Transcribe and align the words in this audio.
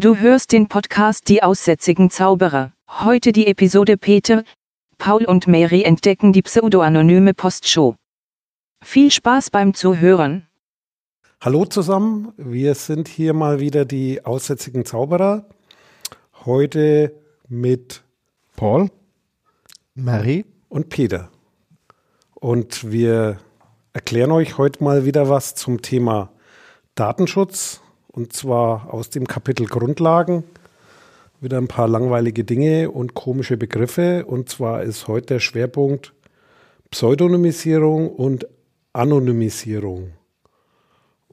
Du 0.00 0.16
hörst 0.16 0.52
den 0.52 0.66
Podcast 0.66 1.28
Die 1.28 1.42
aussätzigen 1.42 2.08
Zauberer. 2.08 2.72
Heute 2.88 3.32
die 3.32 3.46
Episode 3.46 3.98
Peter, 3.98 4.44
Paul 4.96 5.26
und 5.26 5.46
Mary 5.46 5.82
entdecken 5.82 6.32
die 6.32 6.40
pseudoanonyme 6.40 7.34
Postshow. 7.34 7.96
Viel 8.82 9.10
Spaß 9.10 9.50
beim 9.50 9.74
Zuhören. 9.74 10.46
Hallo 11.42 11.66
zusammen, 11.66 12.32
wir 12.38 12.74
sind 12.76 13.08
hier 13.08 13.34
mal 13.34 13.60
wieder 13.60 13.84
die 13.84 14.24
aussätzigen 14.24 14.86
Zauberer. 14.86 15.44
Heute 16.46 17.14
mit 17.46 18.02
Paul, 18.56 18.88
Mary 19.94 20.46
und 20.70 20.88
Peter. 20.88 21.28
Und 22.36 22.90
wir 22.90 23.36
erklären 23.92 24.30
euch 24.30 24.56
heute 24.56 24.82
mal 24.82 25.04
wieder 25.04 25.28
was 25.28 25.54
zum 25.56 25.82
Thema 25.82 26.32
Datenschutz 26.94 27.82
und 28.20 28.34
zwar 28.34 28.92
aus 28.92 29.08
dem 29.08 29.26
Kapitel 29.26 29.64
Grundlagen. 29.64 30.44
Wieder 31.40 31.56
ein 31.56 31.68
paar 31.68 31.88
langweilige 31.88 32.44
Dinge 32.44 32.90
und 32.90 33.14
komische 33.14 33.56
Begriffe. 33.56 34.26
Und 34.26 34.50
zwar 34.50 34.82
ist 34.82 35.08
heute 35.08 35.28
der 35.28 35.40
Schwerpunkt 35.40 36.12
Pseudonymisierung 36.90 38.10
und 38.10 38.46
Anonymisierung. 38.92 40.10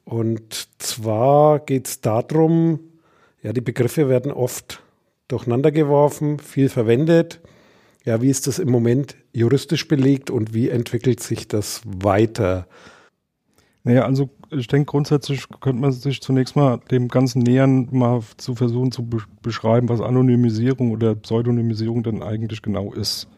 Und 0.06 0.68
zwar 0.78 1.58
geht 1.58 1.88
es 1.88 2.00
darum, 2.00 2.80
ja, 3.42 3.52
die 3.52 3.60
Begriffe 3.60 4.08
werden 4.08 4.32
oft 4.32 4.82
durcheinander 5.28 5.72
geworfen, 5.72 6.38
viel 6.38 6.70
verwendet. 6.70 7.40
Ja, 8.06 8.22
wie 8.22 8.30
ist 8.30 8.46
das 8.46 8.58
im 8.58 8.70
Moment 8.70 9.14
juristisch 9.34 9.86
belegt 9.88 10.30
und 10.30 10.54
wie 10.54 10.70
entwickelt 10.70 11.20
sich 11.20 11.48
das 11.48 11.82
weiter? 11.84 12.66
Naja, 13.88 14.02
also 14.02 14.28
ich 14.50 14.66
denke, 14.66 14.90
grundsätzlich 14.90 15.48
könnte 15.60 15.80
man 15.80 15.92
sich 15.92 16.20
zunächst 16.20 16.56
mal 16.56 16.78
dem 16.90 17.08
Ganzen 17.08 17.40
nähern, 17.40 17.88
mal 17.90 18.20
zu 18.36 18.54
versuchen 18.54 18.92
zu 18.92 19.06
be 19.06 19.16
beschreiben, 19.40 19.88
was 19.88 20.02
Anonymisierung 20.02 20.90
oder 20.90 21.14
Pseudonymisierung 21.14 22.02
denn 22.02 22.22
eigentlich 22.22 22.60
genau 22.60 22.92
ist. 22.92 23.28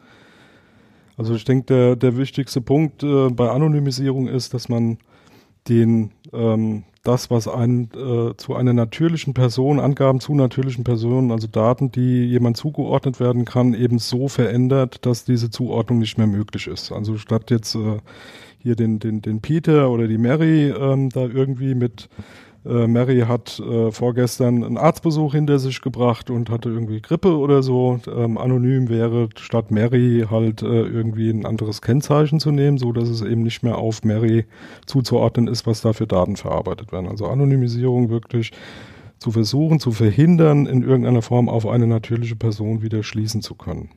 Also 1.16 1.36
ich 1.36 1.44
denke, 1.44 1.66
der, 1.66 1.94
der 1.94 2.16
wichtigste 2.16 2.60
Punkt 2.60 3.04
äh, 3.04 3.28
bei 3.28 3.48
Anonymisierung 3.48 4.26
ist, 4.26 4.52
dass 4.52 4.68
man 4.68 4.98
den 5.68 6.10
ähm, 6.32 6.82
das, 7.04 7.30
was 7.30 7.48
ein, 7.48 7.88
äh, 7.94 8.36
zu 8.36 8.54
einer 8.54 8.72
natürlichen 8.72 9.34
Person, 9.34 9.78
Angaben 9.78 10.20
zu 10.20 10.34
natürlichen 10.34 10.84
Personen, 10.84 11.30
also 11.30 11.46
Daten, 11.46 11.92
die 11.92 12.26
jemand 12.26 12.56
zugeordnet 12.56 13.20
werden 13.20 13.44
kann, 13.44 13.72
eben 13.72 13.98
so 13.98 14.28
verändert, 14.28 15.06
dass 15.06 15.24
diese 15.24 15.48
Zuordnung 15.48 16.00
nicht 16.00 16.18
mehr 16.18 16.26
möglich 16.26 16.66
ist. 16.66 16.92
Also 16.92 17.16
statt 17.16 17.50
jetzt 17.50 17.74
äh, 17.74 17.98
hier 18.62 18.77
den, 18.77 18.98
den, 18.98 19.22
den 19.22 19.41
Peter 19.41 19.91
oder 19.91 20.06
die 20.06 20.19
Mary 20.19 20.70
ähm, 20.70 21.11
da 21.11 21.22
irgendwie 21.22 21.75
mit 21.75 22.08
äh, 22.64 22.86
Mary 22.86 23.20
hat 23.20 23.58
äh, 23.58 23.91
vorgestern 23.91 24.62
einen 24.62 24.77
Arztbesuch 24.77 25.33
hinter 25.33 25.58
sich 25.58 25.80
gebracht 25.80 26.28
und 26.30 26.50
hatte 26.50 26.69
irgendwie 26.69 27.00
Grippe 27.00 27.36
oder 27.39 27.62
so. 27.62 28.00
Ähm, 28.06 28.36
anonym 28.36 28.89
wäre 28.89 29.30
statt 29.39 29.70
Mary 29.70 30.27
halt 30.30 30.62
äh, 30.62 30.67
irgendwie 30.67 31.30
ein 31.30 31.47
anderes 31.47 31.80
Kennzeichen 31.80 32.39
zu 32.39 32.50
nehmen, 32.50 32.77
so 32.77 32.92
dass 32.92 33.08
es 33.08 33.22
eben 33.22 33.42
nicht 33.42 33.62
mehr 33.62 33.78
auf 33.78 34.05
Mary 34.05 34.44
zuzuordnen 34.84 35.48
ist, 35.48 35.67
was 35.67 35.80
da 35.80 35.95
für 35.95 36.06
Daten 36.06 36.36
verarbeitet 36.36 36.92
werden. 36.92 37.08
Also 37.08 37.27
Anonymisierung 37.27 38.11
wirklich 38.11 38.52
zu 39.19 39.30
versuchen, 39.30 39.80
zu 39.80 39.92
verhindern, 39.92 40.67
in 40.67 40.83
irgendeiner 40.83 41.22
Form 41.22 41.48
auf 41.48 41.67
eine 41.67 41.86
natürliche 41.86 42.36
Person 42.36 42.83
wieder 42.83 43.02
schließen 43.02 43.41
zu 43.41 43.55
können. 43.55 43.91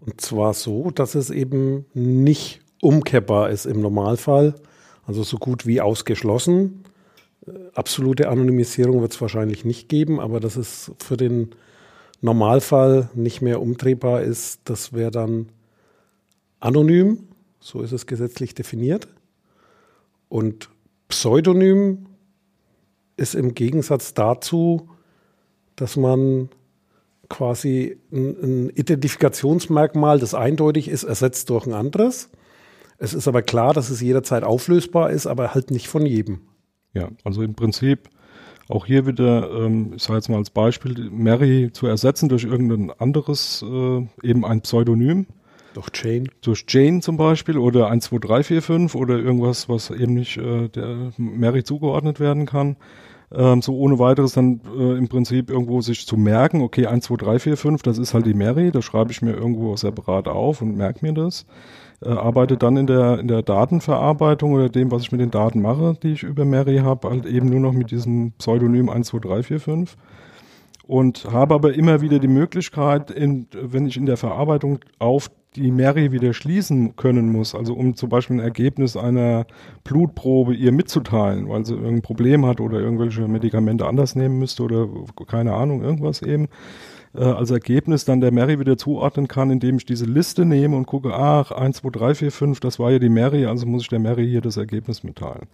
Und 0.00 0.20
zwar 0.20 0.52
so, 0.54 0.90
dass 0.90 1.14
es 1.14 1.30
eben 1.30 1.86
nicht 1.94 2.61
umkehrbar 2.82 3.50
ist 3.50 3.64
im 3.64 3.80
Normalfall, 3.80 4.54
also 5.06 5.22
so 5.22 5.38
gut 5.38 5.66
wie 5.66 5.80
ausgeschlossen. 5.80 6.84
Äh, 7.46 7.52
absolute 7.74 8.28
Anonymisierung 8.28 9.00
wird 9.00 9.12
es 9.12 9.20
wahrscheinlich 9.20 9.64
nicht 9.64 9.88
geben, 9.88 10.20
aber 10.20 10.40
dass 10.40 10.56
es 10.56 10.90
für 10.98 11.16
den 11.16 11.54
Normalfall 12.20 13.08
nicht 13.14 13.40
mehr 13.40 13.62
umdrehbar 13.62 14.22
ist, 14.22 14.60
das 14.64 14.92
wäre 14.92 15.10
dann 15.10 15.48
anonym, 16.60 17.28
so 17.60 17.82
ist 17.82 17.92
es 17.92 18.06
gesetzlich 18.06 18.54
definiert. 18.54 19.08
Und 20.28 20.68
Pseudonym 21.08 22.06
ist 23.16 23.34
im 23.34 23.54
Gegensatz 23.54 24.14
dazu, 24.14 24.88
dass 25.76 25.96
man 25.96 26.48
quasi 27.28 27.98
ein, 28.10 28.36
ein 28.42 28.70
Identifikationsmerkmal, 28.70 30.18
das 30.18 30.34
eindeutig 30.34 30.88
ist, 30.88 31.04
ersetzt 31.04 31.50
durch 31.50 31.66
ein 31.66 31.74
anderes. 31.74 32.28
Es 33.02 33.14
ist 33.14 33.26
aber 33.26 33.42
klar, 33.42 33.74
dass 33.74 33.90
es 33.90 34.00
jederzeit 34.00 34.44
auflösbar 34.44 35.10
ist, 35.10 35.26
aber 35.26 35.54
halt 35.54 35.72
nicht 35.72 35.88
von 35.88 36.06
jedem. 36.06 36.42
Ja, 36.94 37.08
also 37.24 37.42
im 37.42 37.54
Prinzip 37.54 38.08
auch 38.68 38.86
hier 38.86 39.08
wieder, 39.08 39.50
ähm, 39.50 39.94
ich 39.96 40.04
sage 40.04 40.18
jetzt 40.18 40.28
mal 40.28 40.36
als 40.36 40.50
Beispiel, 40.50 41.10
Mary 41.10 41.70
zu 41.72 41.88
ersetzen 41.88 42.28
durch 42.28 42.44
irgendein 42.44 42.92
anderes, 42.92 43.64
äh, 43.68 44.06
eben 44.22 44.44
ein 44.44 44.60
Pseudonym. 44.60 45.26
Durch 45.74 45.88
Jane. 45.92 46.28
Durch 46.42 46.64
Jane 46.68 47.00
zum 47.00 47.16
Beispiel 47.16 47.58
oder 47.58 47.88
12345 47.88 48.94
oder 48.94 49.18
irgendwas, 49.18 49.68
was 49.68 49.90
eben 49.90 50.14
nicht 50.14 50.36
äh, 50.36 50.68
der 50.68 51.10
Mary 51.16 51.64
zugeordnet 51.64 52.20
werden 52.20 52.46
kann. 52.46 52.76
Ähm, 53.32 53.62
so 53.62 53.76
ohne 53.78 53.98
weiteres 53.98 54.34
dann 54.34 54.60
äh, 54.78 54.96
im 54.96 55.08
Prinzip 55.08 55.50
irgendwo 55.50 55.80
sich 55.80 56.06
zu 56.06 56.16
merken, 56.16 56.60
okay, 56.60 56.82
12345, 56.82 57.82
das 57.82 57.98
ist 57.98 58.14
halt 58.14 58.26
die 58.26 58.34
Mary, 58.34 58.70
das 58.70 58.84
schreibe 58.84 59.10
ich 59.10 59.22
mir 59.22 59.32
irgendwo 59.32 59.74
separat 59.74 60.28
auf 60.28 60.62
und 60.62 60.76
merke 60.76 61.04
mir 61.04 61.14
das 61.14 61.46
äh, 62.04 62.08
arbeite 62.08 62.56
dann 62.56 62.76
in 62.76 62.86
der, 62.86 63.18
in 63.18 63.28
der 63.28 63.42
Datenverarbeitung 63.42 64.52
oder 64.52 64.68
dem, 64.68 64.90
was 64.90 65.02
ich 65.02 65.12
mit 65.12 65.20
den 65.20 65.30
Daten 65.30 65.62
mache, 65.62 65.96
die 66.02 66.12
ich 66.12 66.22
über 66.22 66.44
Mary 66.44 66.78
habe, 66.78 67.10
halt 67.10 67.26
eben 67.26 67.48
nur 67.48 67.60
noch 67.60 67.72
mit 67.72 67.90
diesem 67.90 68.32
Pseudonym 68.32 68.86
12345 68.88 69.96
und 70.86 71.24
habe 71.30 71.54
aber 71.54 71.74
immer 71.74 72.00
wieder 72.00 72.18
die 72.18 72.28
Möglichkeit, 72.28 73.10
in, 73.10 73.46
wenn 73.52 73.86
ich 73.86 73.96
in 73.96 74.06
der 74.06 74.16
Verarbeitung 74.16 74.80
auf 74.98 75.30
die 75.54 75.70
Mary 75.70 76.12
wieder 76.12 76.32
schließen 76.32 76.96
können 76.96 77.30
muss, 77.30 77.54
also 77.54 77.74
um 77.74 77.94
zum 77.94 78.08
Beispiel 78.08 78.36
ein 78.36 78.44
Ergebnis 78.44 78.96
einer 78.96 79.46
Blutprobe 79.84 80.54
ihr 80.54 80.72
mitzuteilen, 80.72 81.48
weil 81.48 81.66
sie 81.66 81.74
irgendein 81.74 82.02
Problem 82.02 82.46
hat 82.46 82.60
oder 82.60 82.80
irgendwelche 82.80 83.28
Medikamente 83.28 83.86
anders 83.86 84.16
nehmen 84.16 84.38
müsste 84.38 84.62
oder 84.62 84.88
keine 85.26 85.52
Ahnung, 85.52 85.82
irgendwas 85.82 86.22
eben, 86.22 86.48
äh, 87.14 87.24
als 87.24 87.50
Ergebnis 87.50 88.04
dann 88.04 88.20
der 88.20 88.32
Mary 88.32 88.58
wieder 88.58 88.76
zuordnen 88.78 89.28
kann, 89.28 89.50
indem 89.50 89.76
ich 89.76 89.84
diese 89.84 90.06
Liste 90.06 90.44
nehme 90.44 90.76
und 90.76 90.86
gucke, 90.86 91.14
ach, 91.14 91.50
1, 91.50 91.78
2, 91.78 91.90
3, 91.90 92.14
4, 92.14 92.32
5, 92.32 92.60
das 92.60 92.78
war 92.78 92.90
ja 92.90 92.98
die 92.98 93.08
Mary, 93.08 93.46
also 93.46 93.66
muss 93.66 93.82
ich 93.82 93.88
der 93.88 93.98
Mary 93.98 94.28
hier 94.28 94.40
das 94.40 94.56
Ergebnis 94.56 95.02
mitteilen. 95.02 95.48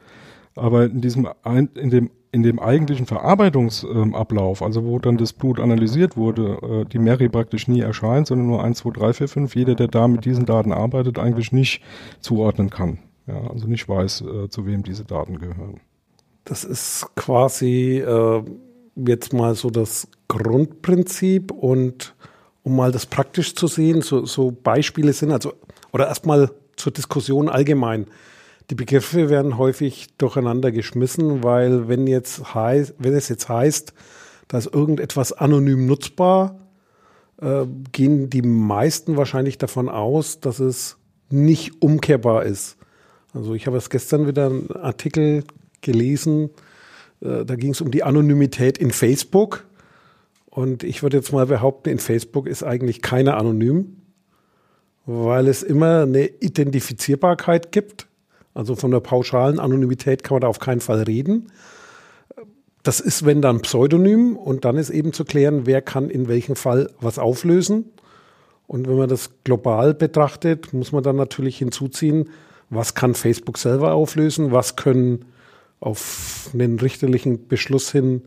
Aber 0.54 0.86
in 0.86 1.00
diesem, 1.00 1.28
in 1.44 1.90
dem, 1.90 2.10
in 2.32 2.42
dem 2.42 2.58
eigentlichen 2.58 3.06
Verarbeitungsablauf, 3.06 4.60
ähm, 4.60 4.66
also 4.66 4.84
wo 4.84 4.98
dann 4.98 5.16
das 5.16 5.32
Blut 5.32 5.60
analysiert 5.60 6.16
wurde, 6.16 6.58
äh, 6.62 6.84
die 6.84 6.98
Mary 6.98 7.28
praktisch 7.28 7.68
nie 7.68 7.80
erscheint, 7.80 8.26
sondern 8.26 8.48
nur 8.48 8.62
1, 8.62 8.78
2, 8.78 8.90
3, 8.90 9.12
4, 9.12 9.28
5, 9.28 9.54
jeder, 9.54 9.74
der 9.74 9.88
da 9.88 10.08
mit 10.08 10.24
diesen 10.24 10.46
Daten 10.46 10.72
arbeitet, 10.72 11.18
eigentlich 11.18 11.52
nicht 11.52 11.82
zuordnen 12.20 12.70
kann. 12.70 12.98
Ja, 13.26 13.50
also 13.50 13.66
nicht 13.66 13.88
weiß, 13.88 14.22
äh, 14.22 14.48
zu 14.48 14.66
wem 14.66 14.82
diese 14.82 15.04
Daten 15.04 15.38
gehören. 15.38 15.80
Das 16.44 16.64
ist 16.64 17.06
quasi 17.14 17.98
äh, 17.98 18.42
jetzt 18.96 19.32
mal 19.32 19.54
so 19.54 19.70
das 19.70 20.08
Grundprinzip 20.28 21.50
und 21.50 22.14
um 22.62 22.76
mal 22.76 22.92
das 22.92 23.06
praktisch 23.06 23.54
zu 23.54 23.66
sehen, 23.66 24.02
so, 24.02 24.26
so 24.26 24.50
Beispiele 24.50 25.12
sind, 25.12 25.32
also, 25.32 25.54
oder 25.92 26.08
erstmal 26.08 26.50
zur 26.76 26.92
Diskussion 26.92 27.48
allgemein. 27.48 28.06
Die 28.70 28.74
Begriffe 28.74 29.30
werden 29.30 29.56
häufig 29.56 30.08
durcheinander 30.18 30.70
geschmissen, 30.70 31.42
weil 31.42 31.88
wenn 31.88 32.06
jetzt 32.06 32.54
heißt, 32.54 32.94
wenn 32.98 33.14
es 33.14 33.28
jetzt 33.28 33.48
heißt, 33.48 33.94
dass 34.46 34.66
irgendetwas 34.66 35.32
anonym 35.32 35.86
nutzbar, 35.86 36.58
äh, 37.40 37.64
gehen 37.92 38.28
die 38.28 38.42
meisten 38.42 39.16
wahrscheinlich 39.16 39.56
davon 39.56 39.88
aus, 39.88 40.40
dass 40.40 40.60
es 40.60 40.98
nicht 41.30 41.80
umkehrbar 41.80 42.44
ist. 42.44 42.76
Also 43.32 43.54
ich 43.54 43.66
habe 43.66 43.76
es 43.76 43.90
gestern 43.90 44.26
wieder 44.26 44.46
einen 44.46 44.70
Artikel 44.72 45.44
gelesen, 45.80 46.50
äh, 47.20 47.44
da 47.44 47.56
ging 47.56 47.72
es 47.72 47.80
um 47.80 47.90
die 47.90 48.02
Anonymität 48.02 48.78
in 48.78 48.90
Facebook. 48.90 49.64
Und 50.58 50.82
ich 50.82 51.04
würde 51.04 51.18
jetzt 51.18 51.32
mal 51.32 51.46
behaupten, 51.46 51.88
in 51.88 52.00
Facebook 52.00 52.48
ist 52.48 52.64
eigentlich 52.64 53.00
keiner 53.00 53.36
anonym, 53.36 53.98
weil 55.06 55.46
es 55.46 55.62
immer 55.62 56.02
eine 56.02 56.26
Identifizierbarkeit 56.26 57.70
gibt. 57.70 58.08
Also 58.54 58.74
von 58.74 58.90
der 58.90 58.98
pauschalen 58.98 59.60
Anonymität 59.60 60.24
kann 60.24 60.34
man 60.34 60.40
da 60.40 60.48
auf 60.48 60.58
keinen 60.58 60.80
Fall 60.80 61.02
reden. 61.02 61.52
Das 62.82 62.98
ist, 62.98 63.24
wenn 63.24 63.40
dann 63.40 63.60
Pseudonym 63.60 64.36
und 64.36 64.64
dann 64.64 64.76
ist 64.78 64.90
eben 64.90 65.12
zu 65.12 65.24
klären, 65.24 65.64
wer 65.64 65.80
kann 65.80 66.10
in 66.10 66.26
welchem 66.26 66.56
Fall 66.56 66.90
was 67.00 67.20
auflösen. 67.20 67.92
Und 68.66 68.88
wenn 68.88 68.96
man 68.96 69.08
das 69.08 69.30
global 69.44 69.94
betrachtet, 69.94 70.72
muss 70.72 70.90
man 70.90 71.04
dann 71.04 71.14
natürlich 71.14 71.58
hinzuziehen, 71.58 72.30
was 72.68 72.96
kann 72.96 73.14
Facebook 73.14 73.58
selber 73.58 73.92
auflösen, 73.92 74.50
was 74.50 74.74
können 74.74 75.26
auf 75.78 76.50
einen 76.52 76.80
richterlichen 76.80 77.46
Beschluss 77.46 77.92
hin 77.92 78.22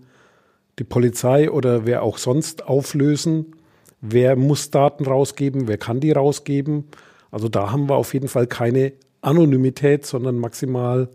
die 0.82 0.84
Polizei 0.84 1.52
oder 1.52 1.86
wer 1.86 2.02
auch 2.02 2.18
sonst 2.18 2.66
auflösen. 2.66 3.56
Wer 4.02 4.36
muss 4.36 4.72
Daten 4.72 5.06
rausgeben? 5.06 5.68
Wer 5.68 5.78
kann 5.78 6.00
die 6.00 6.12
rausgeben? 6.12 6.86
Also 7.30 7.50
da 7.50 7.72
haben 7.72 7.88
wir 7.88 7.98
auf 7.98 8.16
jeden 8.16 8.28
Fall 8.28 8.48
keine 8.48 8.94
Anonymität, 9.22 10.08
sondern 10.08 10.40
maximal 10.40 11.08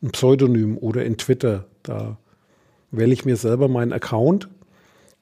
ein 0.00 0.12
Pseudonym 0.12 0.78
oder 0.78 1.04
in 1.04 1.18
Twitter. 1.18 1.64
Da 1.82 2.18
wähle 2.92 3.12
ich 3.12 3.24
mir 3.24 3.34
selber 3.34 3.66
meinen 3.66 3.92
Account 3.92 4.48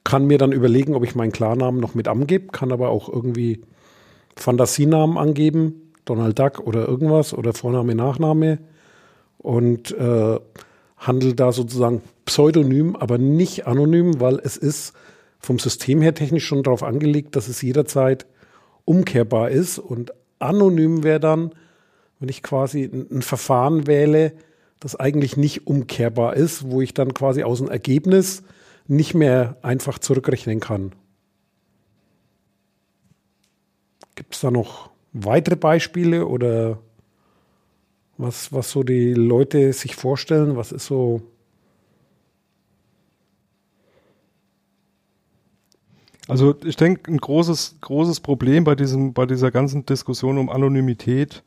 kann 0.03 0.25
mir 0.25 0.37
dann 0.37 0.51
überlegen, 0.51 0.95
ob 0.95 1.03
ich 1.03 1.15
meinen 1.15 1.31
Klarnamen 1.31 1.79
noch 1.79 1.93
mit 1.93 2.07
angebe, 2.07 2.47
kann 2.47 2.71
aber 2.71 2.89
auch 2.89 3.09
irgendwie 3.09 3.61
Fantasienamen 4.35 5.17
angeben, 5.17 5.93
Donald 6.05 6.39
Duck 6.39 6.59
oder 6.65 6.87
irgendwas 6.87 7.33
oder 7.33 7.53
Vorname, 7.53 7.95
Nachname 7.95 8.59
und 9.37 9.91
äh, 9.91 10.39
handle 10.97 11.35
da 11.35 11.51
sozusagen 11.51 12.01
pseudonym, 12.29 12.95
aber 12.95 13.17
nicht 13.17 13.65
anonym, 13.65 14.21
weil 14.21 14.39
es 14.39 14.55
ist 14.55 14.93
vom 15.39 15.57
System 15.57 16.01
her 16.01 16.13
technisch 16.13 16.45
schon 16.45 16.61
darauf 16.61 16.83
angelegt, 16.83 17.35
dass 17.35 17.47
es 17.47 17.61
jederzeit 17.61 18.27
umkehrbar 18.85 19.49
ist 19.49 19.79
und 19.79 20.13
anonym 20.37 21.03
wäre 21.03 21.19
dann, 21.19 21.55
wenn 22.19 22.29
ich 22.29 22.43
quasi 22.43 22.83
ein, 22.83 23.07
ein 23.09 23.21
Verfahren 23.23 23.87
wähle, 23.87 24.33
das 24.79 24.95
eigentlich 24.95 25.37
nicht 25.37 25.65
umkehrbar 25.65 26.35
ist, 26.35 26.69
wo 26.69 26.81
ich 26.81 26.93
dann 26.93 27.15
quasi 27.15 27.41
aus 27.43 27.57
dem 27.57 27.69
Ergebnis 27.69 28.43
nicht 28.87 29.15
mehr 29.15 29.57
einfach 29.63 29.97
zurückrechnen 29.97 30.59
kann. 30.59 30.93
Gibt 34.13 34.35
es 34.35 34.41
da 34.41 34.51
noch 34.51 34.91
weitere 35.13 35.55
Beispiele 35.55 36.27
oder 36.27 36.79
was, 38.17 38.53
was 38.53 38.69
so 38.69 38.83
die 38.83 39.13
Leute 39.13 39.73
sich 39.73 39.95
vorstellen? 39.95 40.57
Was 40.57 40.71
ist 40.71 40.85
so. 40.85 41.21
Also 46.29 46.55
ich 46.63 46.75
denke, 46.75 47.11
ein 47.11 47.17
großes, 47.17 47.77
großes 47.81 48.19
Problem 48.19 48.63
bei, 48.63 48.75
diesem, 48.75 49.13
bei 49.13 49.25
dieser 49.25 49.49
ganzen 49.51 49.85
Diskussion 49.85 50.37
um 50.37 50.49
Anonymität 50.49 51.43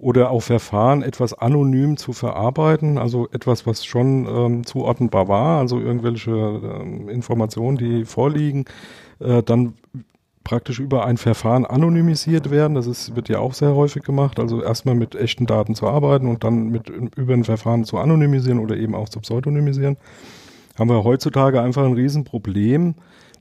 oder 0.00 0.30
auch 0.30 0.40
Verfahren, 0.40 1.02
etwas 1.02 1.34
anonym 1.34 1.96
zu 1.96 2.12
verarbeiten, 2.12 2.98
also 2.98 3.28
etwas, 3.30 3.66
was 3.66 3.84
schon 3.84 4.26
ähm, 4.26 4.66
zuordnenbar 4.66 5.28
war, 5.28 5.58
also 5.58 5.80
irgendwelche 5.80 6.30
ähm, 6.30 7.08
Informationen, 7.08 7.78
die 7.78 8.04
vorliegen, 8.04 8.64
äh, 9.20 9.42
dann 9.42 9.74
praktisch 10.42 10.80
über 10.80 11.04
ein 11.04 11.16
Verfahren 11.16 11.66
anonymisiert 11.66 12.50
werden. 12.50 12.74
Das 12.74 12.86
ist, 12.86 13.14
wird 13.14 13.28
ja 13.28 13.38
auch 13.38 13.54
sehr 13.54 13.74
häufig 13.74 14.02
gemacht. 14.02 14.40
Also 14.40 14.62
erstmal 14.62 14.94
mit 14.94 15.14
echten 15.14 15.46
Daten 15.46 15.74
zu 15.74 15.86
arbeiten 15.86 16.26
und 16.26 16.42
dann 16.42 16.70
mit 16.70 16.88
über 16.88 17.34
ein 17.34 17.44
Verfahren 17.44 17.84
zu 17.84 17.98
anonymisieren 17.98 18.58
oder 18.58 18.76
eben 18.76 18.94
auch 18.94 19.08
zu 19.08 19.20
pseudonymisieren. 19.20 19.96
Haben 20.78 20.90
wir 20.90 21.04
heutzutage 21.04 21.60
einfach 21.60 21.84
ein 21.84 21.92
Riesenproblem, 21.92 22.94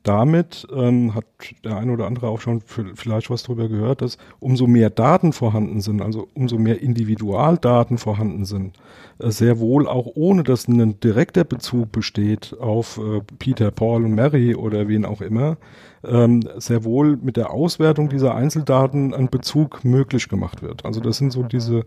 damit 0.03 0.67
ähm, 0.73 1.13
hat 1.15 1.25
der 1.63 1.77
eine 1.77 1.91
oder 1.91 2.05
andere 2.05 2.27
auch 2.29 2.41
schon 2.41 2.61
vielleicht 2.61 3.29
was 3.29 3.43
darüber 3.43 3.67
gehört, 3.67 4.01
dass 4.01 4.17
umso 4.39 4.67
mehr 4.67 4.89
Daten 4.89 5.33
vorhanden 5.33 5.81
sind, 5.81 6.01
also 6.01 6.27
umso 6.33 6.57
mehr 6.57 6.81
Individualdaten 6.81 7.97
vorhanden 7.97 8.45
sind, 8.45 8.77
äh, 9.19 9.31
sehr 9.31 9.59
wohl 9.59 9.87
auch 9.87 10.07
ohne 10.15 10.43
dass 10.43 10.67
ein 10.67 10.99
direkter 10.99 11.43
Bezug 11.43 11.91
besteht 11.91 12.55
auf 12.59 12.97
äh, 12.97 13.21
Peter, 13.39 13.71
Paul 13.71 14.05
und 14.05 14.15
Mary 14.15 14.55
oder 14.55 14.87
wen 14.87 15.05
auch 15.05 15.21
immer, 15.21 15.57
ähm, 16.03 16.41
sehr 16.57 16.83
wohl 16.83 17.17
mit 17.17 17.37
der 17.37 17.51
Auswertung 17.51 18.09
dieser 18.09 18.35
Einzeldaten 18.35 19.13
ein 19.13 19.29
Bezug 19.29 19.83
möglich 19.83 20.29
gemacht 20.29 20.61
wird. 20.61 20.85
Also 20.85 20.99
das 20.99 21.17
sind 21.17 21.31
so 21.31 21.43
diese, 21.43 21.85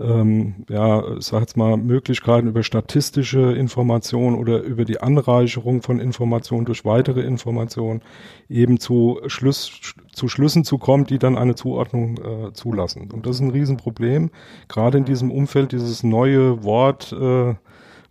ähm, 0.00 0.64
ja, 0.68 1.16
ich 1.16 1.26
sag 1.26 1.40
jetzt 1.40 1.56
mal, 1.56 1.76
Möglichkeiten 1.76 2.48
über 2.48 2.62
statistische 2.62 3.52
Informationen 3.52 4.36
oder 4.36 4.62
über 4.62 4.84
die 4.84 5.00
Anreicherung 5.00 5.82
von 5.82 6.00
Informationen 6.00 6.64
durch 6.64 6.84
weitere 6.84 7.20
Informationen 7.20 8.02
eben 8.48 8.78
zu 8.78 9.20
Schluss, 9.26 9.94
zu 10.12 10.28
Schlüssen 10.28 10.64
zu 10.64 10.78
kommen, 10.78 11.04
die 11.04 11.18
dann 11.18 11.38
eine 11.38 11.54
Zuordnung 11.54 12.18
äh, 12.18 12.52
zulassen. 12.52 13.10
Und 13.12 13.26
das 13.26 13.36
ist 13.36 13.42
ein 13.42 13.50
Riesenproblem, 13.50 14.30
gerade 14.68 14.98
in 14.98 15.04
diesem 15.04 15.30
Umfeld, 15.30 15.72
dieses 15.72 16.02
neue 16.02 16.64
Wort, 16.64 17.12
äh, 17.12 17.54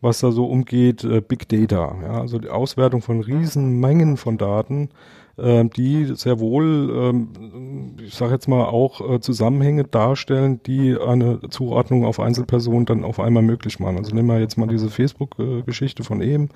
was 0.01 0.19
da 0.19 0.31
so 0.31 0.45
umgeht, 0.45 1.03
äh, 1.03 1.21
Big 1.21 1.47
Data. 1.47 1.95
Ja, 2.01 2.21
also 2.21 2.39
die 2.39 2.49
Auswertung 2.49 3.01
von 3.01 3.21
Riesenmengen 3.21 4.17
von 4.17 4.37
Daten 4.37 4.89
die 5.37 6.11
sehr 6.15 6.39
wohl, 6.39 6.89
ähm, 6.93 7.95
ich 8.03 8.13
sage 8.15 8.33
jetzt 8.33 8.47
mal, 8.47 8.65
auch 8.65 9.01
äh, 9.09 9.19
Zusammenhänge 9.19 9.85
darstellen, 9.85 10.61
die 10.63 10.97
eine 10.97 11.39
Zuordnung 11.49 12.05
auf 12.05 12.19
Einzelpersonen 12.19 12.85
dann 12.85 13.03
auf 13.03 13.19
einmal 13.19 13.43
möglich 13.43 13.79
machen. 13.79 13.97
Also 13.97 14.13
nehmen 14.13 14.27
wir 14.27 14.39
jetzt 14.39 14.57
mal 14.57 14.67
diese 14.67 14.89
Facebook-Geschichte 14.89 16.03
von 16.03 16.21
eben 16.21 16.49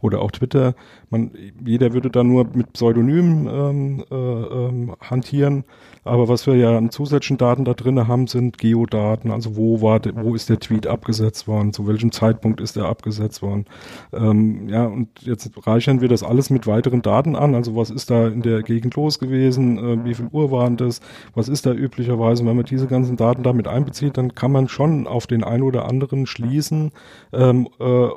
oder 0.00 0.22
auch 0.22 0.30
Twitter. 0.30 0.74
Man, 1.10 1.32
jeder 1.64 1.92
würde 1.92 2.08
da 2.08 2.22
nur 2.22 2.46
mit 2.54 2.72
Pseudonymen 2.72 3.48
ähm, 3.48 4.04
äh, 4.10 4.14
ähm, 4.14 4.94
hantieren. 5.00 5.64
Aber 6.04 6.28
was 6.28 6.46
wir 6.46 6.54
ja 6.54 6.78
an 6.78 6.90
zusätzlichen 6.90 7.36
Daten 7.36 7.64
da 7.64 7.74
drin 7.74 8.06
haben, 8.06 8.28
sind 8.28 8.58
Geodaten. 8.58 9.32
Also 9.32 9.56
wo 9.56 9.82
war, 9.82 10.00
wo 10.14 10.34
ist 10.34 10.48
der 10.48 10.60
Tweet 10.60 10.86
abgesetzt 10.86 11.48
worden? 11.48 11.72
Zu 11.72 11.86
welchem 11.88 12.12
Zeitpunkt 12.12 12.60
ist 12.60 12.76
er 12.76 12.86
abgesetzt 12.86 13.42
worden? 13.42 13.66
Ähm, 14.12 14.68
ja, 14.68 14.86
und 14.86 15.08
jetzt 15.20 15.50
reichern 15.66 16.00
wir 16.00 16.08
das 16.08 16.22
alles 16.22 16.48
mit 16.48 16.68
weiteren 16.68 17.02
Daten 17.02 17.34
an. 17.34 17.54
Also 17.56 17.74
was 17.74 17.90
ist 17.90 18.10
da 18.10 18.28
in 18.28 18.42
der 18.42 18.62
Gegend 18.62 18.94
los 18.94 19.18
gewesen? 19.18 19.78
Äh, 19.78 20.04
wie 20.04 20.14
viel 20.14 20.28
Uhr 20.30 20.52
waren 20.52 20.76
das? 20.76 21.00
Was 21.34 21.48
ist 21.48 21.66
da 21.66 21.72
üblicherweise? 21.72 22.42
Und 22.42 22.48
wenn 22.48 22.56
man 22.56 22.66
diese 22.66 22.86
ganzen 22.86 23.16
Daten 23.16 23.42
damit 23.42 23.66
einbezieht, 23.66 24.16
dann 24.16 24.34
kann 24.34 24.52
man 24.52 24.68
schon 24.68 25.08
auf 25.08 25.26
den 25.26 25.42
einen 25.42 25.64
oder 25.64 25.86
anderen 25.86 26.26
schließen, 26.26 26.92
ähm, 27.32 27.68
äh, 27.80 28.08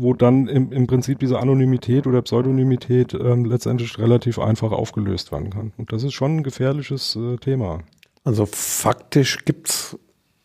wo 0.00 0.14
dann 0.14 0.48
im, 0.48 0.72
im 0.72 0.86
Prinzip 0.86 1.18
diese 1.18 1.38
Anonymität 1.38 2.06
oder 2.06 2.22
Pseudonymität 2.22 3.14
ähm, 3.14 3.44
letztendlich 3.44 3.98
relativ 3.98 4.38
einfach 4.38 4.72
aufgelöst 4.72 5.32
werden 5.32 5.50
kann. 5.50 5.72
Und 5.76 5.92
das 5.92 6.02
ist 6.02 6.14
schon 6.14 6.38
ein 6.38 6.42
gefährliches 6.42 7.16
äh, 7.16 7.36
Thema. 7.36 7.80
Also 8.24 8.46
faktisch 8.46 9.44
gibt 9.44 9.68
es 9.68 9.98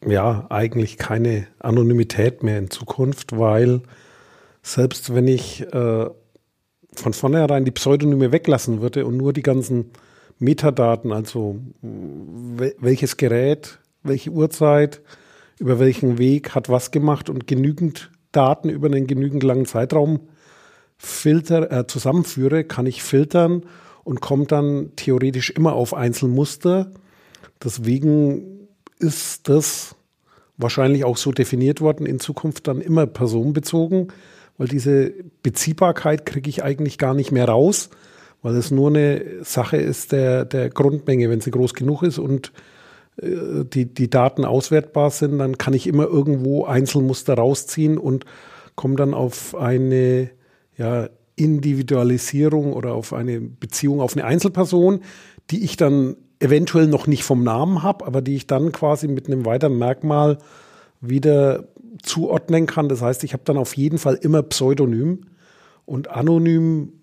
ja 0.06 0.46
eigentlich 0.50 0.98
keine 0.98 1.48
Anonymität 1.60 2.44
mehr 2.44 2.60
in 2.60 2.70
Zukunft, 2.70 3.38
weil 3.38 3.82
selbst 4.62 5.14
wenn 5.14 5.28
ich 5.28 5.62
äh, 5.74 6.10
von 6.94 7.14
vornherein 7.14 7.66
die 7.66 7.72
Pseudonyme 7.72 8.32
weglassen 8.32 8.82
würde 8.82 9.06
und 9.06 9.18
nur 9.18 9.34
die 9.34 9.44
ganzen 9.44 9.92
Metadaten, 10.40 11.12
also 11.12 11.60
welches 11.82 13.18
Gerät, 13.18 13.80
welche 14.04 14.32
Uhrzeit, 14.32 15.02
über 15.60 15.80
welchen 15.80 16.18
Weg 16.18 16.56
hat 16.56 16.70
was 16.70 16.92
gemacht 16.92 17.30
und 17.30 17.48
genügend 17.48 18.12
Daten 18.36 18.70
über 18.70 18.88
einen 18.88 19.08
genügend 19.08 19.44
langen 19.44 19.66
Zeitraum 19.66 20.22
filter, 20.98 21.72
äh, 21.72 21.88
zusammenführe, 21.88 22.64
kann 22.64 22.86
ich 22.86 23.04
filtern 23.04 23.64
und 24.04 24.22
komme 24.22 24.46
dann 24.46 24.92
theoretisch 24.96 25.50
immer 25.50 25.74
auf 25.74 25.94
Einzelmuster. 25.94 26.92
Deswegen 27.64 28.68
ist 29.00 29.50
das 29.50 29.96
wahrscheinlich 30.58 31.04
auch 31.04 31.18
so 31.18 31.32
definiert 31.32 31.82
worden, 31.82 32.06
in 32.06 32.20
Zukunft 32.20 32.68
dann 32.68 32.82
immer 32.82 33.08
personenbezogen, 33.08 34.14
weil 34.58 34.68
diese 34.68 35.12
Beziehbarkeit 35.44 36.26
kriege 36.26 36.50
ich 36.50 36.64
eigentlich 36.64 36.98
gar 36.98 37.14
nicht 37.14 37.32
mehr 37.32 37.50
raus, 37.50 37.90
weil 38.42 38.56
es 38.56 38.72
nur 38.72 38.90
eine 38.90 39.44
Sache 39.44 39.78
ist 39.78 40.12
der, 40.12 40.46
der 40.46 40.70
Grundmenge, 40.70 41.30
wenn 41.30 41.42
sie 41.42 41.52
groß 41.52 41.74
genug 41.74 42.04
ist 42.04 42.20
und 42.20 42.54
die, 43.22 43.86
die 43.86 44.10
Daten 44.10 44.46
auswertbar 44.46 45.10
sind, 45.10 45.40
dann 45.40 45.58
kann 45.58 45.74
ich 45.74 45.88
immer 45.88 46.06
irgendwo 46.06 46.66
Einzelmuster 46.66 47.36
rausziehen 47.36 47.98
und 47.98 48.26
komme 48.76 48.96
dann 48.96 49.14
auf 49.14 49.56
eine 49.56 50.30
ja, 50.78 51.10
Individualisierung 51.36 52.74
oder 52.74 52.94
auf 52.94 53.14
eine 53.14 53.40
Beziehung 53.40 54.02
auf 54.02 54.16
eine 54.16 54.26
Einzelperson, 54.26 55.02
die 55.50 55.64
ich 55.64 55.78
dann 55.78 56.18
eventuell 56.40 56.88
noch 56.88 57.08
nicht 57.08 57.24
vom 57.24 57.44
Namen 57.44 57.84
habe, 57.84 58.06
aber 58.06 58.22
die 58.22 58.36
ich 58.36 58.48
dann 58.48 58.72
quasi 58.72 59.08
mit 59.08 59.28
einem 59.28 59.46
weiteren 59.46 59.78
Merkmal 59.78 60.38
wieder 61.00 61.66
zuordnen 62.04 62.66
kann. 62.68 62.90
Das 62.90 63.02
heißt, 63.02 63.24
ich 63.24 63.34
habe 63.34 63.44
dann 63.46 63.58
auf 63.58 63.76
jeden 63.78 63.98
Fall 63.98 64.16
immer 64.16 64.44
Pseudonym 64.44 65.22
und 65.86 66.10
anonym 66.10 66.94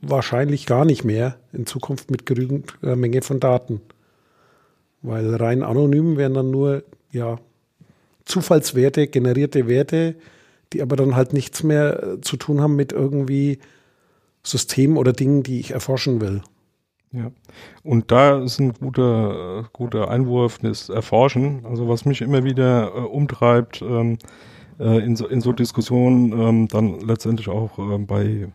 wahrscheinlich 0.00 0.66
gar 0.66 0.84
nicht 0.84 1.04
mehr 1.04 1.36
in 1.52 1.66
Zukunft 1.66 2.10
mit 2.10 2.26
genügend 2.26 2.72
äh, 2.82 2.96
Menge 2.96 3.22
von 3.22 3.38
Daten. 3.38 3.80
Weil 5.02 5.34
rein 5.34 5.62
anonym 5.62 6.16
wären 6.16 6.34
dann 6.34 6.50
nur 6.50 6.82
ja, 7.10 7.38
Zufallswerte, 8.24 9.06
generierte 9.06 9.66
Werte, 9.66 10.16
die 10.72 10.82
aber 10.82 10.96
dann 10.96 11.16
halt 11.16 11.32
nichts 11.32 11.62
mehr 11.62 12.02
äh, 12.02 12.20
zu 12.20 12.36
tun 12.36 12.60
haben 12.60 12.76
mit 12.76 12.92
irgendwie 12.92 13.58
Systemen 14.42 14.96
oder 14.96 15.12
Dingen, 15.12 15.42
die 15.42 15.60
ich 15.60 15.72
erforschen 15.72 16.20
will. 16.20 16.42
Ja, 17.12 17.32
und 17.82 18.12
da 18.12 18.40
ist 18.40 18.60
ein 18.60 18.72
guter, 18.74 19.60
äh, 19.60 19.64
guter 19.72 20.10
Einwurf 20.10 20.58
das 20.58 20.88
Erforschen. 20.88 21.66
Also 21.66 21.88
was 21.88 22.04
mich 22.04 22.20
immer 22.20 22.44
wieder 22.44 22.92
äh, 22.94 23.00
umtreibt 23.00 23.82
ähm, 23.82 24.18
äh, 24.78 25.04
in, 25.04 25.16
so, 25.16 25.26
in 25.26 25.40
so 25.40 25.52
Diskussionen, 25.52 26.32
ähm, 26.32 26.68
dann 26.68 27.00
letztendlich 27.00 27.48
auch 27.48 27.78
äh, 27.78 27.98
bei 27.98 28.48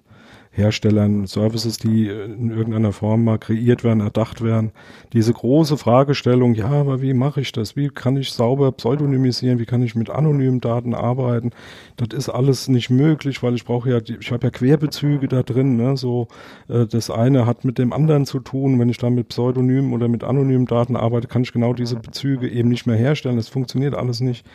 Herstellern, 0.56 1.28
Services, 1.28 1.78
die 1.78 2.08
in 2.08 2.50
irgendeiner 2.50 2.94
Form 2.94 3.26
mal 3.26 3.38
kreiert 3.38 3.84
werden, 3.84 4.00
erdacht 4.00 4.42
werden. 4.42 4.72
Diese 5.12 5.34
große 5.34 5.76
Fragestellung, 5.76 6.54
ja, 6.54 6.70
aber 6.70 7.02
wie 7.02 7.14
mache 7.14 7.42
ich 7.42 7.52
das? 7.52 7.76
Wie 7.76 7.90
kann 7.90 8.16
ich 8.16 8.32
sauber 8.32 8.72
pseudonymisieren? 8.72 9.60
Wie 9.60 9.66
kann 9.66 9.84
ich 9.84 9.96
mit 9.96 10.10
anonymen 10.10 10.62
Daten 10.62 10.94
arbeiten? 10.94 11.52
Das 11.98 12.18
ist 12.18 12.30
alles 12.30 12.70
nicht 12.70 12.90
möglich, 12.90 13.44
weil 13.44 13.56
ich 13.56 13.66
brauche 13.66 13.90
ja, 13.90 14.00
ich 14.00 14.32
habe 14.32 14.48
ja 14.48 14.52
Querbezüge 14.52 15.28
da 15.28 15.44
drin. 15.44 15.76
Ne? 15.76 15.98
So, 15.98 16.30
äh, 16.70 16.86
das 16.86 17.10
eine 17.10 17.46
hat 17.46 17.66
mit 17.66 17.78
dem 17.78 17.92
anderen 17.92 18.26
zu 18.26 18.40
tun. 18.40 18.80
Wenn 18.80 18.88
ich 18.88 18.98
da 18.98 19.10
mit 19.10 19.28
Pseudonymen 19.28 19.92
oder 19.92 20.08
mit 20.08 20.24
anonymen 20.24 20.68
Daten 20.68 20.96
arbeite, 20.96 21.28
kann 21.28 21.42
ich 21.42 21.52
genau 21.52 21.74
diese 21.74 21.98
Bezüge 21.98 22.48
eben 22.48 22.70
nicht 22.70 22.88
mehr 22.88 22.96
herstellen. 22.96 23.36
Das 23.36 23.50
funktioniert 23.50 23.94
alles 23.94 24.22
nicht. 24.22 24.46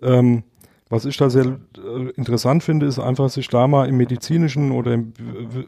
Ähm, 0.00 0.44
was 0.88 1.04
ich 1.04 1.16
da 1.16 1.30
sehr 1.30 1.46
äh, 1.46 2.10
interessant 2.16 2.62
finde, 2.62 2.86
ist 2.86 3.00
einfach, 3.00 3.28
sich 3.28 3.48
da 3.48 3.66
mal 3.66 3.88
im 3.88 3.96
medizinischen 3.96 4.70
oder 4.70 4.94
im 4.94 5.12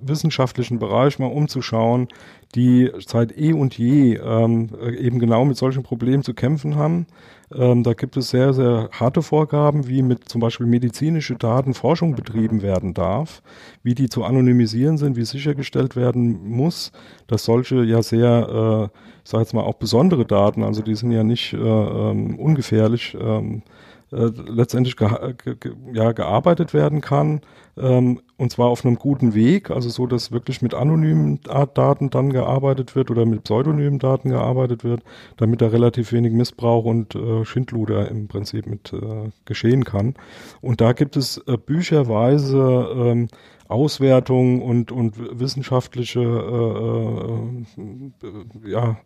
wissenschaftlichen 0.00 0.78
Bereich 0.78 1.18
mal 1.18 1.26
umzuschauen, 1.26 2.08
die 2.54 2.90
seit 3.04 3.36
eh 3.36 3.52
und 3.52 3.76
je 3.76 4.14
ähm, 4.14 4.70
eben 4.96 5.18
genau 5.18 5.44
mit 5.44 5.56
solchen 5.56 5.82
Problemen 5.82 6.22
zu 6.22 6.34
kämpfen 6.34 6.76
haben. 6.76 7.06
Ähm, 7.52 7.82
da 7.82 7.94
gibt 7.94 8.16
es 8.16 8.30
sehr, 8.30 8.52
sehr 8.52 8.90
harte 8.92 9.22
Vorgaben, 9.22 9.88
wie 9.88 10.02
mit 10.02 10.28
zum 10.28 10.40
Beispiel 10.40 10.66
medizinische 10.66 11.34
Daten 11.34 11.74
Forschung 11.74 12.14
betrieben 12.14 12.62
werden 12.62 12.94
darf, 12.94 13.42
wie 13.82 13.94
die 13.94 14.08
zu 14.08 14.22
anonymisieren 14.22 14.98
sind, 14.98 15.16
wie 15.16 15.24
sichergestellt 15.24 15.96
werden 15.96 16.48
muss, 16.48 16.92
dass 17.26 17.44
solche 17.44 17.82
ja 17.82 18.02
sehr, 18.02 18.90
äh, 18.92 18.98
ich 19.24 19.32
jetzt 19.32 19.54
mal 19.54 19.62
auch 19.62 19.74
besondere 19.74 20.24
Daten, 20.24 20.62
also 20.62 20.82
die 20.82 20.94
sind 20.94 21.10
ja 21.10 21.24
nicht 21.24 21.54
äh, 21.54 21.56
ähm, 21.56 22.38
ungefährlich, 22.38 23.16
ähm, 23.20 23.62
äh, 24.12 24.30
letztendlich 24.48 24.96
ge 24.96 25.08
ge 25.36 25.72
ja, 25.92 26.12
gearbeitet 26.12 26.72
werden 26.74 27.00
kann. 27.00 27.40
Ähm, 27.76 28.20
und 28.36 28.50
zwar 28.52 28.68
auf 28.68 28.84
einem 28.84 28.96
guten 28.96 29.34
Weg, 29.34 29.70
also 29.70 29.88
so, 29.88 30.06
dass 30.06 30.32
wirklich 30.32 30.62
mit 30.62 30.74
anonymen 30.74 31.40
Daten 31.74 32.10
dann 32.10 32.32
gearbeitet 32.32 32.96
wird 32.96 33.10
oder 33.10 33.26
mit 33.26 33.44
pseudonymen 33.44 33.98
Daten 33.98 34.30
gearbeitet 34.30 34.84
wird, 34.84 35.02
damit 35.36 35.60
da 35.60 35.68
relativ 35.68 36.12
wenig 36.12 36.32
Missbrauch 36.32 36.84
und 36.84 37.14
äh, 37.14 37.44
Schindluder 37.44 38.08
im 38.08 38.28
Prinzip 38.28 38.66
mit 38.66 38.92
äh, 38.92 39.30
geschehen 39.44 39.84
kann. 39.84 40.14
Und 40.60 40.80
da 40.80 40.92
gibt 40.92 41.16
es 41.16 41.38
äh, 41.46 41.56
bücherweise 41.56 42.88
ähm, 42.94 43.28
Auswertungen 43.68 44.62
und, 44.62 44.90
und 44.90 45.38
wissenschaftliche 45.38 46.20
äh, 46.20 47.82
äh, 48.26 48.70
ja, 48.70 48.96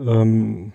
ähm, 0.00 0.72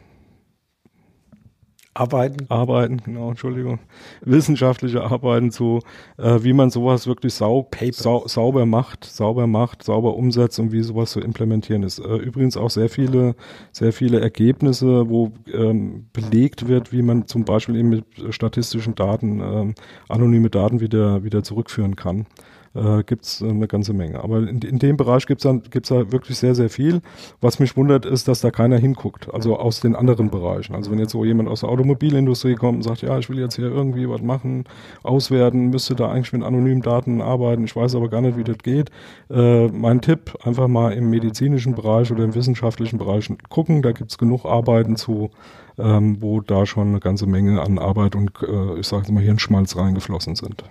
Arbeiten. 1.96 2.46
Arbeiten, 2.50 2.98
genau, 2.98 3.30
Entschuldigung. 3.30 3.80
Wissenschaftliche 4.22 5.02
Arbeiten 5.02 5.50
zu, 5.50 5.80
äh, 6.18 6.40
wie 6.42 6.52
man 6.52 6.70
sowas 6.70 7.08
wirklich 7.08 7.34
sau, 7.34 7.70
sau, 7.92 8.28
sauber 8.28 8.66
macht, 8.66 9.06
sauber 9.06 9.48
macht, 9.48 9.82
sauber 9.82 10.16
umsetzt 10.16 10.60
und 10.60 10.74
wie 10.74 10.84
sowas 10.84 11.12
zu 11.12 11.22
implementieren 11.22 11.84
ist. 11.84 12.00
Äh, 12.00 12.18
übrigens 12.18 12.58
auch 12.58 12.70
sehr 12.70 12.90
viele, 12.90 13.36
sehr 13.72 13.94
viele 13.94 14.20
Ergebnisse, 14.20 15.10
wo 15.10 15.32
ähm, 15.52 16.08
belegt 16.12 16.68
wird, 16.68 16.92
wie 16.92 17.02
man 17.02 17.28
zum 17.28 17.46
Beispiel 17.46 17.78
eben 17.78 17.90
mit 17.90 18.06
statistischen 18.30 18.96
Daten, 18.96 19.40
ähm, 19.40 19.75
anonyme 20.10 20.50
Daten 20.50 20.82
wieder, 20.82 21.24
wieder 21.24 21.44
zurückführen 21.44 21.96
kann 21.96 22.25
äh, 22.75 23.03
gibt 23.03 23.25
es 23.25 23.41
eine 23.41 23.67
ganze 23.67 23.94
Menge. 23.94 24.24
Aber 24.24 24.39
in, 24.39 24.60
in 24.62 24.79
dem 24.79 24.98
Bereich 24.98 25.25
gibt 25.25 25.44
es 25.44 25.70
gibt's 25.70 25.89
da 25.89 26.12
wirklich 26.12 26.38
sehr, 26.38 26.55
sehr 26.55 26.70
viel. 26.70 27.01
Was 27.41 27.60
mich 27.60 27.75
wundert, 27.77 28.05
ist, 28.05 28.27
dass 28.27 28.41
da 28.41 28.51
keiner 28.51 28.77
hinguckt, 28.77 29.34
also 29.34 29.58
aus 29.58 29.79
den 29.79 29.96
anderen 29.96 30.29
Bereichen. 30.29 30.75
Also 30.75 30.91
wenn 30.91 31.00
jetzt 31.00 31.12
so 31.12 31.25
jemand 31.25 31.50
aus 31.50 31.62
der 31.62 31.70
Automobilindustrie 31.70 32.55
kommt 32.55 32.77
und 32.77 32.84
sagt, 32.84 33.01
ja, 33.01 33.17
ich 33.17 33.29
will 33.29 33.39
jetzt 33.39 33.55
hier 33.55 33.67
irgendwie 33.67 34.10
was 34.10 34.22
machen, 34.22 34.65
auswerten, 35.03 35.70
müsste 35.70 35.96
da 35.96 36.12
eigentlich 36.12 36.34
mit 36.34 36.44
anonymen 36.44 36.82
Daten 36.82 37.22
arbeiten, 37.22 37.63
ich 37.63 37.75
weiß 37.75 37.96
aber 37.96 38.10
gar 38.10 38.22
nicht, 38.22 38.38
wie 38.38 38.44
das 38.44 38.58
geht. 38.58 38.91
Äh, 39.29 39.67
mein 39.67 40.01
Tipp, 40.01 40.36
einfach 40.44 40.67
mal 40.67 40.91
im 40.94 41.10
medizinischen 41.10 41.75
Bereich 41.75 42.12
oder 42.12 42.24
im 42.24 42.36
wissenschaftlichen 42.36 42.98
Bereich 42.98 43.32
gucken, 43.50 43.82
da 43.82 43.91
gibt 43.91 44.12
es 44.12 44.17
genug 44.17 44.46
Arbeiten 44.46 44.98
zu, 44.98 45.32
ähm, 45.77 46.22
wo 46.22 46.41
da 46.41 46.65
schon 46.65 46.89
eine 46.89 47.00
ganze 47.00 47.25
Menge 47.25 47.62
an 47.62 47.79
Arbeit 47.79 48.15
und 48.15 48.32
äh, 48.41 48.79
ich 48.79 48.88
sage 48.88 49.12
mal 49.12 49.24
Hirnschmalz 49.24 49.75
reingeflossen 49.75 50.36
sind. 50.36 50.63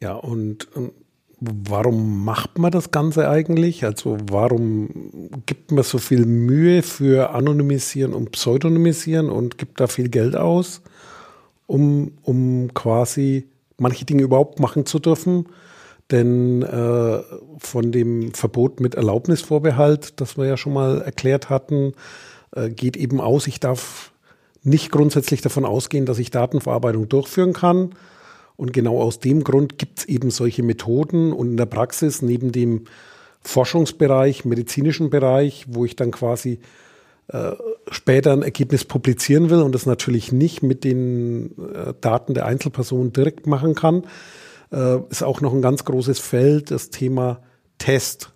Ja, 0.00 0.14
und, 0.14 0.74
und 0.76 0.92
warum 1.40 2.24
macht 2.24 2.58
man 2.58 2.70
das 2.70 2.90
Ganze 2.90 3.28
eigentlich? 3.28 3.84
Also 3.84 4.16
warum 4.30 5.30
gibt 5.46 5.70
man 5.70 5.84
so 5.84 5.98
viel 5.98 6.26
Mühe 6.26 6.82
für 6.82 7.30
Anonymisieren 7.30 8.12
und 8.12 8.32
Pseudonymisieren 8.32 9.30
und 9.30 9.58
gibt 9.58 9.80
da 9.80 9.86
viel 9.86 10.08
Geld 10.08 10.36
aus, 10.36 10.82
um, 11.66 12.12
um 12.22 12.72
quasi 12.74 13.46
manche 13.76 14.04
Dinge 14.04 14.22
überhaupt 14.22 14.58
machen 14.60 14.86
zu 14.86 14.98
dürfen? 14.98 15.46
Denn 16.10 16.62
äh, 16.62 17.20
von 17.58 17.92
dem 17.92 18.32
Verbot 18.32 18.80
mit 18.80 18.94
Erlaubnisvorbehalt, 18.94 20.20
das 20.20 20.38
wir 20.38 20.46
ja 20.46 20.56
schon 20.56 20.72
mal 20.72 21.02
erklärt 21.02 21.50
hatten, 21.50 21.92
äh, 22.52 22.70
geht 22.70 22.96
eben 22.96 23.20
aus, 23.20 23.46
ich 23.46 23.60
darf 23.60 24.12
nicht 24.62 24.90
grundsätzlich 24.90 25.42
davon 25.42 25.64
ausgehen, 25.64 26.06
dass 26.06 26.18
ich 26.18 26.30
Datenverarbeitung 26.30 27.08
durchführen 27.08 27.52
kann, 27.52 27.90
und 28.58 28.72
genau 28.72 29.00
aus 29.00 29.20
dem 29.20 29.44
Grund 29.44 29.78
gibt 29.78 30.00
es 30.00 30.04
eben 30.06 30.30
solche 30.30 30.64
Methoden 30.64 31.32
und 31.32 31.52
in 31.52 31.56
der 31.56 31.66
Praxis 31.66 32.22
neben 32.22 32.50
dem 32.50 32.86
Forschungsbereich, 33.40 34.44
medizinischen 34.44 35.10
Bereich, 35.10 35.66
wo 35.68 35.84
ich 35.84 35.94
dann 35.94 36.10
quasi 36.10 36.58
äh, 37.28 37.52
später 37.88 38.32
ein 38.32 38.42
Ergebnis 38.42 38.84
publizieren 38.84 39.48
will 39.48 39.62
und 39.62 39.72
das 39.76 39.86
natürlich 39.86 40.32
nicht 40.32 40.64
mit 40.64 40.82
den 40.82 41.52
äh, 41.72 41.94
Daten 42.00 42.34
der 42.34 42.46
Einzelperson 42.46 43.12
direkt 43.12 43.46
machen 43.46 43.76
kann, 43.76 44.02
äh, 44.72 44.98
ist 45.08 45.22
auch 45.22 45.40
noch 45.40 45.54
ein 45.54 45.62
ganz 45.62 45.84
großes 45.84 46.18
Feld 46.18 46.72
das 46.72 46.90
Thema 46.90 47.40
Test 47.78 48.32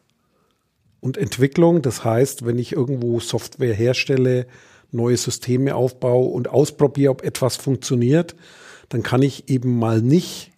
und 1.00 1.16
Entwicklung. 1.16 1.82
Das 1.82 2.04
heißt, 2.04 2.46
wenn 2.46 2.60
ich 2.60 2.74
irgendwo 2.74 3.18
Software 3.18 3.74
herstelle, 3.74 4.46
neue 4.92 5.16
Systeme 5.16 5.74
aufbaue 5.74 6.28
und 6.28 6.48
ausprobiere, 6.48 7.10
ob 7.10 7.24
etwas 7.24 7.56
funktioniert, 7.56 8.36
dann 8.92 9.02
kann 9.02 9.22
ich 9.22 9.48
eben 9.48 9.78
mal 9.78 10.02
nicht 10.02 10.52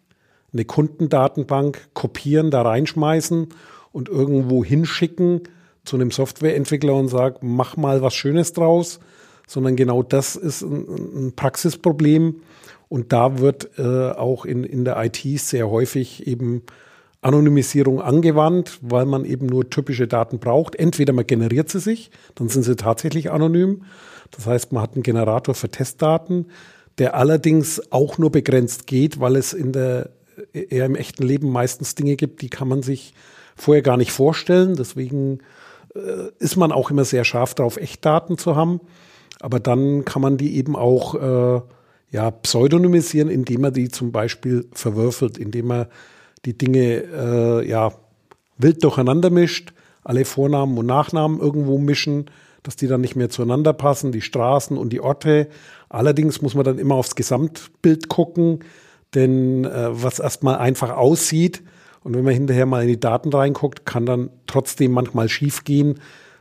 eine 0.53 0.64
Kundendatenbank 0.64 1.88
kopieren, 1.95 2.50
da 2.50 2.62
reinschmeißen 2.62 3.49
und 3.93 4.09
irgendwo 4.09 4.64
hinschicken 4.64 5.43
zu 5.85 5.95
einem 5.95 6.11
Softwareentwickler 6.11 6.95
und 6.95 7.09
sagen, 7.09 7.37
mach 7.43 7.76
mal 7.76 8.03
was 8.03 8.14
Schönes 8.14 8.53
draus, 8.53 8.99
sondern 9.47 9.76
genau 9.76 10.03
das 10.03 10.35
ist 10.35 10.62
ein, 10.62 11.29
ein 11.29 11.33
Praxisproblem. 11.37 12.41
Und 12.88 13.12
da 13.12 13.38
wird 13.38 13.79
äh, 13.79 14.11
auch 14.11 14.45
in, 14.45 14.64
in 14.64 14.85
der 14.85 15.03
IT 15.05 15.23
sehr 15.38 15.71
häufig 15.71 16.26
eben 16.26 16.62
Anonymisierung 17.21 18.03
angewandt, 18.03 18.81
weil 18.83 19.07
man 19.07 19.25
eben 19.25 19.47
nur 19.47 19.71
typische 19.71 20.09
Daten 20.09 20.41
braucht. 20.41 20.75
Entweder 20.75 21.12
man 21.12 21.26
generiert 21.26 21.69
sie 21.69 21.81
sich, 21.81 22.11
dann 22.35 22.49
sind 22.49 22.64
sie 22.64 22.75
tatsächlich 22.75 23.31
anonym. 23.31 23.83
Das 24.33 24.47
heißt, 24.47 24.73
man 24.73 24.83
hat 24.83 24.95
einen 24.95 25.05
Generator 25.05 25.55
für 25.55 25.69
Testdaten 25.69 26.47
der 26.99 27.15
allerdings 27.15 27.93
auch 27.93 28.19
nur 28.19 28.31
begrenzt 28.31 28.87
geht, 28.87 29.21
weil 29.21 29.37
es 29.37 29.53
in 29.53 29.73
der 29.73 30.11
eher 30.53 30.87
im 30.87 30.97
echten 30.97 31.25
Leben 31.25 31.51
meistens 31.51 31.95
Dinge 31.95 32.17
gibt, 32.17 32.43
die 32.43 32.51
kann 32.51 32.69
man 32.69 32.83
sich 32.83 33.15
vorher 33.57 33.83
gar 33.83 33.97
nicht 33.97 34.13
vorstellen. 34.13 34.77
Deswegen 34.77 35.39
äh, 35.95 36.29
ist 36.39 36.57
man 36.57 36.73
auch 36.73 36.91
immer 36.91 37.05
sehr 37.05 37.25
scharf 37.25 37.55
darauf, 37.55 37.77
Echtdaten 37.77 38.39
zu 38.39 38.57
haben. 38.57 38.81
Aber 39.41 39.61
dann 39.61 40.05
kann 40.05 40.23
man 40.23 40.37
die 40.37 40.57
eben 40.57 40.77
auch 40.77 41.15
äh, 41.15 41.61
ja, 42.11 42.31
pseudonymisieren, 42.31 43.29
indem 43.29 43.63
man 43.63 43.73
die 43.73 43.89
zum 43.89 44.13
Beispiel 44.13 44.69
verwürfelt, 44.73 45.39
indem 45.39 45.67
man 45.67 45.87
die 46.45 46.57
Dinge 46.57 47.03
äh, 47.03 47.69
ja, 47.69 47.93
wild 48.59 48.85
durcheinander 48.85 49.31
mischt, 49.31 49.73
alle 50.05 50.25
Vornamen 50.25 50.77
und 50.79 50.87
Nachnamen 50.87 51.41
irgendwo 51.41 51.79
mischen, 51.79 52.27
dass 52.64 52.75
die 52.75 52.88
dann 52.88 53.00
nicht 53.00 53.14
mehr 53.14 53.30
zueinander 53.30 53.73
passen, 53.73 54.11
die 54.11 54.21
Straßen 54.21 54.76
und 54.76 54.92
die 54.92 55.00
Orte. 55.00 55.47
Allerdings 55.88 56.42
muss 56.42 56.56
man 56.56 56.64
dann 56.64 56.78
immer 56.78 56.97
aufs 56.97 57.14
Gesamtbild 57.14 58.09
gucken, 58.09 58.61
denn 59.14 59.64
äh, 59.64 59.88
was 59.90 60.18
erstmal 60.18 60.56
einfach 60.56 60.90
aussieht 60.90 61.62
und 62.04 62.14
wenn 62.14 62.23
man 62.23 62.35
hinterher 62.35 62.66
mal 62.66 62.83
in 62.83 62.88
die 62.88 63.00
Daten 63.00 63.30
reinguckt, 63.30 63.87
kann 63.87 64.06
dann 64.06 64.28
trotzdem 64.47 64.92
manchmal 64.92 65.28
schiefgehen, 65.28 66.00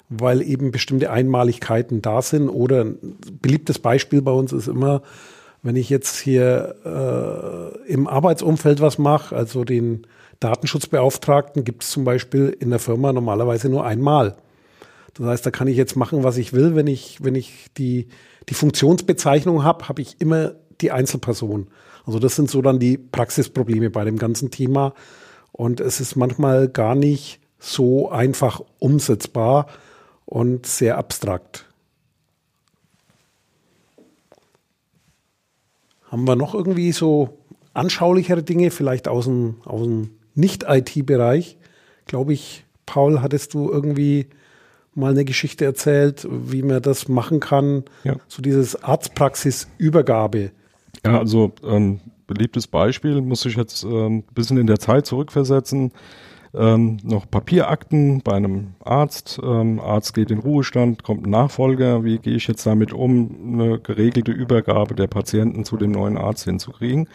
weil 0.09 0.41
eben 0.41 0.71
bestimmte 0.71 1.09
Einmaligkeiten 1.09 2.01
da 2.01 2.21
sind. 2.21 2.49
Oder 2.49 2.83
ein 2.83 3.17
beliebtes 3.41 3.79
Beispiel 3.79 4.21
bei 4.21 4.31
uns 4.31 4.51
ist 4.51 4.67
immer, 4.67 5.01
wenn 5.63 5.77
ich 5.77 5.89
jetzt 5.89 6.19
hier 6.19 6.75
äh, 7.87 7.91
im 7.91 8.07
Arbeitsumfeld 8.07 8.81
was 8.81 8.97
mache, 8.97 9.33
also 9.33 9.63
den 9.63 10.05
Datenschutzbeauftragten 10.41 11.63
gibt 11.63 11.83
es 11.83 11.91
zum 11.91 12.03
Beispiel 12.03 12.55
in 12.59 12.69
der 12.69 12.79
Firma 12.79 13.13
normalerweise 13.13 13.69
nur 13.69 13.85
einmal. 13.85 14.35
Das 15.13 15.27
heißt, 15.27 15.45
da 15.45 15.51
kann 15.51 15.67
ich 15.67 15.77
jetzt 15.77 15.95
machen, 15.95 16.23
was 16.23 16.37
ich 16.37 16.53
will. 16.53 16.75
Wenn 16.75 16.87
ich, 16.87 17.23
wenn 17.23 17.35
ich 17.35 17.67
die, 17.77 18.07
die 18.49 18.53
Funktionsbezeichnung 18.53 19.63
habe, 19.63 19.87
habe 19.87 20.01
ich 20.01 20.19
immer 20.19 20.55
die 20.81 20.91
Einzelperson. 20.91 21.67
Also 22.05 22.19
das 22.19 22.35
sind 22.35 22.49
so 22.49 22.61
dann 22.61 22.79
die 22.79 22.97
Praxisprobleme 22.97 23.89
bei 23.89 24.03
dem 24.03 24.17
ganzen 24.17 24.51
Thema. 24.51 24.93
Und 25.51 25.79
es 25.79 25.99
ist 25.99 26.15
manchmal 26.15 26.67
gar 26.67 26.95
nicht 26.95 27.39
so 27.59 28.09
einfach 28.09 28.61
umsetzbar 28.79 29.67
und 30.25 30.65
sehr 30.65 30.97
abstrakt. 30.97 31.65
Haben 36.09 36.27
wir 36.27 36.35
noch 36.35 36.53
irgendwie 36.53 36.91
so 36.91 37.37
anschaulichere 37.73 38.43
Dinge, 38.43 38.71
vielleicht 38.71 39.07
aus 39.07 39.25
dem, 39.25 39.57
aus 39.65 39.83
dem 39.83 40.11
Nicht-IT-Bereich? 40.35 41.57
Glaube 42.05 42.33
ich, 42.33 42.65
Paul, 42.85 43.21
hattest 43.21 43.53
du 43.53 43.69
irgendwie 43.69 44.27
mal 44.95 45.11
eine 45.11 45.25
Geschichte 45.25 45.65
erzählt, 45.65 46.27
wie 46.29 46.63
man 46.63 46.81
das 46.81 47.07
machen 47.07 47.39
kann. 47.39 47.83
Ja. 48.03 48.15
So 48.27 48.41
dieses 48.41 48.81
Arztpraxisübergabe. 48.83 50.51
Ja, 51.05 51.19
also 51.19 51.51
ähm, 51.63 51.99
beliebtes 52.27 52.67
Beispiel, 52.67 53.21
muss 53.21 53.45
ich 53.45 53.55
jetzt 53.55 53.83
ähm, 53.83 54.17
ein 54.17 54.33
bisschen 54.33 54.57
in 54.57 54.67
der 54.67 54.79
Zeit 54.79 55.05
zurückversetzen. 55.05 55.91
Ähm, 56.55 56.97
noch 57.03 57.29
Papierakten 57.29 58.21
bei 58.21 58.33
einem 58.33 58.75
Arzt. 58.83 59.39
Ähm, 59.43 59.79
Arzt 59.79 60.13
geht 60.13 60.29
in 60.29 60.37
Ruhestand, 60.37 61.01
kommt 61.01 61.25
ein 61.25 61.31
Nachfolger. 61.31 62.03
Wie 62.03 62.19
gehe 62.19 62.35
ich 62.35 62.47
jetzt 62.47 62.65
damit 62.65 62.93
um, 62.93 63.53
eine 63.53 63.79
geregelte 63.79 64.31
Übergabe 64.31 64.93
der 64.93 65.07
Patienten 65.07 65.65
zu 65.65 65.77
dem 65.77 65.91
neuen 65.91 66.17
Arzt 66.17 66.43
hinzukriegen? 66.45 67.07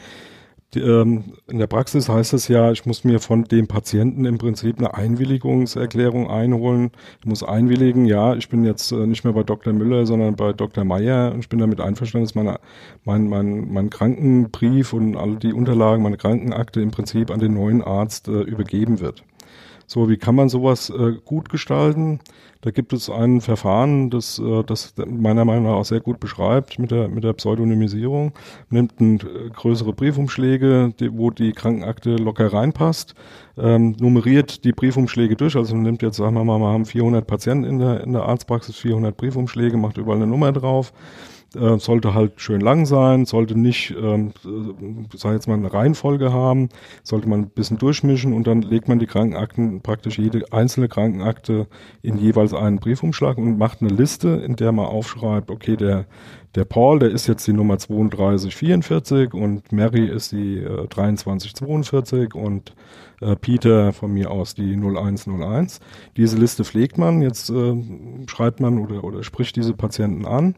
Die, 0.75 0.81
ähm, 0.81 1.33
in 1.47 1.59
der 1.59 1.67
Praxis 1.67 2.11
heißt 2.11 2.35
es 2.35 2.49
ja, 2.49 2.71
ich 2.73 2.85
muss 2.85 3.03
mir 3.03 3.21
von 3.21 3.45
dem 3.45 3.69
Patienten 3.69 4.27
im 4.27 4.37
Prinzip 4.37 4.79
eine 4.79 4.93
Einwilligungserklärung 4.93 6.29
einholen. 6.29 6.91
Ich 7.21 7.27
muss 7.27 7.43
einwilligen, 7.43 8.05
ja, 8.05 8.35
ich 8.35 8.51
bin 8.51 8.65
jetzt 8.65 8.93
äh, 8.93 9.07
nicht 9.07 9.25
mehr 9.25 9.33
bei 9.33 9.45
Dr. 9.45 9.73
Müller, 9.73 10.05
sondern 10.05 10.37
bei 10.37 10.53
Dr. 10.53 10.85
Meyer 10.85 11.33
und 11.33 11.41
ich 11.41 11.49
bin 11.49 11.59
damit 11.59 11.81
einverstanden, 11.81 12.27
dass 12.27 12.35
meine, 12.35 12.61
mein, 13.05 13.29
mein, 13.29 13.73
mein 13.73 13.89
Krankenbrief 13.89 14.93
und 14.93 15.17
all 15.17 15.37
die 15.37 15.55
Unterlagen, 15.55 16.03
meine 16.03 16.19
Krankenakte 16.19 16.83
im 16.83 16.91
Prinzip 16.91 17.31
an 17.31 17.41
den 17.41 17.55
neuen 17.55 17.83
Arzt 17.83 18.29
äh, 18.29 18.43
übergeben 18.43 19.01
wird. 19.01 19.25
So, 19.91 20.11
wie 20.11 20.19
kann 20.19 20.35
man 20.35 20.51
sowas 20.51 20.91
äh, 20.91 21.15
gut 21.25 21.49
gestalten? 21.49 22.21
Da 22.61 22.71
gibt 22.73 22.93
es 22.93 23.09
ein 23.09 23.41
Verfahren, 23.41 24.11
das, 24.11 24.39
äh, 24.39 24.63
das 24.63 24.93
meiner 25.07 25.47
Meinung 25.47 25.65
nach 25.65 25.77
auch 25.77 25.87
sehr 25.87 26.01
gut 26.01 26.21
beschreibt 26.21 26.79
mit 26.79 26.91
der, 26.91 27.09
mit 27.09 27.25
der 27.25 27.33
Pseudonymisierung. 27.33 28.33
Man 28.69 28.91
nimmt 28.99 29.25
äh, 29.25 29.49
größere 29.49 29.95
Briefumschläge, 29.95 30.93
die, 31.01 31.17
wo 31.17 31.31
die 31.31 31.53
Krankenakte 31.53 32.17
locker 32.17 32.53
reinpasst, 32.53 33.15
ähm, 33.57 33.97
nummeriert 33.99 34.63
die 34.65 34.73
Briefumschläge 34.73 35.37
durch. 35.37 35.57
Also 35.57 35.75
man 35.75 35.85
nimmt 35.85 36.03
jetzt, 36.03 36.19
sagen 36.19 36.35
wir 36.35 36.45
mal, 36.45 36.59
wir 36.59 36.69
haben 36.69 36.85
400 36.85 37.27
Patienten 37.27 37.65
in 37.65 37.79
der, 37.79 38.03
in 38.03 38.13
der 38.13 38.25
Arztpraxis, 38.25 38.77
400 38.77 39.17
Briefumschläge, 39.17 39.79
macht 39.79 39.97
überall 39.97 40.19
eine 40.19 40.27
Nummer 40.27 40.53
drauf 40.53 40.93
äh, 41.55 41.79
sollte 41.79 42.15
halt 42.15 42.41
schön 42.41 42.61
lang 42.61 42.85
sein, 42.87 43.25
sollte 43.25 43.59
nicht, 43.59 43.95
ähm, 43.99 44.33
äh, 44.45 45.17
sag 45.17 45.33
jetzt 45.33 45.49
mal, 45.49 45.55
eine 45.55 45.73
Reihenfolge 45.73 46.33
haben, 46.33 46.69
sollte 47.03 47.29
man 47.29 47.41
ein 47.41 47.51
bisschen 47.51 47.79
durchmischen 47.79 48.33
und 48.33 48.47
dann 48.47 48.63
legt 48.63 48.89
man 48.89 48.99
die 48.99 49.07
Krankenakten, 49.07 49.81
praktisch 49.81 50.19
jede 50.19 50.53
einzelne 50.53 50.89
Krankenakte 50.89 51.67
in 52.03 52.19
jeweils 52.19 52.53
einen 52.53 52.79
Briefumschlag 52.79 53.39
und 53.39 53.59
macht 53.59 53.81
eine 53.81 53.91
Liste, 53.91 54.29
in 54.29 54.57
der 54.57 54.73
man 54.73 54.87
aufschreibt, 54.87 55.51
okay, 55.51 55.77
der, 55.77 56.07
der 56.55 56.65
Paul, 56.65 56.99
der 56.99 57.11
ist 57.11 57.27
jetzt 57.27 57.47
die 57.47 57.53
Nummer 57.53 57.77
3244 57.77 59.35
und 59.35 59.71
Mary 59.73 60.07
ist 60.07 60.33
die 60.33 60.59
äh, 60.59 60.89
2342 60.89 62.35
und 62.35 62.75
äh, 63.21 63.37
Peter 63.37 63.93
von 63.93 64.13
mir 64.13 64.31
aus 64.31 64.55
die 64.55 64.75
0101. 64.75 65.81
Diese 66.17 66.37
Liste 66.37 66.65
pflegt 66.65 66.97
man, 66.97 67.23
jetzt 67.23 67.51
äh, 67.51 67.75
schreibt 68.27 68.61
man 68.61 68.79
oder, 68.79 69.05
oder 69.05 69.23
spricht 69.23 69.57
diese 69.57 69.75
Patienten 69.75 70.25
an. 70.25 70.55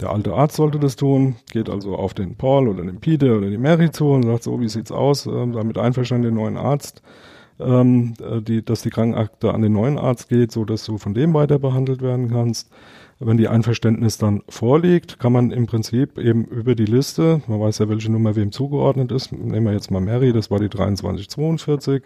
Der 0.00 0.10
alte 0.10 0.32
Arzt 0.34 0.56
sollte 0.56 0.78
das 0.78 0.96
tun, 0.96 1.36
geht 1.50 1.68
also 1.68 1.96
auf 1.96 2.14
den 2.14 2.36
Paul 2.36 2.68
oder 2.68 2.82
den 2.82 3.00
Peter 3.00 3.36
oder 3.36 3.50
die 3.50 3.58
Mary 3.58 3.90
zu 3.90 4.08
und 4.08 4.24
sagt 4.24 4.44
so, 4.44 4.60
wie 4.60 4.68
sieht's 4.68 4.92
aus, 4.92 5.26
äh, 5.26 5.30
damit 5.30 5.78
einverstanden 5.78 6.28
den 6.28 6.34
neuen 6.34 6.56
Arzt 6.56 7.02
ähm, 7.60 8.14
äh, 8.20 8.40
die, 8.40 8.64
dass 8.64 8.82
die 8.82 8.90
Krankenakte 8.90 9.52
an 9.52 9.62
den 9.62 9.72
neuen 9.72 9.98
Arzt 9.98 10.28
geht, 10.28 10.52
so 10.52 10.64
dass 10.64 10.84
du 10.84 10.98
von 10.98 11.14
dem 11.14 11.34
weiter 11.34 11.58
behandelt 11.58 12.02
werden 12.02 12.30
kannst. 12.30 12.70
Wenn 13.20 13.36
die 13.36 13.48
Einverständnis 13.48 14.18
dann 14.18 14.42
vorliegt, 14.48 15.20
kann 15.20 15.32
man 15.32 15.52
im 15.52 15.66
Prinzip 15.66 16.18
eben 16.18 16.44
über 16.46 16.74
die 16.74 16.84
Liste, 16.84 17.42
man 17.46 17.60
weiß 17.60 17.78
ja, 17.78 17.88
welche 17.88 18.10
Nummer 18.10 18.34
wem 18.34 18.50
zugeordnet 18.50 19.12
ist, 19.12 19.30
nehmen 19.30 19.66
wir 19.66 19.72
jetzt 19.72 19.90
mal 19.92 20.00
Mary, 20.00 20.32
das 20.32 20.50
war 20.50 20.58
die 20.58 20.68
2342, 20.68 22.02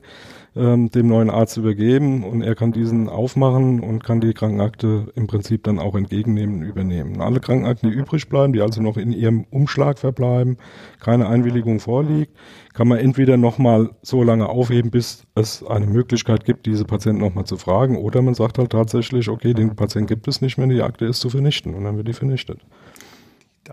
ähm, 0.55 0.91
dem 0.91 1.09
neuen 1.09 1.31
Arzt 1.31 1.57
übergeben 1.57 2.25
und 2.25 2.43
er 2.43 2.55
kann 2.55 2.73
diesen 2.73 3.09
aufmachen 3.09 3.81
und 3.81 4.05
kann 4.05 4.21
die 4.21 4.35
Krankenakte 4.35 5.11
im 5.15 5.27
Prinzip 5.27 5.65
dann 5.65 5.79
auch 5.79 5.95
entgegennehmen 5.95 6.63
übernehmen. 6.63 7.23
Alle 7.23 7.41
Krankenakten, 7.41 7.91
die 7.91 7.97
übrig 7.97 8.29
bleiben, 8.29 8.53
die 8.53 8.61
also 8.61 8.83
noch 8.83 8.99
in 8.99 9.13
ihrem 9.13 9.47
Umschlag 9.51 9.99
verbleiben, 9.99 10.59
keine 11.01 11.29
Einwilligung 11.29 11.81
vorliegt, 11.81 12.33
kann 12.79 12.87
man 12.87 12.99
entweder 12.99 13.37
nochmal 13.37 13.91
so 14.03 14.23
lange 14.23 14.49
aufheben, 14.49 14.93
bis 14.93 15.27
es 15.35 15.65
eine 15.67 15.89
Möglichkeit 15.89 16.45
gibt, 16.45 16.65
diese 16.65 16.85
Patienten 16.85 17.21
nochmal 17.21 17.43
zu 17.45 17.57
fragen, 17.57 17.97
oder 17.97 18.23
man 18.23 18.35
sagt 18.35 18.57
halt 18.57 18.71
tatsächlich, 18.71 19.29
okay, 19.29 19.53
den 19.53 19.75
Patienten 19.75 20.07
gibt 20.07 20.29
es 20.29 20.41
nicht 20.41 20.59
mehr, 20.59 20.69
die 20.69 20.81
Akte 20.81 21.05
ist 21.07 21.19
zu 21.19 21.29
vernichten 21.29 21.75
und 21.75 21.83
dann 21.83 21.97
wird 21.97 22.07
die 22.07 22.13
vernichtet. 22.13 22.61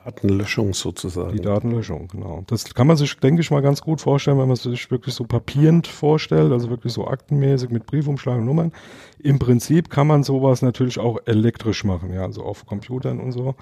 Datenlöschung 0.03 0.73
sozusagen. 0.73 1.31
Die 1.31 1.41
Datenlöschung, 1.41 2.09
genau. 2.09 2.43
Das 2.47 2.73
kann 2.73 2.87
man 2.87 2.97
sich, 2.97 3.17
denke 3.17 3.41
ich 3.41 3.49
mal, 3.49 3.61
ganz 3.61 3.81
gut 3.81 4.01
vorstellen, 4.01 4.37
wenn 4.37 4.47
man 4.47 4.57
sich 4.57 4.91
wirklich 4.91 5.15
so 5.15 5.23
papierend 5.23 5.87
vorstellt, 5.87 6.51
also 6.51 6.69
wirklich 6.69 6.91
so 6.91 7.07
aktenmäßig 7.07 7.69
mit 7.69 7.85
Briefumschlag 7.85 8.37
und 8.37 8.45
Nummern. 8.45 8.71
Im 9.19 9.39
Prinzip 9.39 9.89
kann 9.89 10.07
man 10.07 10.23
sowas 10.23 10.61
natürlich 10.61 10.99
auch 10.99 11.19
elektrisch 11.25 11.83
machen, 11.83 12.13
ja, 12.13 12.23
also 12.23 12.43
auf 12.43 12.65
Computern 12.65 13.19
und 13.19 13.31
so. 13.31 13.55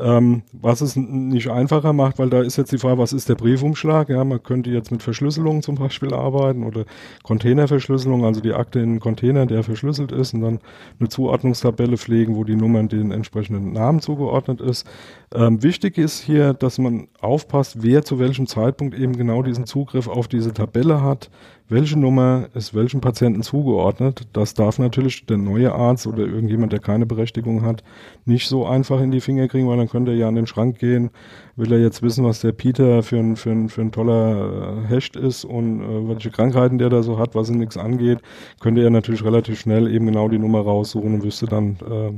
Ähm, 0.00 0.42
was 0.52 0.80
es 0.80 0.96
nicht 0.96 1.50
einfacher 1.50 1.92
macht, 1.92 2.18
weil 2.18 2.30
da 2.30 2.40
ist 2.42 2.56
jetzt 2.56 2.72
die 2.72 2.78
Frage, 2.78 2.98
was 2.98 3.12
ist 3.12 3.28
der 3.28 3.36
Briefumschlag? 3.36 4.08
Ja, 4.08 4.24
man 4.24 4.42
könnte 4.42 4.70
jetzt 4.70 4.90
mit 4.90 5.04
Verschlüsselung 5.04 5.62
zum 5.62 5.76
Beispiel 5.76 6.12
arbeiten 6.12 6.64
oder 6.64 6.84
Containerverschlüsselung, 7.22 8.24
also 8.24 8.40
die 8.40 8.54
Akte 8.54 8.80
in 8.80 8.90
einen 8.90 9.00
Container, 9.00 9.46
der 9.46 9.62
verschlüsselt 9.62 10.10
ist 10.10 10.34
und 10.34 10.40
dann 10.40 10.58
eine 10.98 11.08
Zuordnungstabelle 11.10 11.96
pflegen, 11.96 12.34
wo 12.34 12.42
die 12.42 12.56
Nummern 12.56 12.88
den 12.88 13.12
entsprechenden 13.12 13.72
Namen 13.72 14.00
zugeordnet 14.00 14.60
ist. 14.60 14.84
Ähm, 15.32 15.62
wichtig 15.74 15.98
ist 15.98 16.20
hier, 16.20 16.54
dass 16.54 16.78
man 16.78 17.08
aufpasst, 17.20 17.82
wer 17.82 18.04
zu 18.04 18.20
welchem 18.20 18.46
Zeitpunkt 18.46 18.96
eben 18.96 19.16
genau 19.16 19.42
diesen 19.42 19.66
Zugriff 19.66 20.06
auf 20.06 20.28
diese 20.28 20.52
Tabelle 20.52 21.02
hat 21.02 21.30
welche 21.68 21.98
Nummer 21.98 22.48
ist 22.54 22.74
welchem 22.74 23.00
Patienten 23.00 23.42
zugeordnet. 23.42 24.26
Das 24.34 24.52
darf 24.54 24.78
natürlich 24.78 25.24
der 25.26 25.38
neue 25.38 25.72
Arzt 25.72 26.06
oder 26.06 26.26
irgendjemand, 26.26 26.72
der 26.72 26.80
keine 26.80 27.06
Berechtigung 27.06 27.62
hat, 27.62 27.82
nicht 28.26 28.48
so 28.48 28.66
einfach 28.66 29.00
in 29.00 29.10
die 29.10 29.20
Finger 29.20 29.48
kriegen, 29.48 29.66
weil 29.68 29.78
dann 29.78 29.88
könnte 29.88 30.12
er 30.12 30.18
ja 30.18 30.28
an 30.28 30.34
den 30.34 30.46
Schrank 30.46 30.78
gehen, 30.78 31.10
will 31.56 31.72
er 31.72 31.80
jetzt 31.80 32.02
wissen, 32.02 32.24
was 32.24 32.40
der 32.40 32.52
Peter 32.52 33.02
für 33.02 33.16
ein, 33.16 33.36
für 33.36 33.50
ein, 33.50 33.68
für 33.70 33.80
ein 33.80 33.92
toller 33.92 34.84
äh, 34.84 34.88
Hecht 34.88 35.16
ist 35.16 35.44
und 35.44 35.80
äh, 35.80 36.08
welche 36.08 36.30
Krankheiten 36.30 36.78
der 36.78 36.90
da 36.90 37.02
so 37.02 37.18
hat, 37.18 37.34
was 37.34 37.48
ihn 37.48 37.58
nichts 37.58 37.78
angeht, 37.78 38.18
könnte 38.60 38.82
er 38.82 38.90
natürlich 38.90 39.24
relativ 39.24 39.58
schnell 39.58 39.88
eben 39.88 40.06
genau 40.06 40.28
die 40.28 40.38
Nummer 40.38 40.60
raussuchen 40.60 41.14
und 41.14 41.22
wüsste 41.24 41.46
dann, 41.46 41.76
äh, 41.90 42.12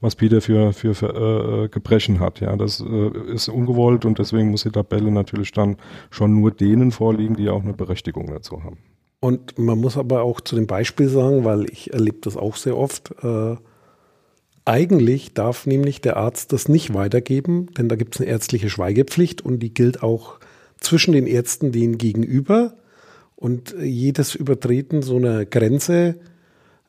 was 0.00 0.16
Peter 0.16 0.40
für, 0.40 0.72
für, 0.72 0.94
für 0.94 1.64
äh, 1.64 1.68
Gebrechen 1.68 2.20
hat. 2.20 2.40
Ja, 2.40 2.56
das 2.56 2.80
äh, 2.80 3.32
ist 3.32 3.48
ungewollt 3.48 4.04
und 4.04 4.18
deswegen 4.18 4.50
muss 4.50 4.62
die 4.62 4.70
Tabelle 4.70 5.10
natürlich 5.10 5.52
dann 5.52 5.76
schon 6.10 6.40
nur 6.40 6.50
denen 6.50 6.90
vorliegen, 6.90 7.36
die 7.36 7.48
auch 7.48 7.62
eine 7.62 7.74
Berechtigung 7.74 8.28
dazu 8.28 8.64
haben. 8.64 8.78
Und 9.20 9.58
man 9.58 9.78
muss 9.78 9.98
aber 9.98 10.22
auch 10.22 10.40
zu 10.40 10.56
dem 10.56 10.66
Beispiel 10.66 11.08
sagen, 11.08 11.44
weil 11.44 11.70
ich 11.70 11.92
erlebe 11.92 12.18
das 12.22 12.38
auch 12.38 12.56
sehr 12.56 12.76
oft, 12.76 13.12
äh, 13.22 13.56
eigentlich 14.64 15.34
darf 15.34 15.66
nämlich 15.66 16.00
der 16.00 16.16
Arzt 16.16 16.52
das 16.52 16.68
nicht 16.68 16.94
weitergeben, 16.94 17.66
denn 17.76 17.88
da 17.88 17.96
gibt 17.96 18.14
es 18.14 18.20
eine 18.20 18.30
ärztliche 18.30 18.70
Schweigepflicht 18.70 19.42
und 19.42 19.60
die 19.60 19.74
gilt 19.74 20.02
auch 20.02 20.38
zwischen 20.78 21.12
den 21.12 21.26
Ärzten 21.26 21.72
denen 21.72 21.98
gegenüber. 21.98 22.74
Und 23.36 23.74
jedes 23.80 24.34
Übertreten 24.34 25.02
so 25.02 25.16
einer 25.16 25.46
Grenze 25.46 26.16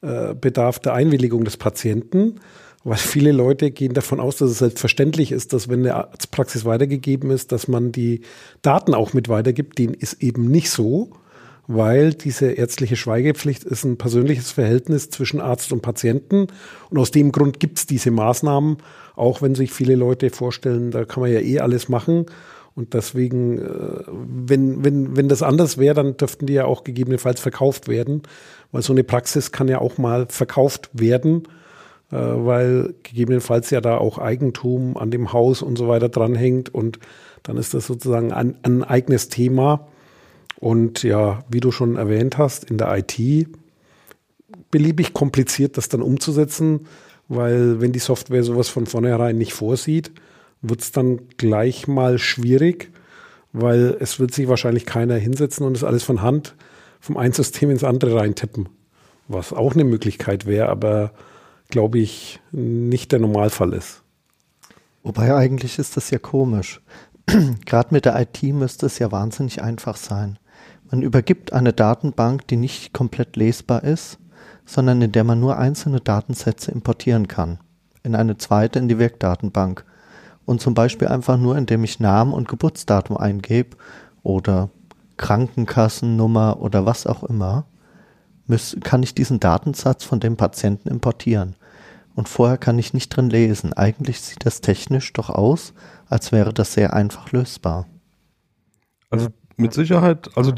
äh, 0.02 0.34
bedarf 0.36 0.80
der 0.80 0.94
Einwilligung 0.94 1.46
des 1.46 1.58
Patienten. 1.58 2.36
Weil 2.84 2.98
viele 2.98 3.32
Leute 3.32 3.70
gehen 3.70 3.94
davon 3.94 4.20
aus, 4.20 4.38
dass 4.38 4.50
es 4.50 4.60
selbstverständlich 4.60 5.32
ist, 5.32 5.54
dass 5.54 5.70
wenn 5.70 5.82
eine 5.82 5.96
Arztpraxis 5.96 6.66
weitergegeben 6.66 7.30
ist, 7.30 7.52
dass 7.52 7.68
man 7.68 7.92
die 7.92 8.22
Daten 8.64 8.96
auch 8.96 9.14
mit 9.14 9.30
weitergibt. 9.30 9.78
Den 9.78 9.94
ist 9.94 10.24
eben 10.24 10.50
nicht 10.50 10.72
so, 10.72 11.12
weil 11.68 12.14
diese 12.14 12.52
ärztliche 12.52 12.96
Schweigepflicht 12.96 13.64
ist 13.64 13.84
ein 13.84 13.98
persönliches 13.98 14.52
Verhältnis 14.52 15.12
zwischen 15.12 15.40
Arzt 15.40 15.72
und 15.72 15.82
Patienten. 15.82 16.48
Und 16.90 16.98
aus 16.98 17.12
dem 17.12 17.32
Grund 17.32 17.60
gibt 17.60 17.78
es 17.78 17.86
diese 17.86 18.10
Maßnahmen, 18.10 18.78
auch 19.16 19.44
wenn 19.44 19.54
sich 19.54 19.72
viele 19.72 19.96
Leute 19.96 20.32
vorstellen, 20.32 20.90
da 20.90 21.06
kann 21.06 21.22
man 21.22 21.32
ja 21.32 21.40
eh 21.40 21.60
alles 21.60 21.88
machen. 21.88 22.26
Und 22.74 22.96
deswegen, 22.96 23.60
äh, 23.60 24.04
wenn, 24.08 24.84
wenn, 24.84 25.16
wenn 25.16 25.30
das 25.30 25.44
anders 25.44 25.78
wäre, 25.78 25.94
dann 25.94 26.18
dürften 26.18 26.48
die 26.48 26.54
ja 26.54 26.66
auch 26.66 26.84
gegebenenfalls 26.84 27.40
verkauft 27.40 27.88
werden, 27.88 28.24
weil 28.72 28.82
so 28.82 28.94
eine 28.94 29.04
Praxis 29.04 29.52
kann 29.52 29.68
ja 29.68 29.80
auch 29.80 30.00
mal 30.00 30.26
verkauft 30.30 30.90
werden 30.94 31.44
weil 32.18 32.94
gegebenenfalls 33.04 33.70
ja 33.70 33.82
da 33.82 33.98
auch 33.98 34.18
Eigentum 34.18 34.98
an 34.98 35.12
dem 35.12 35.34
Haus 35.34 35.62
und 35.62 35.78
so 35.78 35.88
weiter 35.88 36.10
dranhängt 36.10 36.74
und 36.74 37.00
dann 37.44 37.58
ist 37.58 37.74
das 37.74 37.88
sozusagen 37.88 38.32
ein, 38.32 38.56
ein 38.64 38.84
eigenes 38.84 39.30
Thema. 39.30 39.88
Und 40.60 41.02
ja, 41.02 41.44
wie 41.50 41.60
du 41.60 41.72
schon 41.72 41.96
erwähnt 41.96 42.38
hast, 42.38 42.70
in 42.70 42.78
der 42.78 42.96
IT 42.96 43.48
beliebig 44.70 45.14
kompliziert, 45.14 45.78
das 45.78 45.90
dann 45.90 46.02
umzusetzen, 46.02 46.88
weil 47.28 47.82
wenn 47.82 47.94
die 47.94 48.00
Software 48.00 48.44
sowas 48.44 48.70
von 48.70 48.86
vornherein 48.86 49.38
nicht 49.38 49.54
vorsieht, 49.54 50.12
wird 50.62 50.82
es 50.82 50.92
dann 50.92 51.22
gleich 51.38 51.88
mal 51.88 52.20
schwierig, 52.20 52.92
weil 53.54 53.98
es 54.00 54.20
wird 54.20 54.34
sich 54.34 54.48
wahrscheinlich 54.48 54.86
keiner 54.86 55.16
hinsetzen 55.16 55.66
und 55.66 55.76
es 55.76 55.84
alles 55.84 56.04
von 56.04 56.22
Hand 56.22 56.56
vom 57.00 57.18
einen 57.18 57.34
System 57.34 57.72
ins 57.72 57.84
andere 57.84 58.16
reintippen, 58.16 58.70
was 59.28 59.54
auch 59.54 59.74
eine 59.74 59.84
Möglichkeit 59.84 60.46
wäre, 60.46 60.70
aber 60.70 61.12
glaube 61.72 62.00
ich, 62.00 62.40
nicht 62.52 63.12
der 63.12 63.20
Normalfall 63.20 63.74
ist. 63.74 64.04
Wobei 65.04 65.34
eigentlich 65.34 65.80
ist 65.80 65.98
das 65.98 66.12
ja 66.12 66.20
komisch. 66.20 66.82
Gerade 67.66 67.94
mit 67.94 68.06
der 68.06 68.20
IT 68.20 68.44
müsste 68.44 68.86
es 68.86 69.00
ja 69.00 69.12
wahnsinnig 69.12 69.64
einfach 69.64 69.96
sein. 69.96 70.38
Man 70.92 71.02
übergibt 71.02 71.54
eine 71.54 71.74
Datenbank, 71.74 72.48
die 72.48 72.58
nicht 72.58 72.94
komplett 72.94 73.36
lesbar 73.36 73.84
ist, 73.84 74.20
sondern 74.66 75.02
in 75.02 75.12
der 75.12 75.24
man 75.24 75.40
nur 75.40 75.58
einzelne 75.58 76.02
Datensätze 76.02 76.72
importieren 76.72 77.28
kann. 77.28 77.60
In 78.04 78.16
eine 78.16 78.38
zweite 78.38 78.78
in 78.78 78.88
die 78.88 79.00
Wirkdatenbank. 79.00 79.86
Und 80.46 80.62
zum 80.62 80.74
Beispiel 80.74 81.08
einfach 81.08 81.38
nur, 81.38 81.58
indem 81.58 81.84
ich 81.84 82.00
Namen 82.00 82.34
und 82.34 82.48
Geburtsdatum 82.48 83.18
eingebe 83.18 83.78
oder 84.22 84.70
Krankenkassennummer 85.18 86.60
oder 86.60 86.86
was 86.86 87.08
auch 87.08 87.24
immer, 87.24 87.66
kann 88.84 89.02
ich 89.02 89.16
diesen 89.16 89.40
Datensatz 89.40 90.04
von 90.04 90.20
dem 90.20 90.36
Patienten 90.36 90.90
importieren 90.90 91.56
und 92.16 92.30
vorher 92.30 92.58
kann 92.58 92.80
ich 92.80 92.94
nicht 92.94 93.10
drin 93.10 93.30
lesen. 93.30 93.74
Eigentlich 93.74 94.22
sieht 94.22 94.46
das 94.46 94.62
technisch 94.62 95.14
doch 95.14 95.30
aus, 95.30 95.74
als 96.08 96.32
wäre 96.32 96.54
das 96.54 96.74
sehr 96.74 96.94
einfach 96.94 97.32
lösbar. 97.32 97.88
Also 99.10 99.30
mit 99.62 99.74
Sicherheit, 99.74 100.30
also 100.36 100.52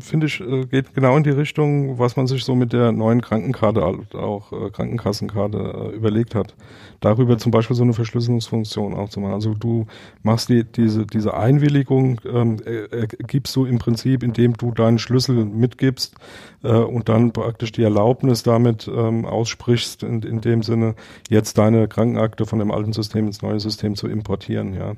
finde 0.00 0.26
ich, 0.26 0.40
äh, 0.40 0.66
geht 0.66 0.94
genau 0.94 1.16
in 1.16 1.22
die 1.22 1.30
Richtung, 1.30 1.98
was 1.98 2.16
man 2.16 2.26
sich 2.26 2.44
so 2.44 2.54
mit 2.54 2.72
der 2.72 2.92
neuen 2.92 3.22
Krankenkarte, 3.22 3.82
auch 3.84 4.52
äh, 4.52 4.70
Krankenkassenkarte 4.70 5.92
äh, 5.92 5.96
überlegt 5.96 6.34
hat. 6.34 6.54
Darüber 7.00 7.38
zum 7.38 7.52
Beispiel 7.52 7.76
so 7.76 7.82
eine 7.82 7.92
Verschlüsselungsfunktion 7.92 8.94
auch 8.94 9.08
zu 9.08 9.20
machen. 9.20 9.34
Also 9.34 9.54
du 9.54 9.86
machst 10.22 10.48
die, 10.48 10.64
diese, 10.64 11.06
diese 11.06 11.34
Einwilligung, 11.34 12.20
ähm, 12.24 12.58
äh, 12.64 13.06
gibst 13.26 13.54
du 13.56 13.64
im 13.64 13.78
Prinzip, 13.78 14.22
indem 14.22 14.56
du 14.56 14.72
deinen 14.72 14.98
Schlüssel 14.98 15.44
mitgibst 15.44 16.14
und 16.62 17.08
dann 17.08 17.32
praktisch 17.32 17.72
die 17.72 17.82
Erlaubnis 17.82 18.44
damit 18.44 18.88
ähm, 18.88 19.24
aussprichst, 19.24 20.04
in, 20.04 20.22
in 20.22 20.40
dem 20.40 20.62
Sinne, 20.62 20.94
jetzt 21.28 21.58
deine 21.58 21.88
Krankenakte 21.88 22.46
von 22.46 22.60
dem 22.60 22.70
alten 22.70 22.92
System 22.92 23.26
ins 23.26 23.42
neue 23.42 23.58
System 23.58 23.96
zu 23.96 24.06
importieren. 24.06 24.72
Ja, 24.74 24.94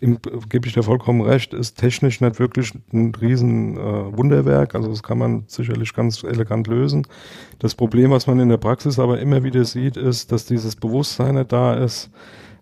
gebe 0.00 0.66
ich 0.66 0.74
dir 0.74 0.82
vollkommen 0.82 1.20
recht, 1.20 1.54
ist 1.54 1.78
technisch 1.78 2.20
nicht 2.28 2.38
wirklich 2.38 2.72
ein 2.92 3.14
riesen 3.14 3.76
äh, 3.76 4.16
Wunderwerk. 4.16 4.74
Also 4.74 4.88
das 4.88 5.02
kann 5.02 5.18
man 5.18 5.44
sicherlich 5.46 5.94
ganz 5.94 6.22
elegant 6.22 6.66
lösen. 6.66 7.06
Das 7.58 7.74
Problem, 7.74 8.10
was 8.10 8.26
man 8.26 8.38
in 8.40 8.48
der 8.48 8.56
Praxis 8.58 8.98
aber 8.98 9.20
immer 9.20 9.42
wieder 9.42 9.64
sieht, 9.64 9.96
ist, 9.96 10.30
dass 10.32 10.46
dieses 10.46 10.76
Bewusstsein 10.76 11.34
nicht 11.34 11.52
da 11.52 11.74
ist, 11.74 12.10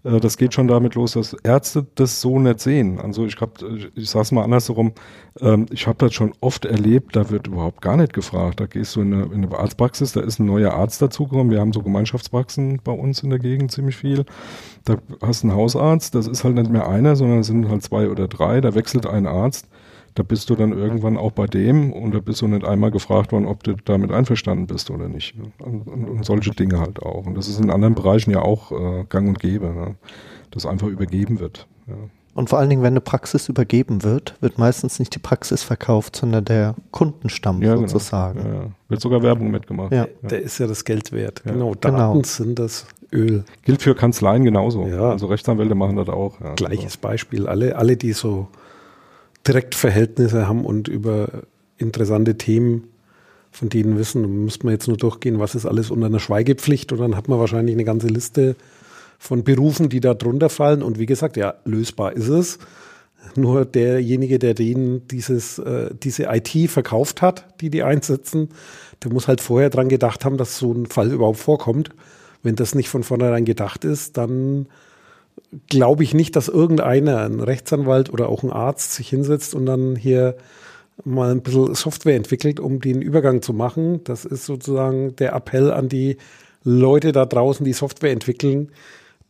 das 0.06 0.36
geht 0.36 0.54
schon 0.54 0.68
damit 0.68 0.94
los, 0.94 1.12
dass 1.12 1.34
Ärzte 1.42 1.86
das 1.96 2.20
so 2.20 2.38
nicht 2.38 2.60
sehen. 2.60 3.00
Also 3.00 3.26
ich 3.26 3.36
hab, 3.40 3.58
ich 3.94 4.08
sag's 4.08 4.30
mal 4.30 4.44
andersherum, 4.44 4.92
ähm, 5.40 5.66
ich 5.70 5.86
habe 5.86 5.98
das 5.98 6.14
schon 6.14 6.32
oft 6.40 6.64
erlebt, 6.64 7.16
da 7.16 7.30
wird 7.30 7.48
überhaupt 7.48 7.82
gar 7.82 7.96
nicht 7.96 8.12
gefragt. 8.12 8.60
Da 8.60 8.66
gehst 8.66 8.94
du 8.94 9.02
in 9.02 9.12
eine, 9.12 9.24
in 9.24 9.44
eine 9.44 9.58
Arztpraxis, 9.58 10.12
da 10.12 10.20
ist 10.20 10.38
ein 10.38 10.46
neuer 10.46 10.74
Arzt 10.74 11.02
dazugekommen. 11.02 11.50
Wir 11.50 11.60
haben 11.60 11.72
so 11.72 11.82
Gemeinschaftspraxen 11.82 12.80
bei 12.84 12.92
uns 12.92 13.22
in 13.22 13.30
der 13.30 13.40
Gegend 13.40 13.72
ziemlich 13.72 13.96
viel. 13.96 14.24
Da 14.84 14.98
hast 15.20 15.42
du 15.42 15.48
einen 15.48 15.56
Hausarzt, 15.56 16.14
das 16.14 16.28
ist 16.28 16.44
halt 16.44 16.54
nicht 16.54 16.70
mehr 16.70 16.88
einer, 16.88 17.16
sondern 17.16 17.40
es 17.40 17.48
sind 17.48 17.68
halt 17.68 17.82
zwei 17.82 18.08
oder 18.08 18.28
drei, 18.28 18.60
da 18.60 18.74
wechselt 18.74 19.06
ein 19.06 19.26
Arzt 19.26 19.66
da 20.16 20.22
bist 20.22 20.48
du 20.48 20.56
dann 20.56 20.72
irgendwann 20.72 21.18
auch 21.18 21.32
bei 21.32 21.46
dem 21.46 21.92
und 21.92 22.14
da 22.14 22.20
bist 22.20 22.40
du 22.40 22.48
nicht 22.48 22.64
einmal 22.64 22.90
gefragt 22.90 23.32
worden, 23.32 23.46
ob 23.46 23.62
du 23.62 23.74
damit 23.84 24.10
einverstanden 24.10 24.66
bist 24.66 24.90
oder 24.90 25.08
nicht. 25.08 25.34
Und, 25.58 25.86
und, 25.86 26.08
und 26.08 26.24
solche 26.24 26.50
Dinge 26.50 26.80
halt 26.80 27.02
auch. 27.02 27.26
Und 27.26 27.36
das 27.36 27.48
ist 27.48 27.60
in 27.60 27.70
anderen 27.70 27.94
Bereichen 27.94 28.30
ja 28.30 28.40
auch 28.40 28.72
äh, 28.72 29.04
gang 29.08 29.28
und 29.28 29.38
gäbe, 29.38 29.66
ne? 29.66 29.94
dass 30.50 30.64
einfach 30.64 30.86
übergeben 30.86 31.38
wird. 31.38 31.66
Ja. 31.86 31.94
Und 32.32 32.48
vor 32.48 32.58
allen 32.58 32.70
Dingen, 32.70 32.82
wenn 32.82 32.94
eine 32.94 33.02
Praxis 33.02 33.48
übergeben 33.50 34.02
wird, 34.02 34.36
wird 34.40 34.58
meistens 34.58 34.98
nicht 34.98 35.14
die 35.14 35.18
Praxis 35.18 35.62
verkauft, 35.62 36.16
sondern 36.16 36.46
der 36.46 36.74
Kundenstamm 36.92 37.62
ja, 37.62 37.74
genau. 37.74 37.86
sozusagen. 37.86 38.42
Genau. 38.42 38.54
Ja, 38.54 38.70
wird 38.88 39.00
sogar 39.00 39.22
Werbung 39.22 39.50
mitgemacht. 39.50 39.92
Ja. 39.92 40.06
Der 40.22 40.40
ist 40.40 40.58
ja 40.58 40.66
das 40.66 40.84
Geld 40.84 41.12
wert. 41.12 41.42
Genau, 41.44 41.74
Daten 41.74 41.96
genau. 41.96 42.22
sind 42.22 42.58
das 42.58 42.86
Öl. 43.12 43.44
Gilt 43.62 43.82
für 43.82 43.94
Kanzleien 43.94 44.44
genauso. 44.44 44.86
Ja. 44.86 45.10
Also 45.10 45.26
Rechtsanwälte 45.26 45.74
machen 45.74 45.96
das 45.96 46.08
auch. 46.08 46.38
Gleiches 46.56 46.96
Beispiel. 46.96 47.46
Alle, 47.46 47.76
alle, 47.76 47.96
die 47.96 48.12
so 48.12 48.48
Direktverhältnisse 49.46 50.48
haben 50.48 50.64
und 50.64 50.88
über 50.88 51.28
interessante 51.78 52.36
Themen 52.36 52.88
von 53.50 53.68
denen 53.68 53.98
wissen. 53.98 54.22
Da 54.22 54.28
müsste 54.28 54.66
man 54.66 54.74
jetzt 54.74 54.88
nur 54.88 54.96
durchgehen, 54.96 55.38
was 55.38 55.54
ist 55.54 55.66
alles 55.66 55.90
unter 55.90 56.06
einer 56.06 56.20
Schweigepflicht 56.20 56.92
und 56.92 56.98
dann 56.98 57.16
hat 57.16 57.28
man 57.28 57.38
wahrscheinlich 57.38 57.74
eine 57.74 57.84
ganze 57.84 58.08
Liste 58.08 58.56
von 59.18 59.44
Berufen, 59.44 59.88
die 59.88 60.00
da 60.00 60.14
drunter 60.14 60.48
fallen. 60.48 60.82
Und 60.82 60.98
wie 60.98 61.06
gesagt, 61.06 61.36
ja, 61.36 61.54
lösbar 61.64 62.12
ist 62.12 62.28
es. 62.28 62.58
Nur 63.34 63.64
derjenige, 63.64 64.38
der 64.38 64.54
denen 64.54 65.08
dieses, 65.08 65.58
äh, 65.58 65.90
diese 66.02 66.24
IT 66.24 66.70
verkauft 66.70 67.22
hat, 67.22 67.60
die 67.60 67.70
die 67.70 67.82
einsetzen, 67.82 68.50
der 69.02 69.12
muss 69.12 69.26
halt 69.26 69.40
vorher 69.40 69.70
dran 69.70 69.88
gedacht 69.88 70.24
haben, 70.24 70.36
dass 70.36 70.58
so 70.58 70.72
ein 70.72 70.86
Fall 70.86 71.12
überhaupt 71.12 71.38
vorkommt. 71.38 71.90
Wenn 72.42 72.56
das 72.56 72.74
nicht 72.74 72.88
von 72.88 73.02
vornherein 73.02 73.44
gedacht 73.44 73.84
ist, 73.84 74.16
dann 74.16 74.66
glaube 75.68 76.02
ich 76.02 76.14
nicht, 76.14 76.36
dass 76.36 76.48
irgendeiner, 76.48 77.24
ein 77.24 77.40
Rechtsanwalt 77.40 78.12
oder 78.12 78.28
auch 78.28 78.42
ein 78.42 78.52
Arzt, 78.52 78.92
sich 78.92 79.08
hinsetzt 79.08 79.54
und 79.54 79.66
dann 79.66 79.96
hier 79.96 80.36
mal 81.04 81.30
ein 81.30 81.42
bisschen 81.42 81.74
Software 81.74 82.16
entwickelt, 82.16 82.58
um 82.60 82.80
den 82.80 83.02
Übergang 83.02 83.42
zu 83.42 83.52
machen. 83.52 84.02
Das 84.04 84.24
ist 84.24 84.46
sozusagen 84.46 85.14
der 85.16 85.34
Appell 85.34 85.70
an 85.70 85.88
die 85.88 86.16
Leute 86.64 87.12
da 87.12 87.26
draußen, 87.26 87.64
die 87.64 87.72
Software 87.72 88.12
entwickeln. 88.12 88.72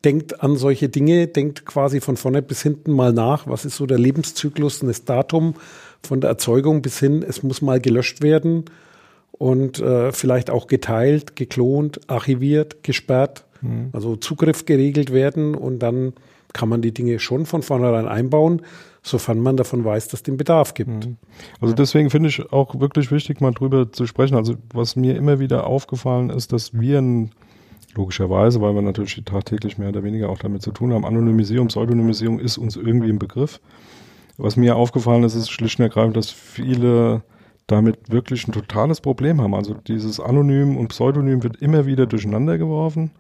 Denkt 0.05 0.43
an 0.43 0.57
solche 0.57 0.89
Dinge, 0.89 1.27
denkt 1.27 1.67
quasi 1.67 2.01
von 2.01 2.17
vorne 2.17 2.43
bis 2.43 2.63
hinten 2.63 2.93
mal 2.93 3.13
nach. 3.13 3.47
Was 3.49 3.65
ist 3.65 3.77
so 3.77 3.87
der 3.87 3.99
Lebenszyklus, 3.99 4.81
das 4.81 5.05
Datum 5.05 5.55
von 6.03 6.21
der 6.21 6.31
Erzeugung 6.31 6.83
bis 6.83 7.01
hin, 7.01 7.25
es 7.27 7.43
muss 7.43 7.63
mal 7.63 7.81
gelöscht 7.81 8.23
werden 8.23 8.67
und 9.33 9.81
äh, 9.81 10.13
vielleicht 10.13 10.51
auch 10.51 10.69
geteilt, 10.69 11.35
geklont, 11.35 12.01
archiviert, 12.07 12.83
gesperrt 12.85 13.46
Mhm. 13.63 13.91
Also 13.93 14.17
Zugriff 14.17 14.65
geregelt 14.65 15.13
werden 15.13 15.55
und 15.55 15.81
dann 15.81 16.13
kann 16.53 16.69
man 16.69 16.83
die 16.83 16.93
Dinge 16.93 17.19
schon 17.19 17.45
von 17.45 17.63
vornherein 17.63 18.09
einbauen, 18.09 18.63
sofern 19.03 19.41
man 19.41 19.57
davon 19.57 19.85
weiß, 19.85 20.09
dass 20.09 20.21
es 20.21 20.25
den 20.25 20.37
Bedarf 20.37 20.75
gibt. 20.75 21.07
Mhm. 21.07 21.17
Also 21.61 21.75
deswegen 21.75 22.11
finde 22.11 22.29
ich 22.29 22.53
auch 22.53 22.81
wirklich 22.81 23.11
wichtig, 23.11 23.41
mal 23.41 23.53
drüber 23.53 23.93
zu 23.93 24.07
sprechen. 24.07 24.37
Also 24.37 24.55
was 24.73 24.97
mir 24.97 25.17
immer 25.17 25.39
wieder 25.39 25.67
aufgefallen 25.67 26.31
ist, 26.31 26.53
dass 26.53 26.73
wir 26.73 26.99
ein 26.99 27.31
logischerweise, 27.95 28.61
weil 28.61 28.75
wir 28.75 28.83
natürlich 28.83 29.23
tagtäglich 29.25 29.79
mehr 29.79 29.89
oder 29.89 30.03
weniger 30.03 30.29
auch 30.29 30.39
damit 30.39 30.63
zu 30.63 30.71
tun 30.71 30.93
haben. 30.93 31.05
Anonymisierung, 31.05 31.69
Pseudonymisierung 31.69 32.39
ist 32.39 32.59
uns 32.59 32.77
irgendwie 32.77 33.11
ein 33.11 33.19
Begriff. 33.19 33.61
Was 34.39 34.57
mir 34.57 34.77
aufgefallen 34.77 35.25
ist, 35.25 35.35
ist 35.35 35.51
schlicht 35.51 35.79
und 35.79 35.85
ergreifend, 35.85 36.17
dass 36.17 36.31
viele 36.31 37.23
damit 37.67 38.11
wirklich 38.11 38.47
ein 38.47 38.53
totales 38.53 39.01
Problem 39.01 39.41
haben. 39.41 39.55
Also 39.55 39.75
dieses 39.75 40.21
Anonym 40.21 40.77
und 40.77 40.89
Pseudonym 40.89 41.43
wird 41.43 41.57
immer 41.57 41.87
wieder 41.87 42.07
durcheinander 42.07 42.59
geworfen 42.59 43.11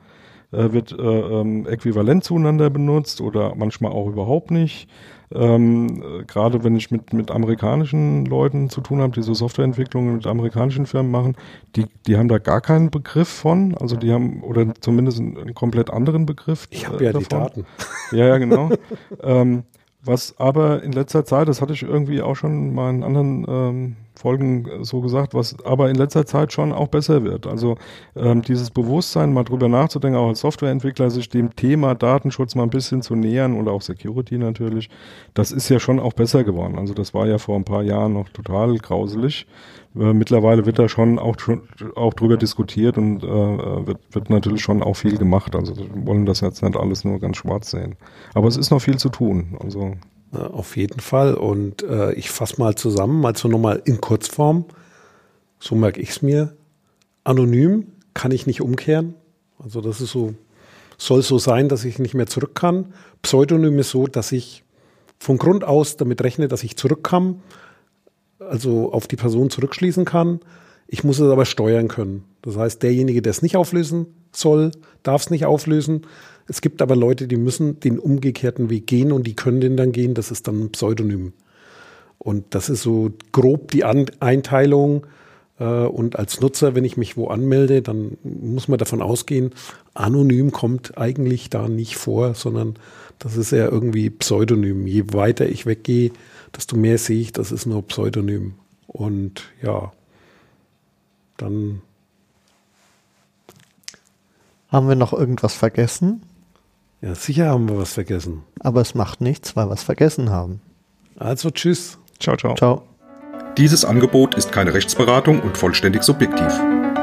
äh, 0.52 0.72
wird 0.72 0.92
äh, 0.92 1.02
ähm, 1.02 1.66
äquivalent 1.66 2.24
zueinander 2.24 2.70
benutzt 2.70 3.20
oder 3.20 3.54
manchmal 3.54 3.92
auch 3.92 4.09
überhaupt 4.09 4.50
nicht. 4.50 4.88
Ähm, 5.35 6.02
äh, 6.02 6.24
Gerade 6.24 6.62
wenn 6.62 6.76
ich 6.76 6.90
mit, 6.90 7.12
mit 7.12 7.30
amerikanischen 7.30 8.26
Leuten 8.26 8.70
zu 8.70 8.80
tun 8.80 9.00
habe, 9.00 9.12
die 9.12 9.22
so 9.22 9.35
Softwareentwicklungen 9.35 10.14
mit 10.14 10.26
amerikanischen 10.26 10.87
Firmen 10.87 11.11
machen, 11.11 11.37
die, 11.74 11.87
die 12.06 12.16
haben 12.16 12.28
da 12.28 12.38
gar 12.38 12.61
keinen 12.61 12.90
Begriff 12.90 13.28
von. 13.28 13.76
Also 13.76 13.96
die 13.96 14.12
haben, 14.12 14.42
oder 14.42 14.72
zumindest 14.80 15.18
einen, 15.18 15.37
einen 15.37 15.54
komplett 15.54 15.90
anderen 15.90 16.26
Begriff. 16.26 16.68
Ich 16.70 16.87
habe 16.87 17.02
äh, 17.02 17.06
ja 17.06 17.12
davon. 17.12 17.22
die 17.22 17.28
Daten. 17.28 17.66
Ja, 18.12 18.26
ja, 18.26 18.38
genau. 18.38 18.70
ähm, 19.22 19.64
was 20.04 20.38
aber 20.38 20.85
in 20.85 20.92
letzter 20.92 21.24
Zeit, 21.24 21.48
das 21.48 21.61
hatte 21.61 21.72
ich 21.72 21.82
irgendwie 21.82 22.22
auch 22.22 22.37
schon 22.37 22.72
mal 22.72 22.90
in 22.90 23.02
anderen 23.02 23.44
ähm, 23.48 23.96
Folgen 24.16 24.66
so 24.83 25.00
gesagt, 25.00 25.35
was 25.35 25.57
aber 25.64 25.90
in 25.90 25.96
letzter 25.96 26.26
Zeit 26.26 26.52
schon 26.52 26.72
auch 26.72 26.88
besser 26.88 27.22
wird. 27.24 27.46
Also 27.46 27.76
ähm, 28.16 28.42
dieses 28.42 28.70
Bewusstsein, 28.70 29.33
mal 29.33 29.44
drüber 29.44 29.68
nachzudenken, 29.68 30.18
auch 30.18 30.29
als 30.29 30.40
Softwareentwickler, 30.40 31.11
sich 31.11 31.29
dem 31.29 31.55
Thema 31.55 31.94
Datenschutz 31.94 32.55
mal 32.55 32.64
ein 32.64 32.70
bisschen 32.70 33.02
zu 33.02 33.14
nähern 33.14 33.59
oder 33.59 33.72
auch 33.72 33.83
Security 33.83 34.38
natürlich, 34.38 34.88
das 35.35 35.52
ist 35.52 35.68
ja 35.68 35.79
schon 35.79 36.00
auch 36.00 36.14
besser 36.14 36.44
geworden. 36.44 36.79
Also 36.79 36.94
das 36.94 37.14
war 37.14 37.26
ja 37.26 37.38
vor 37.38 37.57
ein 37.57 37.64
paar 37.64 37.83
Jahren 37.83 38.14
noch 38.14 38.29
total 38.31 38.76
grauselig. 38.79 39.46
Äh, 39.94 40.12
mittlerweile 40.12 40.66
wird 40.66 40.79
da 40.79 40.88
schon 40.88 41.18
auch, 41.18 41.37
auch 41.94 42.14
drüber 42.14 42.37
diskutiert 42.37 42.98
und 42.98 43.22
äh, 43.22 43.26
wird, 43.87 43.98
wird 44.11 44.31
natürlich 44.31 44.62
schon 44.62 44.83
auch 44.83 44.94
viel 44.94 45.16
gemacht. 45.18 45.55
Also 45.55 45.76
wir 45.76 46.07
wollen 46.07 46.26
das 46.26 46.40
jetzt 46.40 46.62
nicht 46.62 46.76
alles 46.76 47.05
nur 47.05 47.18
ganz 47.18 47.37
schwarz 47.37 47.70
sehen. 47.70 47.96
Aber 48.35 48.48
es 48.48 48.57
ist 48.57 48.70
noch 48.70 48.81
viel 48.81 48.98
zu 48.98 49.09
tun. 49.09 49.57
Also 49.62 49.92
auf 50.33 50.77
jeden 50.77 51.01
Fall. 51.01 51.35
Und 51.35 51.83
äh, 51.83 52.12
ich 52.12 52.31
fasse 52.31 52.59
mal 52.59 52.75
zusammen, 52.75 53.21
mal 53.21 53.37
so 53.37 53.49
nochmal 53.49 53.83
in 53.85 54.01
Kurzform. 54.01 54.65
So 55.59 55.75
merke 55.75 56.01
ich 56.01 56.11
es 56.11 56.23
mir. 56.23 56.57
Anonym 57.25 57.87
kann 58.15 58.31
ich 58.31 58.47
nicht 58.47 58.61
umkehren. 58.61 59.15
Also 59.59 59.81
das 59.81 60.01
ist 60.01 60.11
so, 60.11 60.35
soll 60.99 61.23
so 61.23 61.39
sein, 61.39 61.69
dass 61.69 61.85
ich 61.85 61.99
nicht 61.99 62.15
mehr 62.15 62.27
zurück 62.27 62.55
kann. 62.55 62.93
Pseudonym 63.23 63.79
ist 63.79 63.91
so, 63.91 64.07
dass 64.07 64.33
ich 64.33 64.65
von 65.19 65.39
Grund 65.39 65.65
aus 65.65 65.97
damit 65.97 66.23
rechne, 66.23 66.49
dass 66.49 66.62
ich 66.62 66.77
zurückkomme, 66.77 67.37
also 68.39 68.93
auf 68.93 69.07
die 69.07 69.17
Person 69.17 69.51
zurückschließen 69.51 70.05
kann. 70.05 70.41
Ich 70.87 71.05
muss 71.05 71.19
es 71.19 71.31
aber 71.31 71.47
steuern 71.47 71.89
können. 71.89 72.25
Das 72.43 72.57
heißt, 72.57 72.83
derjenige, 72.83 73.23
der 73.23 73.31
es 73.31 73.43
nicht 73.43 73.57
auflösen 73.57 74.07
soll, 74.33 74.71
darf 75.03 75.23
es 75.23 75.31
nicht 75.31 75.47
auflösen. 75.47 76.07
Es 76.48 76.61
gibt 76.61 76.80
aber 76.80 76.96
Leute, 76.96 77.26
die 77.26 77.37
müssen 77.37 77.80
den 77.80 77.98
umgekehrten 77.98 78.70
Weg 78.70 78.87
gehen 78.87 79.12
und 79.12 79.26
die 79.26 79.35
können 79.35 79.61
den 79.61 79.76
dann 79.76 79.92
gehen. 79.92 80.14
Das 80.14 80.30
ist 80.30 80.46
dann 80.46 80.61
ein 80.61 80.70
Pseudonym. 80.70 81.32
Und 82.18 82.54
das 82.54 82.68
ist 82.68 82.82
so 82.82 83.11
grob 83.32 83.70
die 83.70 83.85
An 83.85 84.06
Einteilung. 84.20 85.06
Äh, 85.59 85.64
und 85.64 86.18
als 86.18 86.40
Nutzer, 86.40 86.74
wenn 86.74 86.85
ich 86.85 86.96
mich 86.96 87.16
wo 87.16 87.28
anmelde, 87.28 87.82
dann 87.82 88.16
muss 88.22 88.68
man 88.68 88.78
davon 88.78 89.02
ausgehen, 89.02 89.50
anonym 89.94 90.52
kommt 90.52 90.98
eigentlich 90.98 91.50
da 91.50 91.68
nicht 91.68 91.96
vor, 91.96 92.35
sondern 92.35 92.78
das 93.18 93.37
ist 93.37 93.52
ja 93.52 93.68
irgendwie 93.68 94.11
Pseudonym. 94.11 94.87
Je 94.87 95.04
weiter 95.12 95.46
ich 95.46 95.66
weggehe, 95.66 96.12
desto 96.56 96.76
mehr 96.76 96.98
sehe 96.98 97.20
ich, 97.20 97.32
das 97.32 97.52
ist 97.52 97.66
nur 97.66 97.82
Pseudonym. 97.82 98.54
Und 98.87 99.44
ja, 99.62 99.92
dann. 101.37 101.82
Haben 104.68 104.88
wir 104.88 104.96
noch 104.96 105.12
irgendwas 105.12 105.54
vergessen? 105.54 106.22
Ja, 107.02 107.14
sicher 107.14 107.48
haben 107.48 107.68
wir 107.68 107.78
was 107.78 107.92
vergessen. 107.92 108.42
Aber 108.61 108.80
es 108.80 108.94
macht 108.94 109.20
nichts, 109.20 109.54
weil 109.56 109.66
wir 109.66 109.74
es 109.74 109.82
vergessen 109.82 110.30
haben. 110.30 110.61
Also 111.16 111.50
tschüss. 111.50 111.98
Ciao, 112.18 112.37
ciao. 112.37 112.54
Ciao. 112.54 112.82
Dieses 113.59 113.85
Angebot 113.85 114.35
ist 114.35 114.52
keine 114.52 114.74
Rechtsberatung 114.74 115.40
und 115.40 115.56
vollständig 115.56 116.02
subjektiv. 116.02 116.52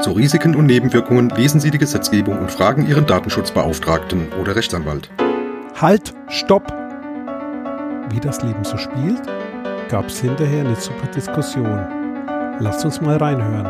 Zu 0.00 0.12
Risiken 0.12 0.54
und 0.54 0.66
Nebenwirkungen 0.66 1.30
lesen 1.30 1.60
Sie 1.60 1.70
die 1.70 1.78
Gesetzgebung 1.78 2.38
und 2.38 2.50
fragen 2.50 2.86
Ihren 2.86 3.06
Datenschutzbeauftragten 3.06 4.32
oder 4.40 4.56
Rechtsanwalt. 4.56 5.10
Halt, 5.80 6.14
stopp! 6.28 6.72
Wie 8.10 8.20
das 8.20 8.42
Leben 8.42 8.64
so 8.64 8.76
spielt? 8.76 9.22
gab 9.88 10.06
es 10.06 10.20
hinterher 10.20 10.64
eine 10.64 10.76
super 10.76 11.06
Diskussion. 11.08 11.86
Lasst 12.58 12.84
uns 12.84 13.00
mal 13.00 13.16
reinhören. 13.16 13.66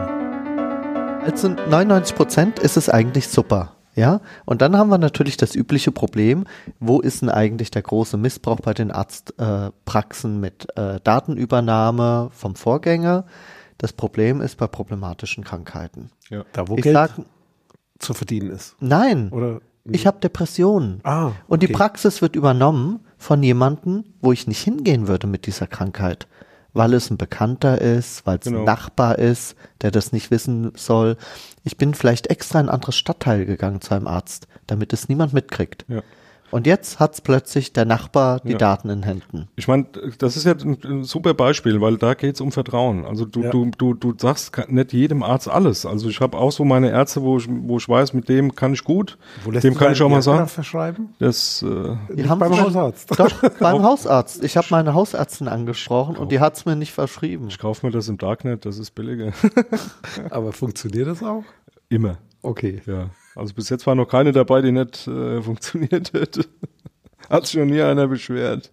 Also 1.23 1.49
99 1.49 2.17
Prozent 2.17 2.59
ist 2.59 2.77
es 2.77 2.89
eigentlich 2.89 3.29
super. 3.29 3.73
Ja, 3.97 4.21
und 4.45 4.61
dann 4.61 4.77
haben 4.77 4.89
wir 4.91 4.99
natürlich 4.99 5.37
das 5.37 5.55
übliche 5.55 5.93
Problem, 5.93 6.47
wo 6.81 7.01
ist 7.01 7.23
denn 7.23 7.31
eigentlich 7.31 7.71
der 7.71 7.83
große 7.83 8.17
Missbrauch 8.17 8.61
bei 8.61 8.75
den 8.75 8.91
Arztpraxen 8.91 10.37
äh, 10.37 10.39
mit 10.41 10.67
äh, 10.77 11.01
Datenübernahme 11.03 12.31
vom 12.33 12.57
Vorgänger? 12.57 13.25
Das 13.79 13.93
Problem 13.93 14.41
ist 14.41 14.57
bei 14.57 14.67
problematischen 14.67 15.45
Krankheiten. 15.45 16.11
Ja. 16.31 16.45
Da 16.53 16.69
wo 16.69 16.77
ich 16.77 16.83
Geld 16.83 16.95
sag, 16.95 17.11
zu 17.99 18.15
verdienen 18.15 18.51
ist. 18.51 18.77
Nein, 18.81 19.31
Oder 19.31 19.61
ich 19.85 20.07
habe 20.07 20.19
Depressionen. 20.21 21.01
Ah, 21.03 21.33
Und 21.47 21.63
die 21.63 21.67
okay. 21.67 21.75
Praxis 21.75 22.23
wird 22.23 22.37
übernommen 22.37 23.01
von 23.19 23.43
jemandem, 23.43 24.05
wo 24.21 24.33
ich 24.33 24.47
nicht 24.47 24.63
hingehen 24.63 25.09
würde 25.09 25.27
mit 25.27 25.47
dieser 25.47 25.67
Krankheit. 25.67 26.27
Weil 26.73 26.95
es 26.95 27.11
ein 27.11 27.19
Bekannter 27.19 27.81
ist, 27.81 28.27
weil 28.27 28.39
es 28.39 28.47
Genau. 28.47 28.61
ein 28.61 28.65
Nachbar 28.65 29.19
ist, 29.19 29.55
der 29.83 29.91
das 29.91 30.11
nicht 30.13 30.31
wissen 30.31 30.73
soll. 30.75 31.17
Ich 31.65 31.79
bin 31.79 31.95
vielleicht 31.95 32.27
extra 32.29 32.61
in 32.61 32.67
ein 32.69 32.75
anderes 32.75 32.97
Stadtteil 32.97 33.47
gegangen 33.47 33.81
zu 33.81 33.95
einem 33.95 34.07
Arzt, 34.07 34.47
damit 34.67 34.93
es 34.93 35.09
niemand 35.09 35.33
mitkriegt. 35.33 35.85
Ja. 35.89 36.03
Und 36.55 36.69
jetzt 36.69 37.01
hat's 37.01 37.21
plötzlich 37.21 37.73
der 37.73 37.85
Nachbar 37.85 38.39
die 38.39 38.53
Ja. 38.53 38.59
Daten 38.59 38.89
in 38.89 39.03
Händen. 39.03 39.49
Ich 39.57 39.67
meine, 39.67 39.87
das 40.19 40.37
ist 40.37 40.45
ja 40.45 40.53
ein, 40.53 40.79
ein 40.85 41.03
super 41.03 41.35
Beispiel, 41.35 41.81
weil 41.81 41.97
da 41.99 42.15
geht's 42.15 42.41
um 42.41 42.53
Vertrauen. 42.53 43.05
Also 43.05 43.25
du, 43.25 43.43
Ja. 43.43 43.51
du, 43.51 43.73
du, 43.77 43.93
du 43.95 44.15
sagst 44.17 44.53
nicht 44.69 44.93
jedem 44.93 45.25
Arzt 45.25 45.49
alles. 45.49 45.85
Also 45.85 46.09
ich 46.09 46.21
habe 46.21 46.39
auch 46.39 46.53
so 46.53 46.65
meine 46.65 46.91
Ärzte, 46.91 47.23
wo 47.23 47.39
ich, 47.39 47.49
wo 47.51 47.79
ich 47.79 47.89
weiß, 47.89 48.13
mit 48.13 48.29
dem 48.29 48.55
kann 48.55 48.73
ich 48.73 48.85
gut. 48.85 49.19
Wo 49.43 49.51
lässt 49.51 49.65
dem 49.65 49.75
du 49.75 49.81
kann 49.81 49.93
ich 49.95 50.01
auch 50.01 50.09
mal 50.09 50.23
sagen. 50.23 50.47
verschreiben? 50.47 51.13
Das, 51.19 51.61
äh, 51.63 51.97
Die 52.15 52.29
haben 52.29 52.39
beim 52.39 52.53
es- 52.53 52.61
Hausarzt. 52.61 53.11
Doch, 53.19 53.51
beim 53.59 53.83
Hausarzt. 53.83 54.45
Ich 54.45 54.57
habe 54.57 54.69
meine 54.71 54.95
Hausärztin 54.95 55.49
angesprochen 55.49 56.17
und 56.17 56.31
die 56.31 56.39
hat's 56.39 56.65
mir 56.67 56.77
nicht 56.77 56.93
verschrieben. 56.93 57.49
ich 57.49 57.59
kaufe 57.59 57.85
mir 57.85 57.91
das 57.91 58.07
im 58.07 58.17
Darknet, 58.17 58.65
das 58.65 58.79
ist 58.79 58.93
billiger. 58.93 59.33
Aber 60.31 60.53
funktioniert 60.53 61.09
das 61.09 61.21
auch? 61.21 61.43
Immer, 61.89 62.19
Okay. 62.43 62.81
ja. 62.87 63.11
Also 63.37 63.55
bis 63.55 63.69
jetzt 63.69 63.87
war 63.87 63.95
noch 63.95 64.07
keine 64.07 64.33
dabei, 64.33 64.63
die 64.63 64.73
nicht 64.73 65.07
äh, 65.09 65.43
funktioniert 65.43 66.13
hätte. 66.13 66.45
Hat 67.29 67.47
sich 67.47 67.57
noch 67.57 67.65
nie 67.67 67.81
einer 67.83 68.07
beschwert. 68.07 68.71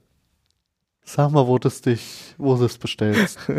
Sag 1.04 1.32
mal, 1.32 1.48
wo 1.48 1.58
du 1.58 1.68
es 1.68 1.82
dich, 1.82 2.36
wo 2.38 2.56
du 2.56 2.66
es 2.66 2.78
bestellst. 2.78 3.40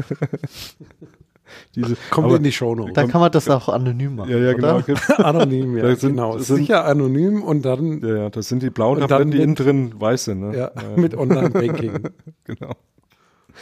Diese, 1.75 1.97
Kommt 2.11 2.29
aber- 2.29 2.37
in 2.37 2.43
die 2.45 2.53
Shownotes. 2.53 2.95
Dann 2.95 3.09
kann 3.09 3.21
man 3.21 3.31
das 3.31 3.49
auch 3.51 3.69
anonym 3.69 4.17
machen. 4.17 4.31
Ja, 4.31 4.39
ja, 4.39 4.53
genau. 4.55 4.81
Anonym, 5.19 5.77
ja. 5.77 5.83
Das 5.83 6.01
sind- 6.01 6.13
genau. 6.13 6.39
sind- 6.39 6.57
Sicher 6.57 6.85
anonym 6.87 7.43
und 7.43 7.63
dann 7.65 8.01
Ja, 8.01 8.15
ja, 8.17 8.31
das 8.31 8.49
sind 8.49 8.63
die 8.63 8.71
blauen 8.71 8.95
Und 8.95 9.01
dann 9.03 9.09
Tabletten, 9.11 9.31
die 9.33 9.43
innen 9.43 9.55
drin 9.55 10.01
weiß 10.01 10.25
sind. 10.25 10.41
Ne? 10.41 10.57
ja, 10.57 10.71
mit 10.97 11.15
Online-Banking. 11.15 12.09
genau. 12.45 12.75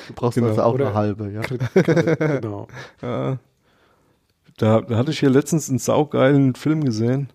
Du 0.06 0.14
brauchst 0.14 0.36
Genau. 0.36 0.48
also 0.50 0.62
auch 0.62 0.74
Oder- 0.74 0.86
eine 0.88 0.94
halbe, 0.94 1.30
ja. 1.32 1.40
genau. 2.40 2.68
Ja. 3.02 3.38
Da, 4.60 4.82
da 4.82 4.98
hatte 4.98 5.10
ich 5.10 5.20
hier 5.20 5.30
letztens 5.30 5.70
einen 5.70 5.78
saugeilen 5.78 6.54
Film 6.54 6.84
gesehen. 6.84 7.30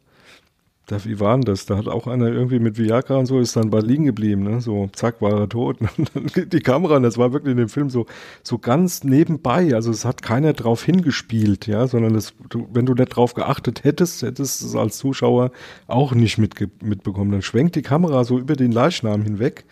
Da, 0.85 1.03
wie 1.05 1.19
war 1.19 1.33
denn 1.33 1.41
das? 1.41 1.65
Da 1.65 1.75
hat 1.75 1.87
auch 1.87 2.05
einer 2.05 2.27
irgendwie 2.27 2.59
mit 2.59 2.77
Viagra 2.77 3.15
und 3.15 3.25
so 3.25 3.39
ist 3.39 3.55
dann 3.55 3.71
bei 3.71 3.79
liegen 3.79 4.05
geblieben, 4.05 4.43
ne? 4.43 4.61
So, 4.61 4.89
zack, 4.93 5.23
war 5.23 5.39
er 5.39 5.49
tot. 5.49 5.77
Die 6.35 6.59
Kamera, 6.59 6.99
das 6.99 7.17
war 7.17 7.33
wirklich 7.33 7.53
in 7.53 7.57
dem 7.57 7.69
Film 7.69 7.89
so, 7.89 8.05
so 8.43 8.59
ganz 8.59 9.03
nebenbei. 9.03 9.73
Also 9.73 9.89
es 9.89 10.05
hat 10.05 10.21
keiner 10.21 10.53
drauf 10.53 10.83
hingespielt, 10.83 11.65
ja, 11.65 11.87
sondern 11.87 12.13
das, 12.13 12.35
du, 12.49 12.67
wenn 12.71 12.85
du 12.85 12.93
nicht 12.93 13.15
drauf 13.15 13.33
geachtet 13.33 13.83
hättest, 13.83 14.21
hättest 14.21 14.61
du 14.61 14.67
es 14.67 14.75
als 14.75 14.99
Zuschauer 14.99 15.49
auch 15.87 16.13
nicht 16.13 16.37
mitge 16.37 16.69
mitbekommen. 16.79 17.31
Dann 17.31 17.41
schwenkt 17.41 17.75
die 17.75 17.81
Kamera 17.81 18.23
so 18.23 18.37
über 18.37 18.55
den 18.55 18.71
Leichnam 18.71 19.23
hinweg 19.23 19.65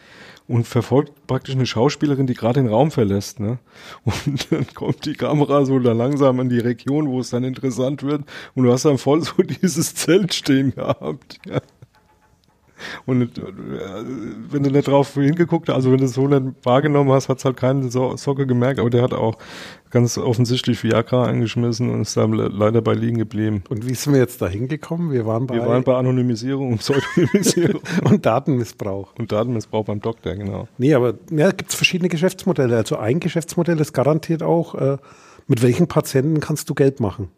und 0.47 0.67
verfolgt 0.67 1.25
praktisch 1.27 1.55
eine 1.55 1.65
Schauspielerin, 1.65 2.27
die 2.27 2.33
gerade 2.33 2.61
den 2.61 2.69
Raum 2.69 2.91
verlässt. 2.91 3.39
Ne? 3.39 3.59
Und 4.03 4.47
dann 4.51 4.67
kommt 4.73 5.05
die 5.05 5.13
Kamera 5.13 5.65
so 5.65 5.79
da 5.79 5.93
langsam 5.93 6.39
in 6.39 6.49
die 6.49 6.59
Region, 6.59 7.07
wo 7.09 7.19
es 7.19 7.29
dann 7.29 7.43
interessant 7.43 8.03
wird. 8.03 8.23
Und 8.55 8.65
du 8.65 8.71
hast 8.71 8.85
dann 8.85 8.97
voll 8.97 9.21
so 9.21 9.33
dieses 9.61 9.95
Zelt 9.95 10.33
stehen 10.33 10.75
gehabt. 10.75 11.39
Ja. 11.45 11.61
Und 13.05 13.37
äh, 13.37 13.41
wenn 14.49 14.63
du 14.63 14.71
nicht 14.71 14.87
drauf 14.87 15.13
hingeguckt 15.13 15.69
hast, 15.69 15.75
also 15.75 15.91
wenn 15.91 15.99
du 15.99 16.05
es 16.05 16.13
so 16.13 16.27
nicht 16.27 16.55
wahrgenommen 16.63 17.11
hast, 17.11 17.29
hat 17.29 17.37
es 17.37 17.45
halt 17.45 17.57
keine 17.57 17.89
so 17.89 18.17
Socke 18.17 18.45
gemerkt. 18.45 18.79
Aber 18.79 18.89
der 18.89 19.03
hat 19.03 19.13
auch 19.13 19.37
ganz 19.93 20.17
offensichtlich 20.17 20.83
Viagra 20.83 21.25
eingeschmissen 21.25 21.89
und 21.89 22.01
ist 22.01 22.17
dann 22.17 22.33
le- 22.33 22.49
leider 22.49 22.81
bei 22.81 22.93
liegen 22.93 23.17
geblieben. 23.19 23.63
Und 23.69 23.87
wie 23.87 23.93
sind 23.93 24.11
wir 24.13 24.19
jetzt 24.19 24.41
da 24.41 24.47
hingekommen? 24.49 25.11
Wir 25.11 25.25
waren 25.25 25.47
bei, 25.47 25.55
Wir 25.55 25.65
waren 25.65 25.83
bei 25.85 25.95
Anonymisierung 25.95 26.73
und 26.73 26.77
Pseudonymisierung 26.79 27.81
und 28.03 28.25
Datenmissbrauch. 28.25 29.13
und 29.17 29.31
Datenmissbrauch 29.31 29.85
beim 29.85 30.01
Doktor, 30.01 30.35
genau. 30.35 30.67
Nee, 30.77 30.93
aber 30.93 31.13
ja, 31.31 31.51
gibt 31.51 31.69
es 31.69 31.75
verschiedene 31.75 32.09
Geschäftsmodelle. 32.09 32.75
Also 32.75 32.97
ein 32.97 33.19
Geschäftsmodell 33.21 33.79
ist 33.79 33.93
garantiert 33.93 34.43
auch, 34.43 34.75
äh, 34.75 34.97
mit 35.47 35.61
welchen 35.61 35.87
Patienten 35.87 36.39
kannst 36.41 36.69
du 36.69 36.73
Geld 36.73 36.99
machen. 36.99 37.29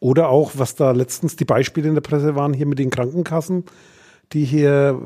Oder 0.00 0.28
auch, 0.28 0.52
was 0.54 0.76
da 0.76 0.92
letztens 0.92 1.34
die 1.34 1.44
Beispiele 1.44 1.88
in 1.88 1.94
der 1.94 2.02
Presse 2.02 2.36
waren, 2.36 2.52
hier 2.52 2.66
mit 2.66 2.78
den 2.78 2.90
Krankenkassen, 2.90 3.64
die 4.32 4.44
hier, 4.44 5.00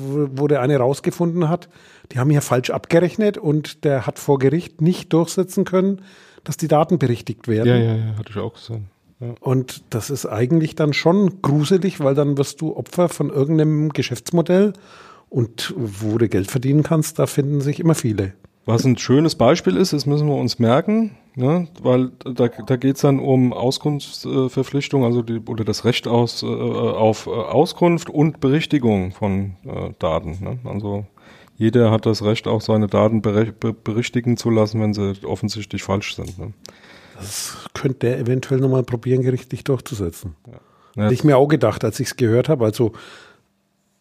wo 0.00 0.48
der 0.48 0.60
eine 0.60 0.76
rausgefunden 0.76 1.48
hat, 1.48 1.68
die 2.12 2.18
haben 2.18 2.30
hier 2.30 2.42
falsch 2.42 2.70
abgerechnet 2.70 3.38
und 3.38 3.84
der 3.84 4.06
hat 4.06 4.18
vor 4.18 4.38
Gericht 4.38 4.80
nicht 4.80 5.12
durchsetzen 5.12 5.64
können, 5.64 6.02
dass 6.44 6.56
die 6.56 6.68
Daten 6.68 6.98
berichtigt 6.98 7.48
werden. 7.48 7.68
Ja, 7.68 7.76
ja, 7.76 7.96
ja, 7.96 8.16
hatte 8.16 8.30
ich 8.30 8.38
auch 8.38 8.54
gesehen. 8.54 8.86
Ja. 9.20 9.34
Und 9.40 9.82
das 9.90 10.10
ist 10.10 10.26
eigentlich 10.26 10.74
dann 10.74 10.92
schon 10.92 11.42
gruselig, 11.42 12.00
weil 12.00 12.14
dann 12.14 12.38
wirst 12.38 12.60
du 12.60 12.74
Opfer 12.76 13.08
von 13.08 13.30
irgendeinem 13.30 13.90
Geschäftsmodell. 13.90 14.72
Und 15.28 15.74
wo 15.76 16.18
du 16.18 16.28
Geld 16.28 16.50
verdienen 16.50 16.82
kannst, 16.82 17.18
da 17.20 17.26
finden 17.26 17.60
sich 17.60 17.78
immer 17.78 17.94
viele. 17.94 18.32
Was 18.66 18.84
ein 18.84 18.98
schönes 18.98 19.36
Beispiel 19.36 19.76
ist, 19.76 19.92
das 19.92 20.04
müssen 20.04 20.26
wir 20.26 20.34
uns 20.34 20.58
merken, 20.58 21.16
ne? 21.34 21.68
weil 21.82 22.10
da, 22.24 22.48
da 22.48 22.76
geht 22.76 22.96
es 22.96 23.02
dann 23.02 23.20
um 23.20 23.52
Auskunftsverpflichtung, 23.52 25.04
also 25.04 25.22
die, 25.22 25.40
oder 25.40 25.64
das 25.64 25.84
Recht 25.84 26.06
aus, 26.06 26.42
äh, 26.42 26.46
auf 26.46 27.26
äh, 27.26 27.30
Auskunft 27.30 28.10
und 28.10 28.40
Berichtigung 28.40 29.12
von 29.12 29.56
äh, 29.64 29.90
Daten. 29.98 30.38
Ne? 30.40 30.58
Also 30.64 31.06
jeder 31.56 31.90
hat 31.90 32.06
das 32.06 32.22
Recht, 32.22 32.48
auch 32.48 32.62
seine 32.62 32.86
Daten 32.86 33.20
berichtigen 33.20 34.38
zu 34.38 34.48
lassen, 34.48 34.80
wenn 34.80 34.94
sie 34.94 35.12
offensichtlich 35.24 35.82
falsch 35.82 36.16
sind. 36.16 36.38
Ne? 36.38 36.54
Das 37.18 37.58
könnte 37.74 37.98
der 37.98 38.18
eventuell 38.18 38.60
nochmal 38.60 38.82
probieren, 38.82 39.22
gerichtlich 39.22 39.62
durchzusetzen. 39.64 40.36
Ja, 40.46 41.04
Hätte 41.04 41.14
ich 41.14 41.24
mir 41.24 41.36
auch 41.36 41.48
gedacht, 41.48 41.84
als 41.84 42.00
ich 42.00 42.08
es 42.08 42.16
gehört 42.16 42.48
habe. 42.48 42.64
Also, 42.64 42.92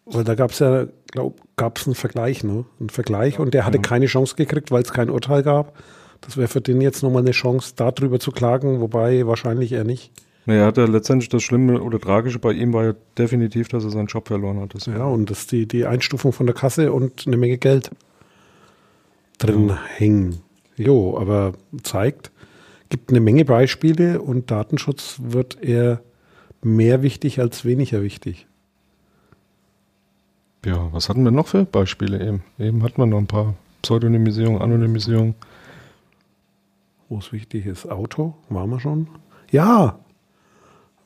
weil 0.05 0.23
da 0.23 0.35
gab 0.35 0.51
es 0.51 0.59
ja, 0.59 0.85
glaub, 1.11 1.41
gab 1.57 1.77
es 1.77 1.85
einen 1.85 1.95
Vergleich, 1.95 2.43
ne? 2.43 2.65
Einen 2.79 2.89
Vergleich 2.89 3.39
und 3.39 3.53
der 3.53 3.65
hatte 3.65 3.79
keine 3.79 4.05
Chance 4.05 4.35
gekriegt, 4.35 4.71
weil 4.71 4.81
es 4.81 4.93
kein 4.93 5.09
Urteil 5.09 5.43
gab. 5.43 5.77
Das 6.21 6.37
wäre 6.37 6.47
für 6.47 6.61
den 6.61 6.81
jetzt 6.81 7.03
nochmal 7.03 7.21
eine 7.21 7.31
Chance, 7.31 7.73
darüber 7.75 8.19
zu 8.19 8.31
klagen, 8.31 8.81
wobei 8.81 9.25
wahrscheinlich 9.25 9.71
er 9.71 9.83
nicht. 9.83 10.11
naja, 10.45 10.65
hat 10.65 10.77
er 10.77 10.87
letztendlich 10.87 11.29
das 11.29 11.43
Schlimme 11.43 11.81
oder 11.81 11.99
Tragische 11.99 12.39
bei 12.39 12.51
ihm 12.51 12.73
war 12.73 12.85
ja 12.85 12.93
definitiv, 13.17 13.67
dass 13.69 13.83
er 13.83 13.89
seinen 13.89 14.07
Job 14.07 14.27
verloren 14.27 14.59
hat. 14.59 14.75
Das 14.75 14.85
Ja, 14.85 15.05
und 15.05 15.29
dass 15.29 15.47
die, 15.47 15.67
die 15.67 15.85
Einstufung 15.85 16.33
von 16.33 16.45
der 16.45 16.55
Kasse 16.55 16.91
und 16.91 17.25
eine 17.27 17.37
Menge 17.37 17.57
Geld 17.57 17.91
drin 19.37 19.77
hängen. 19.95 20.41
Jo, 20.75 21.17
aber 21.17 21.53
zeigt, 21.83 22.31
gibt 22.89 23.09
eine 23.09 23.19
Menge 23.19 23.45
Beispiele 23.45 24.21
und 24.21 24.51
Datenschutz 24.51 25.19
wird 25.21 25.61
eher 25.61 26.01
mehr 26.61 27.01
wichtig 27.01 27.39
als 27.39 27.65
weniger 27.65 28.01
wichtig. 28.01 28.47
Ja, 30.65 30.89
was 30.91 31.07
hatten 31.07 31.23
wir 31.23 31.31
noch 31.31 31.47
für 31.47 31.65
Beispiele 31.65 32.21
eben? 32.25 32.43
Eben 32.57 32.83
hatten 32.83 32.97
wir 32.97 33.05
noch 33.05 33.17
ein 33.17 33.27
paar. 33.27 33.55
Pseudonymisierung, 33.81 34.61
Anonymisierung. 34.61 35.35
Wo 37.09 37.17
es 37.17 37.33
wichtig 37.33 37.65
ist. 37.65 37.89
Auto, 37.89 38.35
waren 38.49 38.69
wir 38.69 38.79
schon? 38.79 39.07
Ja, 39.51 39.99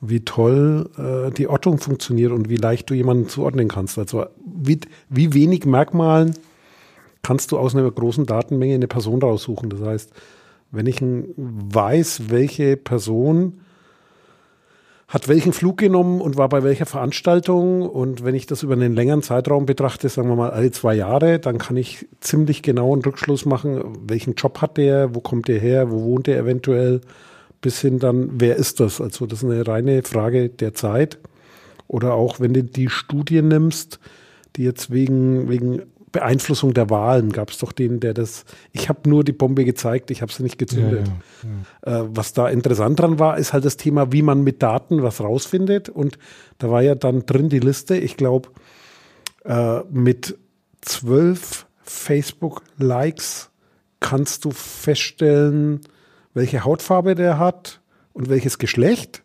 wie 0.00 0.20
toll 0.20 0.90
äh, 0.98 1.32
die 1.32 1.48
Ortung 1.48 1.78
funktioniert 1.78 2.30
und 2.30 2.50
wie 2.50 2.56
leicht 2.56 2.90
du 2.90 2.94
jemanden 2.94 3.28
zuordnen 3.28 3.68
kannst. 3.68 3.98
Also 3.98 4.26
wie, 4.44 4.80
wie 5.08 5.32
wenig 5.32 5.64
Merkmalen 5.64 6.34
kannst 7.22 7.52
du 7.52 7.58
aus 7.58 7.74
einer 7.74 7.90
großen 7.90 8.26
Datenmenge 8.26 8.74
eine 8.74 8.86
Person 8.86 9.22
raussuchen. 9.22 9.70
Das 9.70 9.80
heißt, 9.80 10.12
wenn 10.70 10.86
ich 10.86 11.00
weiß, 11.00 12.28
welche 12.28 12.76
Person 12.76 13.60
hat 15.14 15.28
welchen 15.28 15.52
Flug 15.52 15.78
genommen 15.78 16.20
und 16.20 16.36
war 16.36 16.48
bei 16.48 16.64
welcher 16.64 16.86
Veranstaltung 16.86 17.82
und 17.82 18.24
wenn 18.24 18.34
ich 18.34 18.46
das 18.46 18.64
über 18.64 18.72
einen 18.72 18.96
längeren 18.96 19.22
Zeitraum 19.22 19.64
betrachte, 19.64 20.08
sagen 20.08 20.28
wir 20.28 20.34
mal 20.34 20.50
alle 20.50 20.72
zwei 20.72 20.96
Jahre, 20.96 21.38
dann 21.38 21.58
kann 21.58 21.76
ich 21.76 22.08
ziemlich 22.18 22.62
genau 22.62 22.92
einen 22.92 23.04
Rückschluss 23.04 23.44
machen, 23.44 23.96
welchen 24.08 24.34
Job 24.34 24.60
hat 24.60 24.76
der, 24.76 25.14
wo 25.14 25.20
kommt 25.20 25.46
der 25.46 25.60
her, 25.60 25.92
wo 25.92 26.02
wohnt 26.02 26.26
der 26.26 26.40
eventuell, 26.40 27.00
bis 27.60 27.80
hin 27.80 28.00
dann, 28.00 28.28
wer 28.40 28.56
ist 28.56 28.80
das? 28.80 29.00
Also 29.00 29.26
das 29.26 29.44
ist 29.44 29.48
eine 29.48 29.64
reine 29.64 30.02
Frage 30.02 30.48
der 30.48 30.74
Zeit. 30.74 31.18
Oder 31.86 32.14
auch 32.14 32.40
wenn 32.40 32.52
du 32.52 32.64
die 32.64 32.88
Studie 32.88 33.40
nimmst, 33.40 34.00
die 34.56 34.64
jetzt 34.64 34.90
wegen, 34.90 35.48
wegen 35.48 35.82
Beeinflussung 36.14 36.74
der 36.74 36.90
Wahlen 36.90 37.32
gab 37.32 37.50
es 37.50 37.58
doch 37.58 37.72
den, 37.72 37.98
der 37.98 38.14
das, 38.14 38.44
ich 38.72 38.88
habe 38.88 39.10
nur 39.10 39.24
die 39.24 39.32
Bombe 39.32 39.64
gezeigt, 39.64 40.12
ich 40.12 40.22
habe 40.22 40.32
sie 40.32 40.44
nicht 40.44 40.58
gezündet. 40.58 41.10
Äh, 41.82 42.04
was 42.06 42.32
da 42.32 42.48
interessant 42.48 43.00
dran 43.00 43.18
war, 43.18 43.36
ist 43.36 43.52
halt 43.52 43.64
das 43.64 43.76
Thema, 43.76 44.12
wie 44.12 44.22
man 44.22 44.44
mit 44.44 44.62
Daten 44.62 45.02
was 45.02 45.20
rausfindet. 45.20 45.88
Und 45.88 46.16
da 46.58 46.70
war 46.70 46.82
ja 46.82 46.94
dann 46.94 47.26
drin 47.26 47.48
die 47.48 47.58
Liste, 47.58 47.96
ich 47.96 48.16
glaube, 48.16 48.48
äh, 49.44 49.80
mit 49.90 50.38
zwölf 50.82 51.66
Facebook-Likes 51.82 53.50
kannst 53.98 54.44
du 54.44 54.52
feststellen, 54.52 55.80
welche 56.32 56.64
Hautfarbe 56.64 57.16
der 57.16 57.40
hat 57.40 57.80
und 58.12 58.28
welches 58.28 58.58
Geschlecht. 58.58 59.24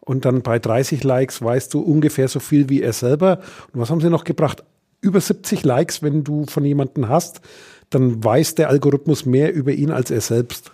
Und 0.00 0.24
dann 0.24 0.42
bei 0.42 0.58
30 0.58 1.04
Likes 1.04 1.42
weißt 1.42 1.74
du 1.74 1.80
ungefähr 1.80 2.26
so 2.26 2.40
viel 2.40 2.70
wie 2.70 2.80
er 2.80 2.94
selber. 2.94 3.40
Und 3.72 3.80
was 3.80 3.90
haben 3.90 4.00
sie 4.00 4.08
noch 4.08 4.24
gebracht? 4.24 4.64
Über 5.02 5.20
70 5.20 5.64
Likes, 5.64 6.02
wenn 6.02 6.24
du 6.24 6.46
von 6.46 6.64
jemandem 6.64 7.08
hast, 7.08 7.42
dann 7.90 8.24
weiß 8.24 8.54
der 8.54 8.70
Algorithmus 8.70 9.26
mehr 9.26 9.52
über 9.52 9.72
ihn 9.72 9.90
als 9.90 10.10
er 10.10 10.22
selbst. 10.22 10.72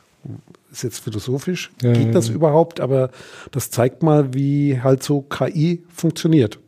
Ist 0.70 0.84
jetzt 0.84 1.00
philosophisch, 1.00 1.72
Ja, 1.82 1.92
geht 1.92 2.06
ja, 2.06 2.12
das 2.12 2.28
ja. 2.28 2.34
überhaupt? 2.34 2.80
Aber 2.80 3.10
das 3.50 3.70
zeigt 3.70 4.02
mal, 4.02 4.34
wie 4.34 4.80
halt 4.80 5.02
so 5.02 5.22
KI 5.22 5.84
funktioniert. 5.88 6.60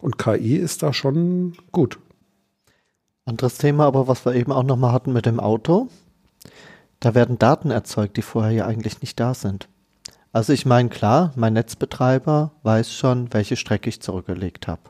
Und 0.00 0.18
KI 0.18 0.56
ist 0.56 0.82
da 0.82 0.92
schon 0.92 1.52
gut. 1.70 1.98
Anderes 3.24 3.58
Thema, 3.58 3.86
aber 3.86 4.08
was 4.08 4.24
wir 4.26 4.34
eben 4.34 4.50
auch 4.50 4.64
nochmal 4.64 4.92
hatten 4.92 5.12
mit 5.12 5.26
dem 5.26 5.38
Auto. 5.38 5.88
Da 6.98 7.14
werden 7.14 7.38
Daten 7.38 7.70
erzeugt, 7.70 8.16
die 8.16 8.22
vorher 8.22 8.52
ja 8.52 8.66
eigentlich 8.66 9.00
nicht 9.00 9.20
da 9.20 9.34
sind. 9.34 9.68
Also 10.32 10.52
ich 10.52 10.64
meine, 10.64 10.88
klar, 10.88 11.32
mein 11.36 11.52
Netzbetreiber 11.52 12.52
weiß 12.62 12.92
schon, 12.92 13.32
welche 13.34 13.56
Strecke 13.56 13.90
ich 13.90 14.00
zurückgelegt 14.00 14.66
habe. 14.66 14.80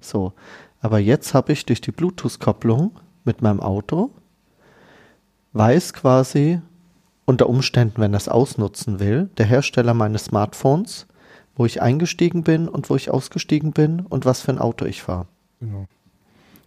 So, 0.00 0.32
aber 0.80 0.98
jetzt 0.98 1.34
habe 1.34 1.52
ich 1.52 1.66
durch 1.66 1.80
die 1.80 1.92
Bluetooth-Kopplung 1.92 2.98
mit 3.24 3.42
meinem 3.42 3.60
Auto, 3.60 4.10
weiß 5.52 5.92
quasi 5.92 6.60
unter 7.24 7.48
Umständen, 7.48 8.00
wenn 8.00 8.14
er 8.14 8.18
es 8.18 8.28
ausnutzen 8.28 8.98
will, 8.98 9.30
der 9.38 9.46
Hersteller 9.46 9.94
meines 9.94 10.26
Smartphones, 10.26 11.06
wo 11.54 11.66
ich 11.66 11.82
eingestiegen 11.82 12.42
bin 12.42 12.68
und 12.68 12.90
wo 12.90 12.96
ich 12.96 13.10
ausgestiegen 13.10 13.72
bin 13.72 14.00
und 14.00 14.24
was 14.24 14.40
für 14.40 14.52
ein 14.52 14.58
Auto 14.58 14.84
ich 14.84 15.02
fahre. 15.02 15.26
Genau. 15.60 15.86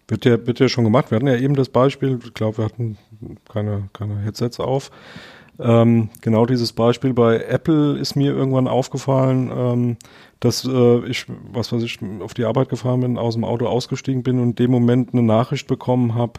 Wird 0.07 0.25
ja, 0.25 0.45
wird 0.45 0.59
ja 0.59 0.69
schon 0.69 0.83
gemacht. 0.83 1.11
Wir 1.11 1.15
hatten 1.15 1.27
ja 1.27 1.37
eben 1.37 1.55
das 1.55 1.69
Beispiel, 1.69 2.19
ich 2.23 2.33
glaube, 2.33 2.59
wir 2.59 2.65
hatten 2.65 2.97
keine, 3.49 3.89
keine 3.93 4.19
Headsets 4.19 4.59
auf. 4.59 4.91
Ähm, 5.59 6.09
genau 6.21 6.45
dieses 6.45 6.73
Beispiel 6.73 7.13
bei 7.13 7.37
Apple 7.37 7.97
ist 7.97 8.15
mir 8.15 8.33
irgendwann 8.33 8.67
aufgefallen, 8.67 9.51
ähm, 9.55 9.97
dass 10.39 10.65
äh, 10.65 11.05
ich, 11.05 11.27
was 11.53 11.71
weiß 11.71 11.83
ich, 11.83 11.99
auf 12.19 12.33
die 12.33 12.43
Arbeit 12.43 12.67
gefahren 12.67 12.99
bin, 12.99 13.17
aus 13.17 13.35
dem 13.35 13.45
Auto 13.45 13.65
ausgestiegen 13.65 14.23
bin 14.23 14.39
und 14.39 14.49
in 14.49 14.55
dem 14.55 14.71
Moment 14.71 15.13
eine 15.13 15.23
Nachricht 15.23 15.67
bekommen 15.67 16.15
habe, 16.15 16.33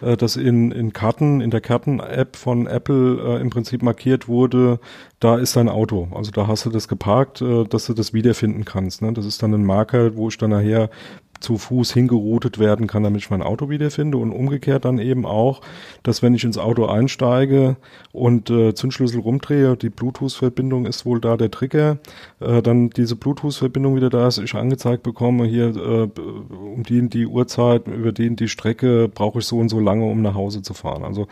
äh, 0.00 0.16
dass 0.16 0.36
in, 0.36 0.70
in 0.70 0.92
Karten, 0.92 1.40
in 1.40 1.50
der 1.50 1.60
Karten-App 1.60 2.36
von 2.36 2.66
Apple 2.66 3.18
äh, 3.18 3.40
im 3.40 3.50
Prinzip 3.50 3.82
markiert 3.82 4.28
wurde, 4.28 4.78
da 5.18 5.36
ist 5.36 5.56
dein 5.56 5.68
Auto. 5.68 6.08
Also 6.14 6.30
da 6.30 6.46
hast 6.46 6.64
du 6.64 6.70
das 6.70 6.88
geparkt, 6.88 7.42
äh, 7.42 7.64
dass 7.64 7.86
du 7.86 7.92
das 7.92 8.14
wiederfinden 8.14 8.64
kannst. 8.64 9.02
Ne? 9.02 9.12
Das 9.12 9.26
ist 9.26 9.42
dann 9.42 9.52
ein 9.52 9.64
Marker, 9.64 10.16
wo 10.16 10.28
ich 10.28 10.38
dann 10.38 10.50
nachher 10.50 10.88
zu 11.40 11.58
Fuß 11.58 11.92
hingeroutet 11.92 12.58
werden 12.58 12.86
kann, 12.86 13.02
damit 13.02 13.22
ich 13.22 13.30
mein 13.30 13.42
Auto 13.42 13.68
wiederfinde 13.68 14.18
und 14.18 14.30
umgekehrt 14.30 14.84
dann 14.84 14.98
eben 14.98 15.26
auch, 15.26 15.62
dass 16.02 16.22
wenn 16.22 16.34
ich 16.34 16.44
ins 16.44 16.58
Auto 16.58 16.86
einsteige 16.86 17.76
und 18.12 18.50
äh, 18.50 18.74
Zündschlüssel 18.74 19.20
rumdrehe, 19.20 19.76
die 19.76 19.90
Bluetooth-Verbindung 19.90 20.86
ist 20.86 21.06
wohl 21.06 21.20
da 21.20 21.36
der 21.36 21.50
Trigger, 21.50 21.98
äh, 22.40 22.62
dann 22.62 22.90
diese 22.90 23.16
Bluetooth-Verbindung 23.16 23.96
wieder 23.96 24.10
da 24.10 24.28
ist, 24.28 24.38
ich 24.38 24.54
angezeigt 24.54 25.02
bekomme, 25.02 25.46
hier 25.46 25.68
äh, 25.76 26.20
um 26.20 26.82
die 26.82 27.00
und 27.00 27.14
die 27.14 27.26
Uhrzeit, 27.26 27.88
über 27.88 28.12
die 28.12 28.28
und 28.28 28.38
die 28.38 28.48
Strecke 28.48 29.08
brauche 29.08 29.38
ich 29.38 29.46
so 29.46 29.58
und 29.58 29.68
so 29.70 29.80
lange, 29.80 30.04
um 30.04 30.22
nach 30.22 30.34
Hause 30.34 30.62
zu 30.62 30.74
fahren. 30.74 31.04
Also 31.04 31.26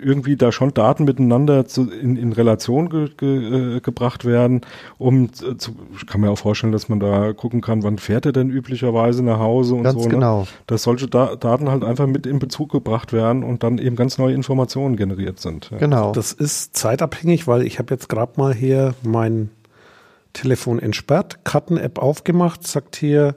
irgendwie 0.00 0.36
da 0.36 0.52
schon 0.52 0.72
Daten 0.72 1.04
miteinander 1.04 1.66
zu, 1.66 1.90
in, 1.90 2.16
in 2.16 2.32
Relation 2.32 2.88
ge, 2.88 3.10
ge, 3.16 3.76
äh, 3.76 3.80
gebracht 3.80 4.24
werden, 4.24 4.62
um 4.98 5.32
zu, 5.32 5.76
ich 5.96 6.06
kann 6.06 6.20
mir 6.20 6.30
auch 6.30 6.38
vorstellen, 6.38 6.72
dass 6.72 6.88
man 6.88 7.00
da 7.00 7.32
gucken 7.32 7.60
kann, 7.60 7.82
wann 7.82 7.98
fährt 7.98 8.26
er 8.26 8.32
denn 8.32 8.50
üblicherweise 8.50 9.22
nach 9.22 9.38
Hause 9.38 9.74
und 9.74 9.82
Ganz 9.82 10.02
so. 10.02 10.08
Ne? 10.08 10.14
genau. 10.14 10.46
Dass 10.66 10.84
solche 10.84 11.08
da 11.08 11.36
Daten 11.36 11.70
halt 11.70 11.84
einfach 11.84 12.06
mit 12.06 12.26
in 12.26 12.38
Bezug 12.38 12.70
gebracht 12.70 13.12
werden 13.12 13.42
und 13.42 13.62
dann 13.62 13.78
eben 13.78 13.96
ganz 13.96 14.18
neue 14.18 14.34
Informationen 14.34 14.96
generiert 14.96 15.40
sind. 15.40 15.70
Ja. 15.70 15.78
Genau. 15.78 16.12
Das 16.12 16.32
ist 16.32 16.76
zeitabhängig, 16.76 17.46
weil 17.46 17.66
ich 17.66 17.78
habe 17.78 17.92
jetzt 17.92 18.08
gerade 18.08 18.32
mal 18.36 18.54
hier 18.54 18.94
mein 19.02 19.50
Telefon 20.32 20.78
entsperrt, 20.78 21.44
Karten-App 21.44 21.98
aufgemacht, 21.98 22.66
sagt 22.66 22.96
hier 22.96 23.34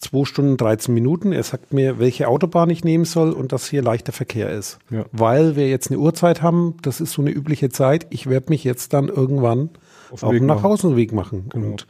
2 0.00 0.24
Stunden 0.24 0.56
13 0.56 0.94
Minuten. 0.94 1.32
Er 1.32 1.42
sagt 1.42 1.72
mir, 1.72 1.98
welche 1.98 2.28
Autobahn 2.28 2.70
ich 2.70 2.84
nehmen 2.84 3.04
soll 3.04 3.32
und 3.32 3.52
dass 3.52 3.68
hier 3.68 3.82
leichter 3.82 4.12
Verkehr 4.12 4.50
ist. 4.50 4.78
Ja. 4.90 5.04
Weil 5.12 5.56
wir 5.56 5.68
jetzt 5.68 5.90
eine 5.90 5.98
Uhrzeit 5.98 6.40
haben, 6.40 6.76
das 6.82 7.00
ist 7.00 7.12
so 7.12 7.22
eine 7.22 7.30
übliche 7.30 7.68
Zeit. 7.68 8.06
Ich 8.10 8.28
werde 8.28 8.50
mich 8.50 8.62
jetzt 8.64 8.92
dann 8.92 9.08
irgendwann 9.08 9.70
Auf 10.10 10.22
auf 10.22 10.30
den. 10.30 10.46
Nachhausenweg 10.46 11.12
machen. 11.12 11.48
Genau. 11.50 11.66
Und 11.66 11.86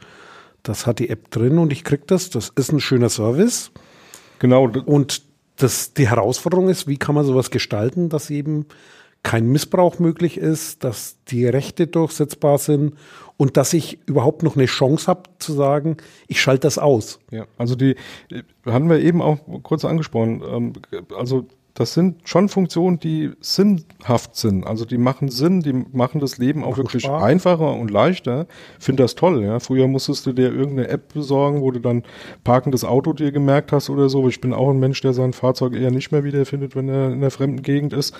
das 0.63 0.87
hat 0.87 0.99
die 0.99 1.09
App 1.09 1.29
drin 1.29 1.57
und 1.59 1.71
ich 1.71 1.83
krieg 1.83 2.07
das. 2.07 2.29
Das 2.29 2.49
ist 2.49 2.71
ein 2.71 2.79
schöner 2.79 3.09
Service. 3.09 3.71
Genau, 4.39 4.67
Und 4.67 5.23
das, 5.57 5.93
die 5.93 6.09
Herausforderung 6.09 6.69
ist, 6.69 6.87
wie 6.87 6.97
kann 6.97 7.15
man 7.15 7.25
sowas 7.25 7.51
gestalten, 7.51 8.09
dass 8.09 8.29
eben 8.29 8.65
kein 9.23 9.47
Missbrauch 9.47 9.99
möglich 9.99 10.37
ist, 10.37 10.83
dass 10.83 11.17
die 11.27 11.45
Rechte 11.45 11.87
durchsetzbar 11.87 12.57
sind 12.57 12.93
und 13.39 13.55
dass 13.55 13.71
ich 13.71 13.99
überhaupt 14.05 14.43
noch 14.43 14.57
eine 14.57 14.65
Chance 14.65 15.07
habe 15.07 15.23
zu 15.39 15.53
sagen, 15.53 15.95
ich 16.27 16.41
schalte 16.41 16.67
das 16.67 16.77
aus. 16.77 17.21
Ja, 17.31 17.45
also 17.57 17.75
die 17.75 17.95
äh, 18.29 18.43
hatten 18.65 18.89
wir 18.89 18.99
eben 18.99 19.21
auch 19.21 19.37
kurz 19.63 19.85
angesprochen. 19.85 20.43
Ähm, 20.45 20.73
also 21.17 21.45
das 21.79 21.93
sind 21.93 22.27
schon 22.27 22.49
Funktionen, 22.49 22.99
die 22.99 23.31
sinnhaft 23.39 24.35
sind. 24.35 24.67
Also 24.67 24.83
die 24.83 24.97
machen 24.97 25.29
Sinn, 25.29 25.61
die 25.61 25.71
machen 25.71 26.19
das 26.19 26.37
Leben 26.37 26.65
auch 26.65 26.75
wirklich 26.75 27.03
Spaß. 27.03 27.23
einfacher 27.23 27.73
und 27.73 27.89
leichter. 27.89 28.47
Finde 28.79 29.03
das 29.03 29.15
toll. 29.15 29.41
Ja. 29.45 29.61
Früher 29.61 29.87
musstest 29.87 30.25
du 30.25 30.33
dir 30.33 30.53
irgendeine 30.53 30.89
App 30.89 31.13
besorgen, 31.13 31.61
wo 31.61 31.71
du 31.71 31.79
dann 31.79 32.03
parkendes 32.43 32.83
Auto 32.83 33.13
dir 33.13 33.31
gemerkt 33.31 33.71
hast 33.71 33.89
oder 33.89 34.09
so. 34.09 34.27
Ich 34.27 34.41
bin 34.41 34.51
auch 34.53 34.69
ein 34.69 34.79
Mensch, 34.79 34.99
der 34.99 35.13
sein 35.13 35.31
Fahrzeug 35.31 35.73
eher 35.73 35.89
nicht 35.89 36.11
mehr 36.11 36.25
wiederfindet, 36.25 36.75
wenn 36.75 36.89
er 36.89 37.13
in 37.13 37.21
der 37.21 37.31
fremden 37.31 37.61
Gegend 37.61 37.93
ist. 37.93 38.13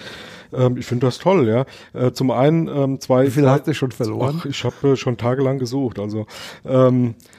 Ähm, 0.54 0.78
ich 0.78 0.86
finde 0.86 1.08
das 1.08 1.18
toll. 1.18 1.46
Ja. 1.46 1.66
Äh, 1.92 2.14
zum 2.14 2.32
einen 2.32 2.70
ähm, 2.70 3.02
zwei. 3.02 3.26
Wie 3.26 3.32
viel 3.32 3.50
hast 3.50 3.68
du 3.68 3.74
schon 3.74 3.92
verloren? 3.92 4.38
Ach, 4.40 4.46
ich 4.46 4.64
habe 4.64 4.92
äh, 4.92 4.96
schon 4.96 5.18
tagelang 5.18 5.60
gesucht. 5.60 6.00
Also 6.00 6.28
ähm, 6.66 7.08
äh, 7.10 7.39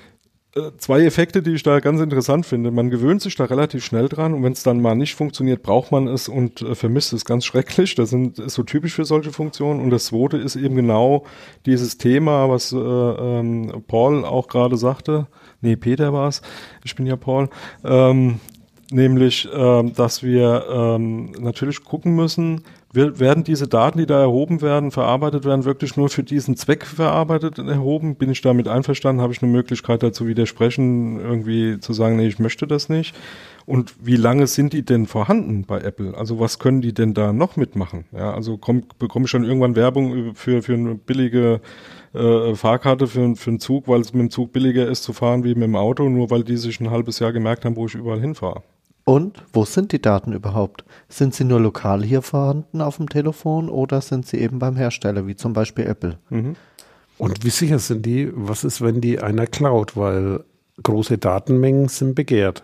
zwei 0.78 1.02
Effekte, 1.04 1.42
die 1.42 1.54
ich 1.54 1.62
da 1.62 1.78
ganz 1.78 2.00
interessant 2.00 2.44
finde. 2.44 2.70
Man 2.70 2.90
gewöhnt 2.90 3.22
sich 3.22 3.36
da 3.36 3.44
relativ 3.44 3.84
schnell 3.84 4.08
dran 4.08 4.34
und 4.34 4.42
wenn 4.42 4.52
es 4.52 4.64
dann 4.64 4.80
mal 4.80 4.96
nicht 4.96 5.14
funktioniert, 5.14 5.62
braucht 5.62 5.92
man 5.92 6.08
es 6.08 6.28
und 6.28 6.62
äh, 6.62 6.74
vermisst 6.74 7.12
es 7.12 7.24
ganz 7.24 7.44
schrecklich. 7.44 7.94
Das 7.94 8.10
sind, 8.10 8.38
ist 8.38 8.54
so 8.54 8.64
typisch 8.64 8.94
für 8.94 9.04
solche 9.04 9.30
Funktionen. 9.32 9.80
Und 9.80 9.90
das 9.90 10.06
zweite 10.06 10.38
ist 10.38 10.56
eben 10.56 10.74
genau 10.74 11.24
dieses 11.66 11.98
Thema, 11.98 12.48
was 12.48 12.72
äh, 12.72 12.76
ähm, 12.76 13.84
Paul 13.86 14.24
auch 14.24 14.48
gerade 14.48 14.76
sagte. 14.76 15.28
Nee, 15.60 15.76
Peter 15.76 16.12
war 16.12 16.28
es. 16.28 16.42
Ich 16.84 16.96
bin 16.96 17.06
ja 17.06 17.16
Paul. 17.16 17.48
Ähm, 17.84 18.40
nämlich, 18.90 19.48
ähm, 19.54 19.94
dass 19.94 20.22
wir 20.22 20.64
ähm, 20.68 21.32
natürlich 21.38 21.84
gucken 21.84 22.16
müssen, 22.16 22.64
werden 22.92 23.44
diese 23.44 23.68
Daten, 23.68 23.98
die 23.98 24.06
da 24.06 24.20
erhoben 24.20 24.62
werden, 24.62 24.90
verarbeitet 24.90 25.44
werden, 25.44 25.64
wirklich 25.64 25.96
nur 25.96 26.08
für 26.08 26.24
diesen 26.24 26.56
Zweck 26.56 26.84
verarbeitet 26.84 27.58
und 27.58 27.68
erhoben? 27.68 28.16
Bin 28.16 28.30
ich 28.30 28.40
damit 28.40 28.66
einverstanden? 28.66 29.22
Habe 29.22 29.32
ich 29.32 29.42
eine 29.42 29.52
Möglichkeit 29.52 30.02
dazu 30.02 30.26
widersprechen, 30.26 31.20
irgendwie 31.20 31.78
zu 31.78 31.92
sagen, 31.92 32.16
nee, 32.16 32.26
ich 32.26 32.40
möchte 32.40 32.66
das 32.66 32.88
nicht? 32.88 33.14
Und 33.64 33.94
wie 34.00 34.16
lange 34.16 34.48
sind 34.48 34.72
die 34.72 34.84
denn 34.84 35.06
vorhanden 35.06 35.64
bei 35.64 35.80
Apple? 35.80 36.16
Also 36.16 36.40
was 36.40 36.58
können 36.58 36.80
die 36.80 36.92
denn 36.92 37.14
da 37.14 37.32
noch 37.32 37.56
mitmachen? 37.56 38.06
Ja, 38.10 38.34
also 38.34 38.58
komm, 38.58 38.82
bekomme 38.98 39.26
ich 39.26 39.32
dann 39.32 39.44
irgendwann 39.44 39.76
Werbung 39.76 40.34
für, 40.34 40.62
für 40.62 40.74
eine 40.74 40.96
billige 40.96 41.60
äh, 42.12 42.54
Fahrkarte 42.56 43.06
für, 43.06 43.36
für 43.36 43.50
einen 43.50 43.60
Zug, 43.60 43.86
weil 43.86 44.00
es 44.00 44.12
mit 44.12 44.22
dem 44.22 44.30
Zug 44.30 44.52
billiger 44.52 44.88
ist 44.88 45.04
zu 45.04 45.12
fahren 45.12 45.44
wie 45.44 45.54
mit 45.54 45.62
dem 45.62 45.76
Auto, 45.76 46.08
nur 46.08 46.30
weil 46.30 46.42
die 46.42 46.56
sich 46.56 46.80
ein 46.80 46.90
halbes 46.90 47.20
Jahr 47.20 47.32
gemerkt 47.32 47.64
haben, 47.64 47.76
wo 47.76 47.86
ich 47.86 47.94
überall 47.94 48.20
hinfahre. 48.20 48.62
Und 49.10 49.42
wo 49.52 49.64
sind 49.64 49.90
die 49.90 50.00
Daten 50.00 50.32
überhaupt? 50.32 50.84
Sind 51.08 51.34
sie 51.34 51.42
nur 51.42 51.58
lokal 51.58 52.04
hier 52.04 52.22
vorhanden 52.22 52.80
auf 52.80 52.98
dem 52.98 53.08
Telefon 53.08 53.68
oder 53.68 54.02
sind 54.02 54.24
sie 54.24 54.38
eben 54.38 54.60
beim 54.60 54.76
Hersteller, 54.76 55.26
wie 55.26 55.34
zum 55.34 55.52
Beispiel 55.52 55.84
Apple? 55.84 56.16
Und 57.18 57.44
wie 57.44 57.50
sicher 57.50 57.80
sind 57.80 58.06
die? 58.06 58.30
Was 58.32 58.62
ist, 58.62 58.80
wenn 58.82 59.00
die 59.00 59.18
einer 59.18 59.48
klaut? 59.48 59.96
Weil 59.96 60.44
große 60.84 61.18
Datenmengen 61.18 61.88
sind 61.88 62.14
begehrt. 62.14 62.62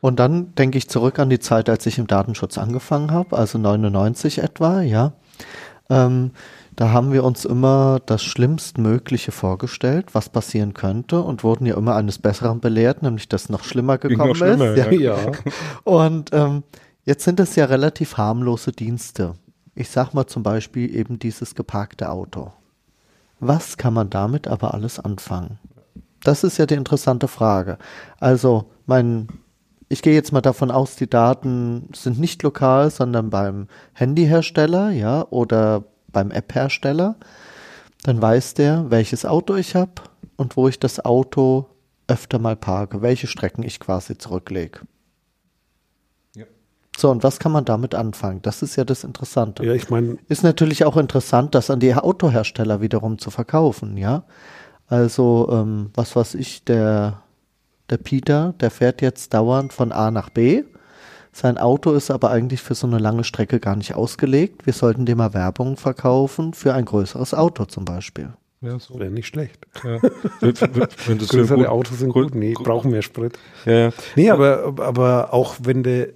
Und 0.00 0.18
dann 0.18 0.56
denke 0.56 0.76
ich 0.76 0.88
zurück 0.88 1.20
an 1.20 1.30
die 1.30 1.38
Zeit, 1.38 1.68
als 1.68 1.86
ich 1.86 1.98
im 1.98 2.08
Datenschutz 2.08 2.58
angefangen 2.58 3.12
habe, 3.12 3.38
also 3.38 3.56
99 3.56 4.42
etwa, 4.42 4.82
ja. 4.82 5.12
Ähm, 5.88 6.32
da 6.76 6.90
haben 6.90 7.12
wir 7.12 7.24
uns 7.24 7.44
immer 7.44 8.00
das 8.06 8.22
Schlimmstmögliche 8.22 9.32
vorgestellt, 9.32 10.14
was 10.14 10.28
passieren 10.28 10.74
könnte 10.74 11.20
und 11.20 11.44
wurden 11.44 11.66
ja 11.66 11.76
immer 11.76 11.96
eines 11.96 12.18
Besseren 12.18 12.60
belehrt, 12.60 13.02
nämlich 13.02 13.28
dass 13.28 13.48
noch 13.48 13.64
schlimmer 13.64 13.98
gekommen 13.98 14.30
noch 14.30 14.36
schlimmer, 14.36 14.74
ist. 14.74 14.92
ja. 14.92 15.16
Ja. 15.20 15.32
Und 15.84 16.30
ähm, 16.32 16.62
jetzt 17.04 17.24
sind 17.24 17.40
es 17.40 17.56
ja 17.56 17.66
relativ 17.66 18.16
harmlose 18.16 18.72
Dienste. 18.72 19.34
Ich 19.74 19.90
sag 19.90 20.14
mal 20.14 20.26
zum 20.26 20.42
Beispiel 20.42 20.94
eben 20.94 21.18
dieses 21.18 21.54
geparkte 21.54 22.10
Auto. 22.10 22.52
Was 23.40 23.76
kann 23.76 23.94
man 23.94 24.10
damit 24.10 24.46
aber 24.48 24.74
alles 24.74 24.98
anfangen? 24.98 25.58
Das 26.22 26.44
ist 26.44 26.58
ja 26.58 26.66
die 26.66 26.74
interessante 26.74 27.28
Frage. 27.28 27.78
Also, 28.18 28.70
mein, 28.86 29.28
ich 29.88 30.02
gehe 30.02 30.12
jetzt 30.12 30.32
mal 30.32 30.42
davon 30.42 30.70
aus, 30.70 30.96
die 30.96 31.08
Daten 31.08 31.88
sind 31.94 32.20
nicht 32.20 32.42
lokal, 32.42 32.90
sondern 32.90 33.30
beim 33.30 33.68
Handyhersteller, 33.94 34.90
ja, 34.90 35.26
oder 35.30 35.84
beim 36.12 36.30
App-Hersteller. 36.30 37.16
Dann 38.02 38.20
weiß 38.20 38.54
der, 38.54 38.90
welches 38.90 39.24
Auto 39.24 39.56
ich 39.56 39.74
habe 39.74 39.92
und 40.36 40.56
wo 40.56 40.68
ich 40.68 40.78
das 40.78 41.04
Auto 41.04 41.66
öfter 42.08 42.38
mal 42.38 42.56
parke, 42.56 43.02
welche 43.02 43.26
Strecken 43.26 43.62
ich 43.62 43.78
quasi 43.78 44.18
zurücklege. 44.18 44.80
So, 47.00 47.10
und 47.10 47.22
was 47.22 47.38
kann 47.38 47.52
man 47.52 47.64
damit 47.64 47.94
anfangen? 47.94 48.42
Das 48.42 48.60
ist 48.60 48.76
ja 48.76 48.84
das 48.84 49.04
Interessante. 49.04 49.64
Ja, 49.64 49.72
ich 49.72 49.88
meine, 49.88 50.18
Ist 50.28 50.42
natürlich 50.42 50.84
auch 50.84 50.98
interessant, 50.98 51.54
das 51.54 51.70
an 51.70 51.80
die 51.80 51.94
Autohersteller 51.94 52.82
wiederum 52.82 53.18
zu 53.18 53.30
verkaufen, 53.30 53.96
ja. 53.96 54.24
Also, 54.86 55.48
ähm, 55.50 55.90
was 55.94 56.14
weiß 56.14 56.34
ich, 56.34 56.64
der, 56.64 57.22
der 57.88 57.96
Peter, 57.96 58.54
der 58.60 58.70
fährt 58.70 59.00
jetzt 59.00 59.32
dauernd 59.32 59.72
von 59.72 59.92
A 59.92 60.10
nach 60.10 60.28
B. 60.28 60.64
Sein 61.32 61.58
Auto 61.58 61.92
ist 61.92 62.10
aber 62.10 62.30
eigentlich 62.30 62.60
für 62.60 62.74
so 62.74 62.86
eine 62.86 62.98
lange 62.98 63.24
Strecke 63.24 63.60
gar 63.60 63.76
nicht 63.76 63.94
ausgelegt. 63.94 64.66
Wir 64.66 64.72
sollten 64.72 65.06
dem 65.06 65.18
mal 65.18 65.32
Werbung 65.32 65.76
verkaufen 65.76 66.54
für 66.54 66.74
ein 66.74 66.84
größeres 66.84 67.34
Auto 67.34 67.64
zum 67.66 67.84
Beispiel. 67.84 68.30
Ja, 68.62 68.78
so. 68.78 68.98
wäre 68.98 69.10
nicht 69.10 69.28
schlecht. 69.28 69.58
Ja. 69.84 70.00
wenn, 70.40 71.18
das 71.18 71.28
Größere 71.28 71.58
gut- 71.58 71.66
Autos 71.66 71.98
sind 72.00 72.12
gut- 72.12 72.32
gut. 72.32 72.34
Nee, 72.34 72.52
gut- 72.52 72.66
brauchen 72.66 72.90
mehr 72.90 73.02
Sprit. 73.02 73.38
Ja, 73.64 73.72
ja. 73.72 73.90
Nee, 74.16 74.30
aber, 74.30 74.74
aber 74.80 75.32
auch 75.32 75.54
wenn 75.62 75.82
du 75.82 76.12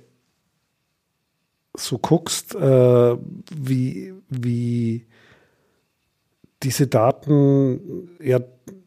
so 1.77 1.99
guckst, 1.99 2.55
äh, 2.55 3.17
wie, 3.57 4.15
wie 4.29 5.07
diese 6.63 6.87
Daten 6.87 8.09
ja 8.23 8.41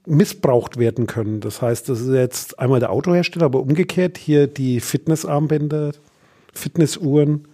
missbraucht 0.05 0.77
werden 0.77 1.05
können. 1.07 1.41
Das 1.41 1.61
heißt, 1.61 1.89
das 1.89 1.99
ist 2.01 2.13
jetzt 2.13 2.59
einmal 2.59 2.79
der 2.79 2.91
Autohersteller, 2.91 3.45
aber 3.45 3.59
umgekehrt 3.59 4.17
hier 4.17 4.47
die 4.47 4.79
Fitnessarmbänder, 4.79 5.91
Fitnessuhren. 6.57 7.47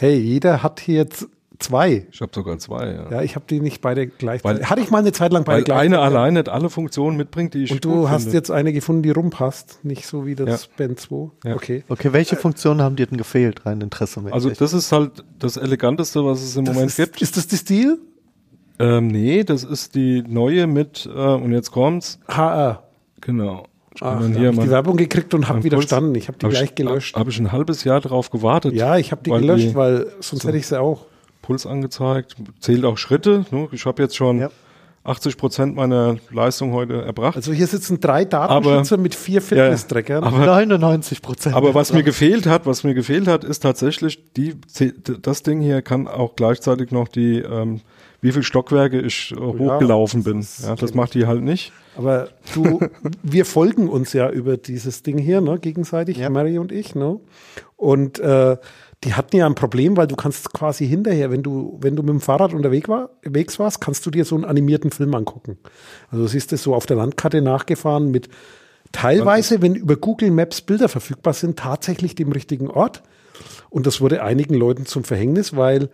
Hey, 0.00 0.16
jeder 0.18 0.62
hat 0.62 0.80
hier 0.80 0.96
jetzt 0.96 1.26
zwei. 1.58 2.06
Ich 2.12 2.20
habe 2.20 2.30
sogar 2.34 2.58
zwei, 2.58 2.92
ja. 2.92 3.10
Ja, 3.10 3.22
ich 3.22 3.36
habe 3.36 3.46
die 3.48 3.60
nicht 3.60 3.80
beide 3.80 4.06
gleichzeitig. 4.06 4.60
Weil- 4.62 4.68
Hatte 4.70 4.80
ich 4.82 4.90
mal 4.90 4.98
eine 4.98 5.12
Zeit 5.12 5.32
lang 5.32 5.44
beide 5.44 5.58
Weil 5.58 5.64
gleichzeitig. 5.64 5.92
eine 5.94 6.00
allein 6.00 6.34
nicht 6.34 6.48
alle 6.48 6.68
Funktionen 6.68 7.16
mitbringt, 7.16 7.54
die 7.54 7.64
ich 7.64 7.70
Und 7.72 7.84
du 7.84 8.00
gut 8.00 8.08
hast 8.10 8.24
finde. 8.24 8.36
jetzt 8.36 8.50
eine 8.50 8.72
gefunden, 8.72 9.02
die 9.02 9.10
rumpasst, 9.10 9.78
nicht 9.84 10.06
so 10.06 10.26
wie 10.26 10.34
das 10.34 10.64
Ja. 10.64 10.68
Band 10.76 11.00
2. 11.00 11.30
Ja. 11.44 11.54
Okay. 11.54 11.84
Okay, 11.88 12.12
welche 12.12 12.36
Funktionen 12.36 12.82
haben 12.82 12.96
dir 12.96 13.06
denn 13.06 13.16
gefehlt, 13.16 13.64
rein 13.64 13.80
interessemäßig? 13.80 14.34
Also 14.34 14.50
das 14.50 14.72
ist 14.74 14.92
halt 14.92 15.24
das 15.38 15.56
Eleganteste, 15.56 16.24
was 16.24 16.42
es 16.42 16.56
im 16.56 16.64
Das 16.66 16.74
Moment 16.74 16.90
ist, 16.90 16.96
gibt. 16.96 17.22
Ist 17.22 17.36
das 17.36 17.46
die 17.46 17.56
Stil? 17.56 17.98
Ähm, 18.80 19.06
nee, 19.06 19.44
das 19.44 19.62
ist 19.64 19.94
die 19.94 20.22
neue 20.26 20.66
mit, 20.66 21.06
äh, 21.06 21.10
und 21.18 21.52
jetzt 21.52 21.70
kommt's, 21.70 22.18
HR. 22.28 22.82
genau. 23.20 23.64
Ich 23.94 24.02
Ach, 24.02 24.18
dann 24.20 24.32
hab 24.34 24.38
hier 24.40 24.50
ich 24.50 24.56
mal- 24.56 24.64
die 24.64 24.70
Werbung 24.70 24.96
gekriegt 24.96 25.34
und 25.34 25.48
habe 25.48 25.62
widerstanden. 25.62 26.14
Ich 26.16 26.28
habe 26.28 26.36
die 26.38 26.46
hab 26.46 26.52
gleich 26.52 26.74
gelöscht. 26.74 27.14
Habe 27.16 27.30
ich 27.30 27.38
ein 27.38 27.52
halbes 27.52 27.84
Jahr 27.84 28.00
drauf 28.00 28.30
gewartet. 28.30 28.74
ja, 28.74 28.96
ich 28.96 29.12
habe 29.12 29.22
die 29.22 29.30
weil 29.30 29.40
gelöscht, 29.42 29.68
die 29.70 29.74
weil 29.74 30.06
sonst 30.20 30.42
so. 30.42 30.48
hätte 30.48 30.58
ich 30.58 30.66
sie 30.66 30.80
auch. 30.80 31.06
Puls 31.42 31.66
angezeigt, 31.66 32.36
zählt 32.60 32.84
auch 32.84 32.96
Schritte. 32.98 33.44
Ne? 33.50 33.68
Ich 33.72 33.84
habe 33.86 34.02
jetzt 34.02 34.16
schon 34.16 34.38
Ja. 34.40 34.50
80 35.04 35.36
Prozent 35.36 35.76
meiner 35.76 36.16
Leistung 36.32 36.72
heute 36.72 37.02
erbracht. 37.02 37.36
Also 37.36 37.52
hier 37.52 37.66
sitzen 37.66 38.00
drei 38.00 38.24
Datenschützer 38.24 38.96
mit 38.96 39.14
vier 39.14 39.42
Fitness-Trackern. 39.42 40.24
aber- 40.24 40.38
99 40.46 41.20
Prozent. 41.20 41.54
Aber 41.54 41.74
was 41.74 41.92
mir 41.92 42.02
gefehlt 42.02 42.46
hat, 42.46 42.64
was 42.64 42.82
mir 42.82 42.94
gefehlt 42.94 43.28
hat, 43.28 43.44
ist 43.44 43.60
tatsächlich 43.60 44.32
die, 44.32 44.54
das 45.20 45.42
Ding 45.42 45.60
hier 45.60 45.82
kann 45.82 46.08
auch 46.08 46.34
gleichzeitig 46.36 46.90
noch 46.90 47.08
die, 47.08 47.40
ähm, 47.40 47.82
wie 48.24 48.32
viel 48.32 48.42
Stockwerke 48.42 49.02
ich 49.02 49.32
äh, 49.32 49.36
hochgelaufen 49.36 50.24
bin. 50.24 50.40
das 50.40 50.62
Ja, 50.62 50.74
das 50.74 50.94
macht 50.94 51.12
die 51.12 51.26
halt 51.26 51.42
nicht. 51.42 51.72
Aber 51.94 52.30
du, 52.54 52.80
wir 53.22 53.44
folgen 53.44 53.90
uns 53.90 54.14
ja 54.14 54.30
über 54.30 54.56
dieses 54.56 55.02
Ding 55.02 55.18
hier, 55.18 55.42
ne, 55.42 55.58
gegenseitig, 55.58 56.16
Ja. 56.16 56.30
Mary 56.30 56.56
und 56.56 56.72
ich, 56.72 56.94
ne? 56.94 57.20
Und 57.76 58.18
äh, 58.20 58.56
die 59.04 59.12
hatten 59.12 59.36
ja 59.36 59.44
ein 59.44 59.54
Problem, 59.54 59.98
weil 59.98 60.06
du 60.06 60.16
kannst 60.16 60.54
quasi 60.54 60.88
hinterher, 60.88 61.30
wenn 61.30 61.42
du, 61.42 61.76
wenn 61.82 61.96
du 61.96 62.02
mit 62.02 62.12
dem 62.12 62.22
Fahrrad 62.22 62.54
unterwegs, 62.54 62.88
war, 62.88 63.10
unterwegs 63.16 63.58
warst, 63.58 63.82
kannst 63.82 64.06
du 64.06 64.10
dir 64.10 64.24
so 64.24 64.36
einen 64.36 64.46
animierten 64.46 64.90
Film 64.90 65.14
angucken. 65.14 65.58
Also 66.10 66.26
siehst 66.26 66.50
du 66.50 66.56
so 66.56 66.74
auf 66.74 66.86
der 66.86 66.96
Landkarte 66.96 67.42
nachgefahren 67.42 68.10
mit 68.10 68.30
teilweise, 68.92 69.60
wenn 69.60 69.74
über 69.74 69.96
Google 69.96 70.30
Maps 70.30 70.62
Bilder 70.62 70.88
verfügbar 70.88 71.34
sind, 71.34 71.58
tatsächlich 71.58 72.14
dem 72.14 72.32
richtigen 72.32 72.70
Ort. 72.70 73.02
Und 73.68 73.86
das 73.86 74.00
wurde 74.00 74.22
einigen 74.22 74.54
Leuten 74.54 74.86
zum 74.86 75.04
Verhängnis, 75.04 75.54
weil 75.54 75.90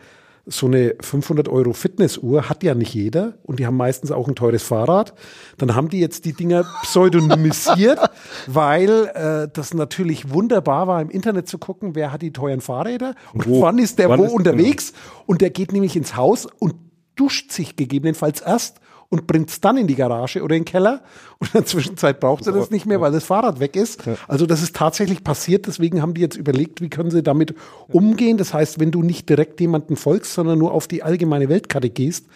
so 0.47 0.66
eine 0.66 0.95
500 1.01 1.49
Euro 1.49 1.72
Fitnessuhr 1.72 2.49
hat 2.49 2.62
ja 2.62 2.74
nicht 2.74 2.95
jeder 2.95 3.34
und 3.45 3.59
die 3.59 3.66
haben 3.66 3.76
meistens 3.76 4.11
auch 4.11 4.26
ein 4.26 4.34
teures 4.34 4.62
Fahrrad. 4.62 5.14
Dann 5.59 5.74
haben 5.74 5.88
die 5.91 6.01
jetzt 6.01 6.24
die 6.24 6.32
Dinger 6.32 6.64
pseudonymisiert, 6.82 7.99
weil 8.47 9.11
äh, 9.14 9.49
das 9.53 9.74
natürlich 9.74 10.30
wunderbar 10.32 10.86
war, 10.86 11.01
im 11.03 11.11
Internet 11.11 11.49
zu 11.49 11.59
gucken, 11.59 11.95
wer 11.95 12.12
hat 12.12 12.22
die 12.22 12.32
teuren 12.32 12.61
Fahrräder 12.61 13.14
und 13.32 13.47
Wo? 13.47 13.62
wann 13.62 13.78
ist 13.78 13.99
der 13.99 14.09
Wann 14.09 14.20
wo 14.20 14.24
ist- 14.24 14.32
unterwegs. 14.32 14.93
Und 15.26 15.41
der 15.41 15.51
geht 15.51 15.72
nämlich 15.72 15.97
ins 15.97 16.16
Haus 16.16 16.47
und 16.59 16.74
duscht 17.16 17.53
sich 17.53 17.76
gegebenenfalls 17.76 18.41
erst 18.41 18.80
und 19.11 19.26
bringt 19.26 19.50
es 19.50 19.61
dann 19.61 19.76
in 19.76 19.88
die 19.88 19.96
Garage 19.96 20.42
oder 20.42 20.54
in 20.54 20.62
den 20.62 20.64
Keller. 20.64 21.02
Und 21.38 21.48
in 21.48 21.61
der 21.61 21.66
Zwischenzeit 21.66 22.20
braucht 22.20 22.46
er 22.46 22.52
das 22.52 22.70
nicht 22.70 22.86
mehr, 22.86 23.00
weil 23.00 23.12
das 23.12 23.24
Fahrrad 23.24 23.58
weg 23.58 23.76
ist. 23.76 24.02
Also 24.28 24.46
das 24.46 24.62
ist 24.62 24.76
tatsächlich 24.76 25.24
passiert. 25.24 25.66
Deswegen 25.66 26.00
haben 26.00 26.14
die 26.14 26.20
jetzt 26.20 26.36
überlegt, 26.36 26.80
wie 26.80 26.88
können 26.88 27.11
sie 27.11 27.22
damit 27.22 27.54
umgehen. 27.88 28.38
Das 28.38 28.54
heißt, 28.54 28.78
wenn 28.78 28.92
du 28.92 29.02
nicht 29.02 29.28
direkt 29.28 29.61
jemanden 29.61 29.96
folgst, 29.96 30.32
sondern 30.32 30.58
nur 30.58 30.72
auf 30.72 30.86
die 30.86 31.02
allgemeine 31.02 31.48
Weltkarte 31.48 31.90
gehst, 31.90 32.26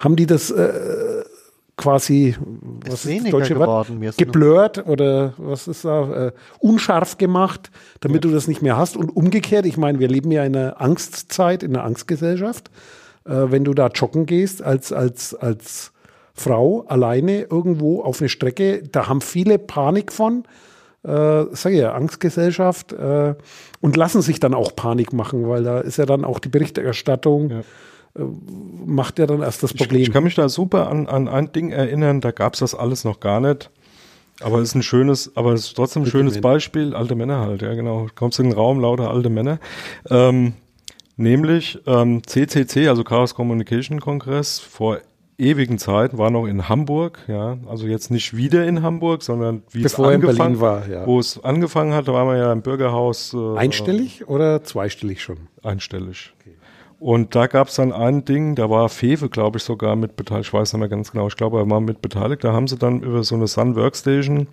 haben 0.00 0.16
die 0.16 0.26
das 0.26 0.50
äh, 0.50 1.22
quasi 1.76 2.36
was 2.86 3.06
weniger 3.06 3.40
geworden, 3.40 3.98
mir 3.98 4.10
ist 4.10 4.18
geblurrt 4.18 4.86
oder 4.86 5.34
was 5.36 5.68
ist 5.68 5.84
da 5.84 6.26
äh, 6.26 6.32
unscharf 6.58 7.16
gemacht, 7.18 7.70
damit 8.00 8.24
du 8.24 8.30
das 8.30 8.48
nicht 8.48 8.60
mehr 8.60 8.76
hast. 8.76 8.96
Und 8.96 9.10
umgekehrt, 9.10 9.66
ich 9.66 9.76
meine, 9.76 10.00
wir 10.00 10.08
leben 10.08 10.32
ja 10.32 10.44
in 10.44 10.56
einer 10.56 10.80
Angstzeit, 10.80 11.62
in 11.62 11.76
einer 11.76 11.84
Angstgesellschaft. 11.84 12.70
Äh, 13.24 13.50
wenn 13.50 13.64
du 13.64 13.72
da 13.72 13.86
joggen 13.86 14.26
gehst 14.26 14.62
als 14.62 14.92
als 14.92 15.34
als 15.34 15.93
Frau 16.34 16.84
alleine 16.88 17.42
irgendwo 17.42 18.02
auf 18.02 18.20
eine 18.20 18.28
Strecke, 18.28 18.82
da 18.90 19.08
haben 19.08 19.20
viele 19.20 19.58
Panik 19.58 20.12
von. 20.12 20.44
Äh, 21.04 21.44
sag 21.52 21.72
ich 21.72 21.78
ja, 21.80 21.92
Angstgesellschaft 21.92 22.92
äh, 22.94 23.34
und 23.82 23.96
lassen 23.96 24.22
sich 24.22 24.40
dann 24.40 24.54
auch 24.54 24.74
Panik 24.74 25.12
machen, 25.12 25.48
weil 25.48 25.62
da 25.62 25.80
ist 25.80 25.98
ja 25.98 26.06
dann 26.06 26.24
auch 26.24 26.38
die 26.38 26.48
Berichterstattung, 26.48 27.50
Ja. 27.50 27.58
äh, 27.60 28.24
macht 28.86 29.18
ja 29.18 29.26
dann 29.26 29.42
erst 29.42 29.62
das 29.62 29.72
Ich, 29.72 29.76
Problem. 29.76 30.00
ich 30.00 30.10
kann 30.12 30.24
mich 30.24 30.34
da 30.34 30.48
super 30.48 30.88
an, 30.88 31.06
an 31.06 31.28
ein 31.28 31.52
Ding 31.52 31.70
erinnern, 31.70 32.22
da 32.22 32.30
gab's 32.30 32.60
das 32.60 32.74
alles 32.74 33.04
noch 33.04 33.20
gar 33.20 33.40
nicht. 33.40 33.70
Aber 34.40 34.58
es 34.58 34.70
ist 34.70 34.74
ein 34.76 34.82
schönes, 34.82 35.30
aber 35.36 35.52
es 35.52 35.66
ist 35.66 35.74
trotzdem 35.76 36.02
ein 36.02 36.06
schönes. 36.06 36.40
Beispiel. 36.40 36.94
Alte 36.94 37.14
Männer 37.14 37.38
halt, 37.40 37.62
ja 37.62 37.72
genau. 37.74 38.08
Kommst 38.16 38.40
in 38.40 38.46
den 38.46 38.54
Raum, 38.54 38.80
lauter 38.80 39.10
alte 39.10 39.28
Männer. 39.30 39.60
Ähm, 40.10 40.54
nämlich 41.16 41.78
ähm, 41.86 42.22
CCC, 42.26 42.88
also 42.88 43.04
Chaos 43.04 43.34
Communication 43.34 44.00
Kongress, 44.00 44.58
vor 44.58 44.98
ewigen 45.38 45.78
Zeiten 45.78 46.18
war 46.18 46.30
noch 46.30 46.46
in 46.46 46.68
Hamburg, 46.68 47.18
ja, 47.26 47.58
also 47.68 47.86
jetzt 47.86 48.10
nicht 48.10 48.36
wieder 48.36 48.66
in 48.66 48.82
Hamburg, 48.82 49.22
sondern 49.22 49.62
wie 49.70 49.82
Bevor 49.82 50.06
es 50.06 50.10
er 50.10 50.14
in 50.14 50.22
angefangen 50.22 50.58
Berlin 50.58 50.60
war, 50.60 50.88
ja. 50.88 51.06
Wo 51.06 51.18
es 51.18 51.42
angefangen 51.42 51.94
hat, 51.94 52.08
da 52.08 52.12
waren 52.12 52.28
wir 52.28 52.36
ja 52.36 52.52
im 52.52 52.62
Bürgerhaus. 52.62 53.34
Äh, 53.34 53.58
Einstellig 53.58 54.28
oder 54.28 54.62
zweistellig 54.62 55.22
schon? 55.22 55.48
einstellig. 55.62 56.32
Und 57.00 57.34
da 57.34 57.48
gab 57.48 57.68
es 57.68 57.74
dann 57.74 57.92
ein 57.92 58.24
Ding, 58.24 58.54
da 58.54 58.70
war 58.70 58.88
Fewe, 58.88 59.28
glaube 59.28 59.58
ich, 59.58 59.64
sogar 59.64 59.94
mit 59.96 60.16
beteiligt, 60.16 60.48
ich 60.48 60.54
weiß 60.54 60.72
nicht 60.72 60.80
mehr 60.80 60.88
ganz 60.88 61.12
genau, 61.12 61.26
ich 61.26 61.36
glaube, 61.36 61.58
er 61.58 61.68
war 61.68 61.80
mit 61.80 62.00
beteiligt. 62.00 62.44
Da 62.44 62.52
haben 62.52 62.66
sie 62.66 62.78
dann 62.78 63.02
über 63.02 63.22
so 63.24 63.34
eine 63.34 63.46
Sun 63.46 63.76
Workstation 63.76 64.48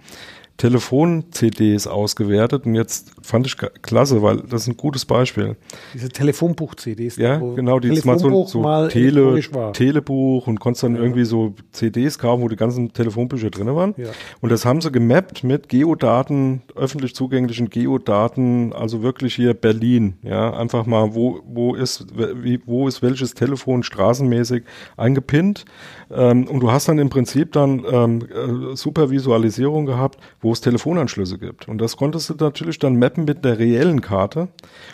Telefon-CDs 0.62 1.88
ausgewertet 1.88 2.68
und 2.68 2.76
jetzt 2.76 3.14
fand 3.24 3.47
ich 3.47 3.57
klasse, 3.57 4.22
weil 4.22 4.41
das 4.47 4.62
ist 4.62 4.68
ein 4.68 4.78
gutes 4.78 5.05
Beispiel. 5.05 5.55
Diese 5.95 6.09
Telefonbuch-CDs. 6.09 7.16
Ja, 7.16 7.38
genau, 7.39 7.80
die 7.80 7.88
jetzt 7.88 8.05
mal 8.05 8.20
so, 8.20 8.45
so 8.45 8.62
mal 8.62 8.88
Tele. 8.88 9.39
Telebuch 9.74 10.45
und 10.45 10.59
konntest 10.59 10.84
dann 10.84 10.95
irgendwie 10.95 11.26
so 11.26 11.55
CDs 11.72 12.20
kaufen, 12.20 12.43
wo 12.43 12.47
die 12.47 12.57
ganzen 12.57 12.93
Telefonbücher 12.93 13.49
drin 13.49 13.76
waren. 13.76 13.95
Ja. 13.97 14.09
Und 14.39 14.51
das 14.51 14.64
haben 14.64 14.82
sie 14.82 14.91
gemappt 14.91 15.43
mit 15.43 15.68
Geodaten, 15.68 16.62
öffentlich 16.76 17.16
zugänglichen 17.16 17.72
Geodaten, 17.72 18.72
also 18.72 19.01
wirklich 19.01 19.34
hier 19.34 19.55
Berlin, 19.55 20.14
ja, 20.22 20.53
einfach 20.53 20.86
mal, 20.86 21.16
wo, 21.16 21.39
wo 21.43 21.74
ist, 21.74 22.05
wie, 22.16 22.62
wo 22.68 22.88
ist 22.88 23.01
welches 23.01 23.34
Telefon 23.34 23.82
straßenmäßig 23.82 24.62
eingepinnt. 24.95 25.66
Ähm, 26.14 26.47
und 26.47 26.59
du 26.59 26.72
hast 26.72 26.88
dann 26.88 26.99
im 26.99 27.09
Prinzip 27.09 27.53
dann 27.53 27.86
ähm, 27.89 28.22
äh, 28.22 28.76
super 28.76 29.09
Visualisierung 29.09 29.86
gehabt, 29.86 30.20
wo 30.41 30.51
es 30.51 30.62
Telefonanschlüsse 30.62 31.38
gibt. 31.38 31.68
Und 31.68 31.80
das 31.80 31.95
konntest 31.97 32.30
du 32.30 32.34
natürlich 32.36 32.80
dann 32.80 32.97
mappen 32.97 33.26
mit 33.26 33.45
der 33.45 33.59
reellen 33.59 34.01
Karte 34.01 34.49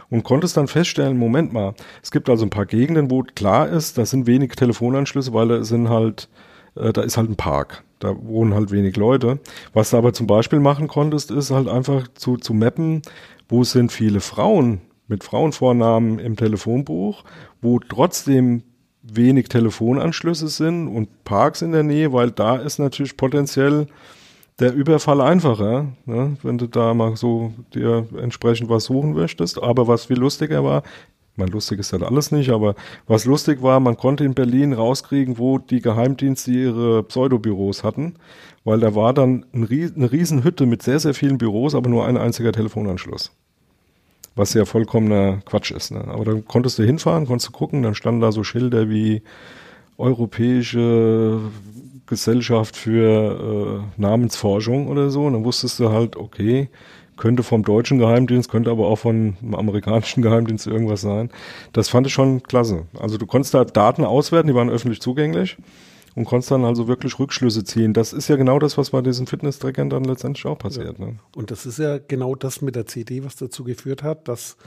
und 0.10 0.24
konntest 0.24 0.58
dann 0.58 0.68
feststellen, 0.68 1.18
Moment 1.18 1.54
mal, 1.54 1.74
es 2.04 2.12
gibt 2.12 2.30
also 2.30 2.46
ein 2.46 2.50
paar 2.50 2.66
Gegenden, 2.66 3.10
wo 3.10 3.24
klar 3.24 3.68
ist, 3.68 3.98
da 3.98 4.06
sind 4.06 4.28
wenig 4.28 4.52
Telefonanschlüsse, 4.52 5.34
weil 5.34 5.48
da 5.48 5.64
sind 5.64 5.90
halt, 5.90 6.30
äh, 6.76 6.94
da 6.94 7.02
ist 7.02 7.18
halt 7.18 7.30
ein 7.30 7.36
Park. 7.36 7.84
Da 8.00 8.16
wohnen 8.16 8.54
halt 8.54 8.70
wenig 8.70 8.96
Leute. 8.96 9.40
Was 9.74 9.90
du 9.90 9.98
aber 9.98 10.14
zum 10.14 10.28
Beispiel 10.28 10.60
machen 10.60 10.88
konntest, 10.88 11.32
ist 11.32 11.50
halt 11.50 11.68
einfach 11.68 12.08
zu, 12.14 12.38
zu 12.38 12.54
mappen, 12.54 13.02
wo 13.50 13.64
sind 13.64 13.92
viele 13.92 14.20
Frauen 14.20 14.82
mit 15.08 15.24
Frauenvornamen 15.24 16.20
im 16.20 16.36
Telefonbuch, 16.36 17.24
wo 17.62 17.80
trotzdem 17.80 18.62
wenig 19.14 19.50
Telefonanschlüsse 19.50 20.48
sind 20.48 20.88
und 20.88 21.24
Parks 21.24 21.62
in 21.62 21.72
der 21.72 21.84
Nähe, 21.84 22.14
weil 22.14 22.32
da 22.32 22.58
ist 22.58 22.80
natürlich 22.80 23.18
potenziell 23.18 23.88
der 24.60 24.74
Überfall 24.74 25.22
einfacher, 25.22 25.88
ne, 26.06 26.38
wenn 26.42 26.58
du 26.58 26.68
da 26.68 26.94
mal 26.94 27.16
so 27.16 27.54
dir 27.74 28.08
entsprechend 28.18 28.70
was 28.70 28.86
suchen 28.86 29.14
möchtest. 29.14 29.62
Aber 29.62 29.88
was 29.88 30.06
viel 30.06 30.18
lustiger 30.18 30.64
war, 30.64 30.84
mein 31.36 31.50
lustig 31.50 31.80
ist 31.80 31.94
das 31.94 32.02
alles 32.02 32.32
nicht, 32.32 32.50
aber 32.50 32.74
was 33.06 33.26
lustig 33.26 33.62
war, 33.62 33.80
man 33.80 33.96
konnte 33.96 34.24
in 34.24 34.34
Berlin 34.34 34.74
rauskriegen, 34.74 35.38
wo 35.38 35.60
die 35.60 35.82
Geheimdienste 35.82 36.52
ihre 36.52 37.04
Pseudobüros 37.04 37.84
hatten, 37.84 38.16
weil 38.64 38.80
da 38.80 38.96
war 38.96 39.14
dann 39.14 39.46
eine 39.54 39.70
Riesenhütte 39.70 40.66
mit 40.66 40.82
sehr, 40.82 41.00
sehr 41.00 41.14
vielen 41.14 41.38
Büros, 41.38 41.76
aber 41.76 41.90
nur 41.90 42.08
ein 42.08 42.18
einziger 42.18 42.52
Telefonanschluss. 42.52 43.32
Was 44.38 44.54
ja 44.54 44.66
vollkommener 44.66 45.40
Quatsch 45.46 45.72
ist. 45.72 45.92
Ne? 45.92 46.04
Aber 46.08 46.26
dann 46.26 46.46
konntest 46.46 46.80
du 46.80 46.84
hinfahren, 46.84 47.26
konntest 47.26 47.50
du 47.50 47.52
gucken, 47.52 47.84
dann 47.84 47.96
standen 47.96 48.22
da 48.22 48.32
so 48.32 48.44
Schilder 48.44 48.90
wie 48.90 49.22
Europäische 49.98 51.40
Gesellschaft 52.06 52.78
für 52.78 53.84
äh, 53.98 54.02
Namensforschung 54.02 54.88
oder 54.88 55.10
so. 55.10 55.26
Und 55.26 55.34
dann 55.34 55.44
wusstest 55.44 55.80
du 55.80 55.90
halt, 55.90 56.16
okay, 56.16 56.70
könnte 57.18 57.42
vom 57.42 57.64
deutschen 57.64 57.98
Geheimdienst, 57.98 58.50
könnte 58.50 58.70
aber 58.70 58.88
auch 58.88 58.98
vom 58.98 59.36
amerikanischen 59.52 60.22
Geheimdienst 60.22 60.68
irgendwas 60.68 61.02
sein. 61.02 61.32
Das 61.74 61.90
fand 61.90 62.08
ich 62.08 62.14
schon 62.14 62.44
klasse. 62.44 62.86
Also 63.00 63.18
du 63.18 63.26
konntest 63.26 63.54
da 63.54 63.66
Daten 63.66 64.06
auswerten, 64.06 64.48
die 64.48 64.56
waren 64.56 64.70
öffentlich 64.70 65.02
zugänglich 65.02 65.58
und 66.18 66.26
konntest 66.26 66.50
dann 66.50 66.66
also 66.66 66.88
wirklich 66.88 67.20
Rückschlüsse 67.20 67.64
ziehen. 67.64 67.94
Das 67.94 68.12
ist 68.12 68.28
ja 68.28 68.38
genau 68.38 68.58
das, 68.58 68.76
was 68.76 68.90
bei 68.90 69.02
diesen 69.02 69.28
Fitness-Trackern 69.28 69.92
dann 69.92 70.04
letztendlich 70.04 70.48
auch 70.48 70.58
passiert. 70.58 70.98
Ja. 70.98 71.06
Ne? 71.06 71.20
Und 71.36 71.52
das 71.52 71.68
ist 71.68 71.78
ja 71.78 72.00
genau 72.00 72.34
das 72.34 72.64
mit 72.64 72.76
der 72.76 72.88
CD, 72.88 73.24
was 73.24 73.36
dazu 73.36 73.64
geführt 73.64 74.02
hat, 74.02 74.28
dass 74.28 74.58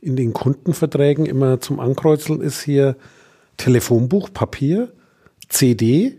in 0.00 0.16
den 0.16 0.32
Kundenverträgen 0.32 1.26
immer 1.26 1.60
zum 1.60 1.80
Ankreuzeln 1.80 2.40
ist 2.40 2.62
hier 2.62 2.96
Telefonbuch, 3.58 4.32
Papier, 4.32 4.90
CD 5.50 6.16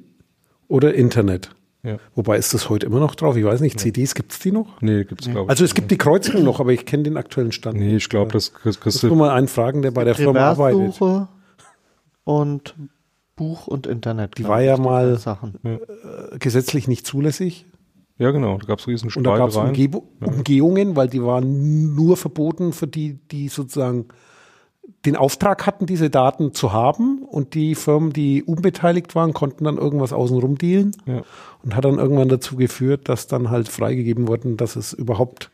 oder 0.68 0.94
Internet. 0.94 1.56
Ja. 1.82 1.98
Wobei 2.14 2.38
ist 2.38 2.54
das 2.54 2.70
heute 2.70 2.86
immer 2.86 3.00
noch 3.00 3.16
drauf? 3.16 3.36
Ich 3.36 3.46
weiß 3.46 3.62
nicht, 3.62 3.80
CDs 3.80 4.14
gibt 4.14 4.32
es 4.32 4.38
die 4.38 4.52
noch? 4.52 4.80
Nee, 4.82 5.06
gibt 5.06 5.22
es 5.22 5.32
glaube 5.32 5.46
ich. 5.46 5.50
Also 5.50 5.66
es 5.66 5.74
gibt 5.74 5.90
die 5.90 5.98
Kreuzung 5.98 6.44
noch, 6.44 6.60
aber 6.60 6.72
ich 6.72 6.86
kenne 6.86 7.02
den 7.02 7.18
aktuellen 7.18 7.52
Stand. 7.52 7.80
Nee, 7.80 7.96
ich 7.96 8.10
glaube, 8.10 8.32
das 8.32 8.54
kriegst 8.54 8.86
das 8.86 9.02
du. 9.02 9.16
mal 9.16 9.32
einen 9.32 9.48
fragen, 9.48 9.82
der 9.82 9.90
bei 9.90 10.04
der 10.04 10.14
Firma 10.14 10.42
arbeitet. 10.42 11.02
und 12.26 12.76
Buch 13.38 13.68
und 13.68 13.88
Internet. 13.88 14.38
Die 14.38 14.44
war 14.44 14.62
ja 14.62 14.76
mal 14.78 15.18
äh, 15.64 16.38
gesetzlich 16.38 16.90
nicht 16.90 17.08
zulässig. 17.08 17.66
Ja, 18.18 18.32
genau. 18.32 18.58
Da 18.58 18.66
gab 18.66 18.80
es 18.80 18.88
riesen 18.88 19.10
Und 19.16 19.24
da 19.24 19.38
gab 19.38 19.50
es 19.50 19.56
Umge 19.56 20.02
Umgehungen, 20.20 20.96
weil 20.98 21.08
die 21.08 21.24
waren 21.24 21.96
nur 21.96 22.18
verboten 22.18 22.74
für 22.74 22.88
die, 22.88 23.20
die 23.32 23.48
sozusagen 23.48 24.08
den 25.06 25.16
Auftrag 25.16 25.66
hatten, 25.66 25.86
diese 25.86 26.10
Daten 26.10 26.54
zu 26.54 26.74
haben 26.74 27.22
und 27.22 27.54
die 27.54 27.76
Firmen, 27.76 28.14
die 28.14 28.44
unbeteiligt 28.44 29.16
waren, 29.16 29.34
konnten 29.34 29.66
dann 29.66 29.78
irgendwas 29.78 30.14
außenrum 30.14 30.58
dealen 30.58 30.96
ja. 31.06 31.22
und 31.64 31.76
hat 31.76 31.86
dann 31.86 32.00
irgendwann 32.00 32.30
dazu 32.30 32.56
geführt, 32.56 33.08
dass 33.10 33.28
dann 33.28 33.50
halt 33.50 33.70
freigegeben 33.70 34.28
wurden, 34.28 34.58
dass 34.58 34.76
es 34.76 34.94
überhaupt 34.94 35.52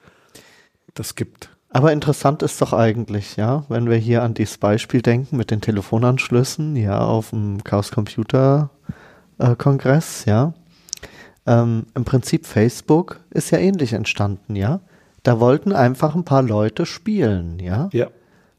das 0.93 1.15
gibt. 1.15 1.49
Aber 1.73 1.91
interessant 1.91 2.43
ist 2.43 2.61
doch 2.61 2.71
eigentlich, 2.71 3.35
ja, 3.35 3.65
wenn 3.67 3.89
wir 3.89 3.97
hier 3.97 4.23
an 4.23 4.33
dieses 4.33 4.57
Beispiel 4.57 5.01
denken 5.01 5.37
mit 5.37 5.51
den 5.51 5.59
Telefonanschlüssen, 5.59 6.75
ja, 6.75 6.99
auf 6.99 7.31
dem 7.31 7.63
Chaos 7.63 7.91
Computer 7.91 8.69
äh, 9.39 9.55
Kongress, 9.55 10.25
ja. 10.25 10.53
Ähm, 11.45 11.87
Im 11.95 12.05
Prinzip 12.05 12.45
Facebook 12.45 13.19
ist 13.31 13.51
ja 13.51 13.57
ähnlich 13.57 13.93
entstanden, 13.93 14.55
ja. 14.55 14.81
Da 15.23 15.39
wollten 15.39 15.73
einfach 15.73 16.15
ein 16.15 16.25
paar 16.25 16.43
Leute 16.43 16.85
spielen, 16.85 17.59
ja. 17.59 17.89
Ja 17.91 18.07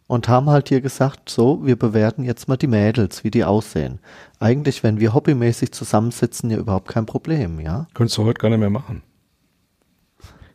und 0.07 0.29
haben 0.29 0.51
halt 0.51 0.69
hier 0.69 0.81
gesagt, 0.81 1.29
so, 1.29 1.65
wir 1.65 1.77
bewerten 1.77 2.25
jetzt 2.25 2.49
mal 2.49 2.57
die 2.57 2.67
Mädels, 2.67 3.25
wie 3.25 3.31
die 3.31 3.45
aussehen. 3.45 4.01
Eigentlich, 4.39 4.83
wenn 4.83 5.01
wir 5.01 5.15
hobbymäßig 5.15 5.73
zusammensitzen, 5.73 6.51
ja 6.51 6.59
überhaupt 6.59 6.89
kein 6.89 7.07
Problem, 7.07 7.61
ja? 7.61 7.87
Könntest 7.95 8.19
du 8.19 8.25
heute 8.25 8.39
gar 8.39 8.51
nicht 8.51 8.59
mehr 8.59 8.71
machen. 8.71 9.03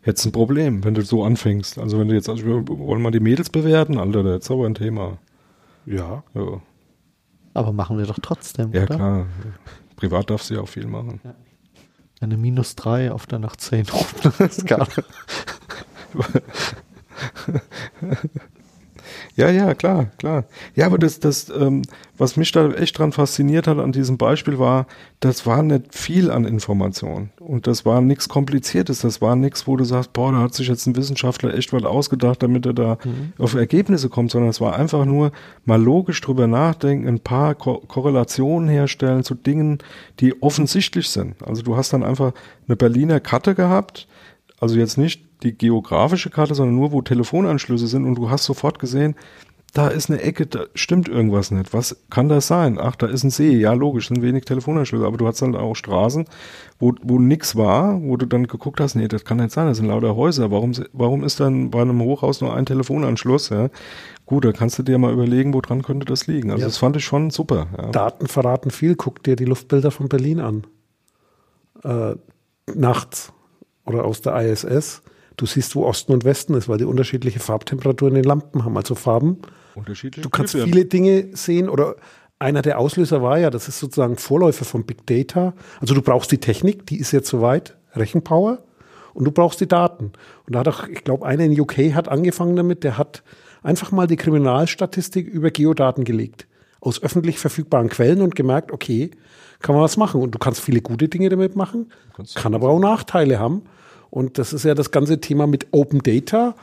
Hättest 0.01 0.25
ein 0.27 0.31
Problem, 0.31 0.83
wenn 0.83 0.93
du 0.93 1.01
so 1.01 1.23
anfängst. 1.23 1.77
Also 1.77 1.99
wenn 1.99 2.07
du 2.07 2.15
jetzt, 2.15 2.29
also 2.29 2.45
wir 2.45 2.67
wollen 2.67 3.01
mal 3.01 3.11
die 3.11 3.19
Mädels 3.19 3.49
bewerten, 3.49 3.97
Alter, 3.97 4.23
das 4.23 4.43
ist 4.45 4.51
aber 4.51 4.65
ein 4.65 4.75
Thema. 4.75 5.17
Ja. 5.85 6.23
ja. 6.33 6.61
Aber 7.53 7.73
machen 7.73 7.97
wir 7.97 8.05
doch 8.05 8.19
trotzdem, 8.21 8.71
Ja, 8.73 8.83
oder? 8.83 8.95
klar. 8.95 9.25
Privat 9.97 10.29
darfst 10.29 10.49
du 10.49 10.53
ja 10.55 10.61
auch 10.61 10.69
viel 10.69 10.87
machen. 10.87 11.19
Ja. 11.23 11.35
Eine 12.21 12.37
minus 12.37 12.75
drei 12.75 13.11
auf 13.11 13.27
der 13.27 13.39
nach 13.39 13.55
zehn 13.57 13.85
Skala. 14.51 14.87
Ja, 19.39 19.49
ja, 19.49 19.73
klar, 19.73 20.07
klar. 20.17 20.43
Ja, 20.75 20.85
aber 20.85 20.97
das, 20.97 21.21
das, 21.21 21.49
ähm, 21.49 21.83
was 22.17 22.35
mich 22.35 22.51
da 22.51 22.73
echt 22.73 22.99
dran 22.99 23.13
fasziniert 23.13 23.67
hat 23.67 23.77
an 23.77 23.93
diesem 23.93 24.17
Beispiel 24.17 24.59
war, 24.59 24.85
das 25.21 25.45
war 25.45 25.63
nicht 25.63 25.95
viel 25.95 26.29
an 26.29 26.43
Informationen 26.43 27.29
und 27.39 27.65
das 27.65 27.85
war 27.85 28.01
nichts 28.01 28.27
Kompliziertes. 28.27 28.99
Das 28.99 29.21
war 29.21 29.37
nichts, 29.37 29.65
wo 29.65 29.77
du 29.77 29.85
sagst, 29.85 30.11
boah, 30.11 30.33
da 30.33 30.39
hat 30.39 30.55
sich 30.55 30.67
jetzt 30.67 30.85
ein 30.87 30.97
Wissenschaftler 30.97 31.53
echt 31.53 31.71
was 31.71 31.85
ausgedacht, 31.85 32.43
damit 32.43 32.65
er 32.65 32.73
da 32.73 32.97
mhm. 33.01 33.31
auf 33.37 33.53
Ergebnisse 33.53 34.09
kommt, 34.09 34.31
sondern 34.31 34.49
es 34.49 34.59
war 34.59 34.75
einfach 34.75 35.05
nur 35.05 35.31
mal 35.63 35.81
logisch 35.81 36.19
drüber 36.19 36.47
nachdenken, 36.47 37.07
ein 37.07 37.21
paar 37.21 37.55
Ko 37.55 37.81
Korrelationen 37.87 38.67
herstellen 38.67 39.23
zu 39.23 39.35
Dingen, 39.35 39.77
die 40.19 40.41
offensichtlich 40.41 41.07
sind. 41.07 41.35
Also 41.47 41.61
du 41.61 41.77
hast 41.77 41.93
dann 41.93 42.03
einfach 42.03 42.33
eine 42.67 42.75
Berliner 42.75 43.21
Karte 43.21 43.55
gehabt, 43.55 44.05
also 44.59 44.75
jetzt 44.75 44.97
nicht 44.97 45.28
die 45.43 45.57
geografische 45.57 46.29
Karte, 46.29 46.55
sondern 46.55 46.75
nur, 46.75 46.91
wo 46.91 47.01
Telefonanschlüsse 47.01 47.87
sind 47.87 48.05
und 48.05 48.15
du 48.15 48.29
hast 48.29 48.45
sofort 48.45 48.79
gesehen, 48.79 49.15
da 49.73 49.87
ist 49.87 50.09
eine 50.09 50.21
Ecke, 50.21 50.47
da 50.47 50.65
stimmt 50.73 51.07
irgendwas 51.07 51.51
nicht. 51.51 51.73
Was 51.73 51.95
kann 52.09 52.27
das 52.27 52.47
sein? 52.47 52.79
Ach, 52.79 52.95
da 52.95 53.05
ist 53.05 53.23
ein 53.23 53.29
See. 53.29 53.55
Ja, 53.55 53.73
logisch, 53.73 54.07
sind 54.07 54.21
wenig 54.21 54.45
Telefonanschlüsse. 54.45 55.05
Aber 55.05 55.17
du 55.17 55.27
hast 55.27 55.41
dann 55.41 55.55
auch 55.55 55.75
Straßen, 55.75 56.25
wo, 56.79 56.93
wo 57.03 57.19
nix 57.19 57.55
war, 57.55 58.01
wo 58.01 58.17
du 58.17 58.25
dann 58.25 58.47
geguckt 58.47 58.79
hast, 58.79 58.95
nee, 58.95 59.07
das 59.07 59.25
kann 59.25 59.37
nicht 59.37 59.51
sein, 59.51 59.67
das 59.67 59.77
sind 59.77 59.85
lauter 59.85 60.15
Häuser. 60.15 60.49
Warum, 60.49 60.71
warum 60.93 61.23
ist 61.23 61.39
dann 61.39 61.69
bei 61.69 61.81
einem 61.81 62.01
Hochhaus 62.01 62.41
nur 62.41 62.55
ein 62.55 62.65
Telefonanschluss? 62.65 63.49
Ja? 63.49 63.69
Gut, 64.25 64.45
da 64.45 64.51
kannst 64.51 64.79
du 64.79 64.83
dir 64.83 64.97
mal 64.97 65.13
überlegen, 65.13 65.53
woran 65.53 65.83
könnte 65.83 66.05
das 66.05 66.25
liegen. 66.25 66.49
Also 66.49 66.61
ja. 66.61 66.67
das 66.67 66.77
fand 66.77 66.95
ich 66.95 67.05
schon 67.05 67.29
super. 67.29 67.67
Ja. 67.77 67.89
Daten 67.91 68.27
verraten 68.27 68.71
viel. 68.71 68.95
Guck 68.95 69.23
dir 69.23 69.35
die 69.35 69.45
Luftbilder 69.45 69.91
von 69.91 70.09
Berlin 70.09 70.39
an. 70.39 70.67
Äh, 71.83 72.15
nachts 72.73 73.33
oder 73.85 74.03
aus 74.05 74.21
der 74.21 74.35
ISS 74.41 75.03
du 75.41 75.45
siehst, 75.45 75.75
wo 75.75 75.85
Osten 75.85 76.13
und 76.13 76.25
Westen 76.25 76.53
ist, 76.53 76.67
weil 76.69 76.77
die 76.77 76.85
unterschiedliche 76.85 77.39
Farbtemperaturen 77.39 78.15
in 78.15 78.23
den 78.23 78.27
Lampen 78.27 78.65
haben, 78.65 78.75
also 78.77 78.95
Farben. 78.95 79.39
Unterschiedliche 79.75 80.21
du 80.21 80.29
kannst 80.29 80.55
viele 80.55 80.85
Dinge 80.85 81.29
sehen 81.33 81.69
oder 81.69 81.95
einer 82.39 82.61
der 82.61 82.79
Auslöser 82.79 83.21
war 83.21 83.37
ja, 83.37 83.49
das 83.49 83.67
ist 83.67 83.79
sozusagen 83.79 84.17
Vorläufer 84.17 84.65
von 84.65 84.85
Big 84.85 85.05
Data. 85.05 85.53
Also 85.81 85.93
du 85.93 86.01
brauchst 86.01 86.31
die 86.31 86.37
Technik, 86.37 86.85
die 86.85 86.97
ist 86.97 87.11
jetzt 87.11 87.29
soweit, 87.29 87.75
Rechenpower, 87.95 88.63
und 89.13 89.25
du 89.25 89.31
brauchst 89.31 89.59
die 89.59 89.67
Daten. 89.67 90.13
Und 90.45 90.55
da 90.55 90.59
hat 90.59 90.67
auch, 90.67 90.87
ich 90.87 91.03
glaube, 91.03 91.25
einer 91.25 91.43
in 91.43 91.59
UK 91.59 91.93
hat 91.93 92.07
angefangen 92.07 92.55
damit, 92.55 92.83
der 92.83 92.97
hat 92.97 93.23
einfach 93.63 93.91
mal 93.91 94.07
die 94.07 94.15
Kriminalstatistik 94.15 95.27
über 95.27 95.51
Geodaten 95.51 96.05
gelegt. 96.05 96.47
Aus 96.79 97.03
öffentlich 97.03 97.39
verfügbaren 97.39 97.89
Quellen 97.89 98.21
und 98.21 98.35
gemerkt, 98.35 98.71
okay, 98.71 99.11
kann 99.59 99.75
man 99.75 99.83
was 99.83 99.97
machen. 99.97 100.21
Und 100.21 100.31
du 100.31 100.39
kannst 100.39 100.61
viele 100.61 100.81
gute 100.81 101.09
Dinge 101.09 101.27
damit 101.27 101.57
machen, 101.57 101.91
kann 102.35 102.55
aber 102.55 102.69
auch 102.69 102.79
Nachteile 102.79 103.39
haben. 103.39 103.63
Und 104.09 104.37
das 104.37 104.53
ist 104.53 104.63
ja 104.63 104.75
das 104.75 104.91
ganze 104.91 105.21
Thema 105.21 105.47
mit 105.47 105.67
Open 105.71 105.99
Data. 105.99 106.55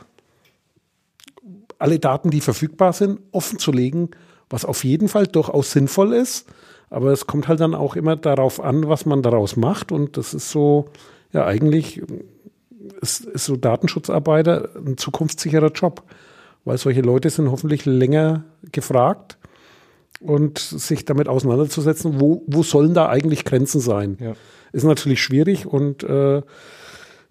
Alle 1.79 1.99
Daten, 1.99 2.29
die 2.29 2.41
verfügbar 2.41 2.93
sind, 2.93 3.19
offen 3.31 3.59
zu 3.59 3.71
legen, 3.71 4.09
was 4.49 4.65
auf 4.65 4.83
jeden 4.83 5.07
Fall 5.07 5.27
durchaus 5.27 5.71
sinnvoll 5.71 6.13
ist. 6.13 6.47
Aber 6.89 7.11
es 7.11 7.27
kommt 7.27 7.47
halt 7.47 7.59
dann 7.59 7.75
auch 7.75 7.95
immer 7.95 8.15
darauf 8.15 8.61
an, 8.61 8.87
was 8.87 9.05
man 9.05 9.21
daraus 9.21 9.55
macht. 9.55 9.91
Und 9.91 10.17
das 10.17 10.33
ist 10.33 10.49
so, 10.49 10.85
ja, 11.33 11.45
eigentlich 11.45 12.01
ist, 13.01 13.25
ist 13.25 13.45
so 13.45 13.55
Datenschutzarbeiter 13.55 14.69
ein 14.75 14.97
zukunftssicherer 14.97 15.71
Job. 15.71 16.03
Weil 16.65 16.77
solche 16.77 17.01
Leute 17.01 17.29
sind 17.29 17.51
hoffentlich 17.51 17.85
länger 17.85 18.43
gefragt 18.71 19.37
und 20.19 20.59
sich 20.59 21.05
damit 21.05 21.27
auseinanderzusetzen, 21.27 22.19
wo, 22.19 22.43
wo 22.47 22.63
sollen 22.63 22.93
da 22.93 23.07
eigentlich 23.07 23.45
Grenzen 23.45 23.79
sein. 23.79 24.17
Ja. 24.19 24.33
Ist 24.73 24.83
natürlich 24.83 25.21
schwierig 25.21 25.65
und 25.65 26.03
äh, 26.03 26.41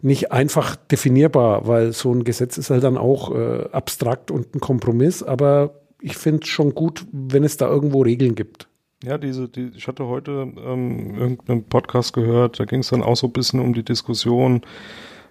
nicht 0.07 0.33
einfach 0.33 0.77
definierbar, 0.77 1.67
weil 1.67 1.93
so 1.93 2.13
ein 2.13 2.25
Gesetz 2.25 2.59
ist 2.59 2.71
halt 2.71 2.85
dann 2.85 2.97
auch 2.97 3.35
äh, 3.35 3.69
abstrakt 3.73 4.31
und 4.31 4.55
ein 4.55 4.61
Kompromiss, 4.61 5.23
aber 5.23 5.81
ich 6.01 6.17
finde 6.17 6.43
es 6.45 6.49
schon 6.49 6.75
gut, 6.75 7.05
wenn 7.11 7.43
es 7.43 7.57
da 7.57 7.69
irgendwo 7.69 8.03
Regeln 8.03 8.37
gibt. 8.37 8.69
Ja, 9.03 9.19
diese, 9.19 9.49
die, 9.49 9.73
ich 9.75 9.89
hatte 9.89 10.07
heute 10.07 10.53
ähm, 10.65 11.15
irgendeinen 11.17 11.65
Podcast 11.65 12.13
gehört, 12.13 12.61
da 12.61 12.65
ging 12.65 12.81
es 12.81 12.89
dann 12.89 13.03
auch 13.03 13.17
so 13.17 13.27
ein 13.27 13.33
bisschen 13.33 13.61
um 13.61 13.75
die 13.75 13.85
Diskussion, 13.85 14.63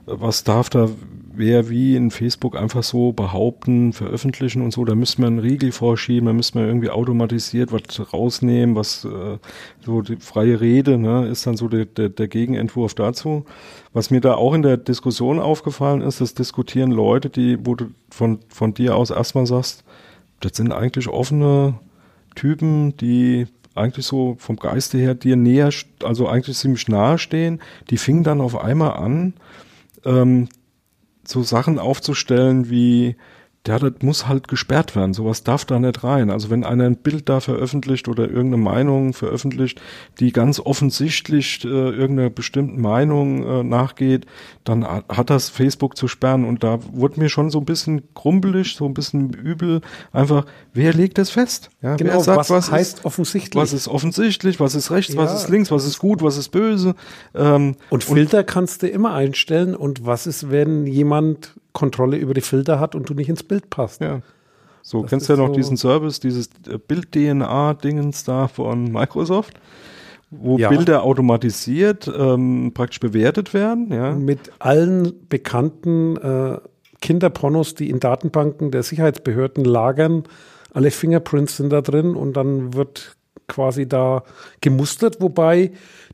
was 0.06 0.44
darf 0.44 0.70
da 0.70 0.90
wer 1.38 1.70
wie 1.70 1.96
in 1.96 2.12
Facebook 2.12 2.56
einfach 2.56 2.84
so 2.84 3.12
behaupten, 3.12 3.94
veröffentlichen 3.94 4.62
und 4.62 4.72
so, 4.72 4.86
da 4.86 4.96
müsste 4.96 5.22
man 5.22 5.34
einen 5.34 5.40
Riegel 5.40 5.72
vorschieben, 5.72 6.28
da 6.28 6.34
müsste 6.34 6.58
man 6.58 6.68
irgendwie 6.68 6.90
automatisiert 6.90 7.72
was 7.72 8.14
rausnehmen, 8.14 8.76
was 8.76 9.06
äh, 9.06 9.38
so 9.82 10.02
die 10.02 10.18
freie 10.18 10.60
Rede, 10.62 10.98
ne, 10.98 11.28
ist 11.28 11.46
dann 11.46 11.58
so 11.58 11.68
der, 11.68 11.86
der, 11.86 12.10
der 12.10 12.28
Gegenentwurf 12.28 12.94
dazu. 12.94 13.46
Was 13.94 14.12
mir 14.12 14.22
da 14.22 14.36
auch 14.36 14.54
in 14.54 14.62
der 14.62 14.78
Diskussion 14.78 15.40
aufgefallen 15.40 16.02
ist, 16.02 16.22
das 16.22 16.34
diskutieren 16.34 16.92
Leute, 16.92 17.30
die, 17.30 17.58
wo 17.66 17.76
du 17.76 17.88
von, 18.10 18.40
von 18.50 18.74
dir 18.74 18.96
aus 18.96 19.10
erstmal 19.10 19.46
sagst, 19.46 19.84
das 20.42 20.58
sind 20.58 20.72
eigentlich 20.72 21.08
offene 21.08 21.76
Typen, 22.36 22.98
die 22.98 23.48
eigentlich 23.74 24.06
so 24.06 24.36
vom 24.40 24.56
Geiste 24.56 24.98
her 24.98 25.16
dir 25.16 25.36
näher, 25.36 25.70
also 26.04 26.28
eigentlich 26.28 26.58
ziemlich 26.58 26.88
nahe 26.88 27.18
stehen, 27.18 27.60
die 27.90 27.98
fingen 27.98 28.24
dann 28.24 28.42
auf 28.42 28.58
einmal 28.58 28.94
an, 28.94 29.34
ähm, 30.06 30.48
so 31.28 31.44
Sachen 31.44 31.80
aufzustellen 31.80 32.70
wie 32.70 33.16
ja, 33.68 33.80
das 33.80 33.94
muss 34.02 34.28
halt 34.28 34.48
gesperrt 34.48 34.96
werden. 34.96 35.14
Sowas 35.14 35.44
darf 35.44 35.66
da 35.66 35.80
nicht 35.80 36.04
rein. 36.04 36.30
Also 36.30 36.50
wenn 36.50 36.64
einer 36.64 36.86
ein 36.86 36.98
Bild 36.98 37.30
da 37.30 37.40
veröffentlicht 37.40 38.08
oder 38.08 38.24
irgendeine 38.24 38.58
Meinung 38.58 39.14
veröffentlicht, 39.14 39.82
die 40.20 40.32
ganz 40.32 40.60
offensichtlich 40.60 41.64
äh, 41.66 41.68
irgendeiner 41.68 42.30
bestimmten 42.30 42.80
Meinung 42.80 43.44
äh, 43.44 43.64
nachgeht, 43.64 44.26
dann 44.64 44.86
hat 44.86 45.30
das 45.30 45.50
Facebook 45.50 45.98
zu 45.98 46.08
sperren. 46.08 46.46
Und 46.46 46.64
da 46.64 46.80
wurde 46.92 47.20
mir 47.20 47.30
schon 47.30 47.50
so 47.50 47.60
ein 47.60 47.66
bisschen 47.66 48.04
krumpelig, 48.14 48.76
so 48.76 48.86
ein 48.86 48.94
bisschen 48.94 49.34
übel. 49.34 49.82
Einfach, 50.12 50.46
wer 50.74 50.94
legt 50.94 51.18
das 51.18 51.32
fest? 51.32 51.70
Ja, 51.82 51.96
genau, 51.96 52.20
sagt, 52.20 52.38
was, 52.38 52.50
was 52.50 52.72
heißt 52.72 53.00
ist, 53.00 53.06
offensichtlich? 53.06 53.62
Was 53.62 53.74
ist 53.74 53.88
offensichtlich? 53.88 54.60
Was 54.60 54.76
ist 54.76 54.92
rechts? 54.92 55.14
Ja. 55.14 55.22
Was 55.22 55.34
ist 55.34 55.50
links? 55.50 55.72
Was 55.72 55.86
ist 55.86 55.98
gut? 56.00 56.22
Was 56.22 56.38
ist 56.38 56.50
böse? 56.50 56.96
Ähm, 57.34 57.76
und 57.90 58.04
Filter 58.04 58.40
und, 58.40 58.48
kannst 58.48 58.84
du 58.84 58.88
immer 58.88 59.14
einstellen. 59.14 59.76
Und 59.76 60.06
was 60.06 60.28
ist, 60.28 60.52
wenn 60.52 60.86
jemand 60.86 61.56
Kontrolle 61.76 62.18
über 62.18 62.34
die 62.34 62.42
Filter 62.42 62.80
hat 62.80 62.96
und 62.96 63.08
du 63.08 63.14
nicht 63.14 63.30
ins 63.30 63.44
Bild 63.44 63.70
passt. 63.70 64.02
Ja. 64.02 64.22
So, 64.82 65.02
das 65.02 65.10
kennst 65.12 65.30
du 65.30 65.34
ja 65.34 65.38
noch 65.38 65.50
so 65.50 65.54
diesen 65.54 65.78
Service, 65.78 66.20
dieses 66.20 66.50
Bild-DNA-Dingens 66.88 68.24
da 68.24 68.48
von 68.48 68.84
Microsoft, 68.92 69.60
wo 70.32 70.58
ja. 70.58 70.70
Bilder 70.70 71.04
automatisiert 71.04 72.12
ähm, 72.16 72.72
praktisch 72.74 73.00
bewertet 73.00 73.54
werden. 73.54 73.92
Ja. 73.92 74.14
Mit 74.14 74.52
allen 74.60 75.28
bekannten 75.28 76.18
äh, 76.18 76.58
Kinderpornos, 77.02 77.76
die 77.76 77.90
in 77.90 78.00
Datenbanken 78.00 78.72
der 78.72 78.84
Sicherheitsbehörden 78.84 79.66
lagern. 79.66 80.24
Alle 80.74 80.92
Fingerprints 80.92 81.58
sind 81.58 81.72
da 81.72 81.82
drin 81.82 82.16
und 82.16 82.34
dann 82.34 82.74
wird 82.74 83.16
quasi 83.48 83.88
da 83.88 84.24
gemustert, 84.62 85.22
wobei 85.22 85.72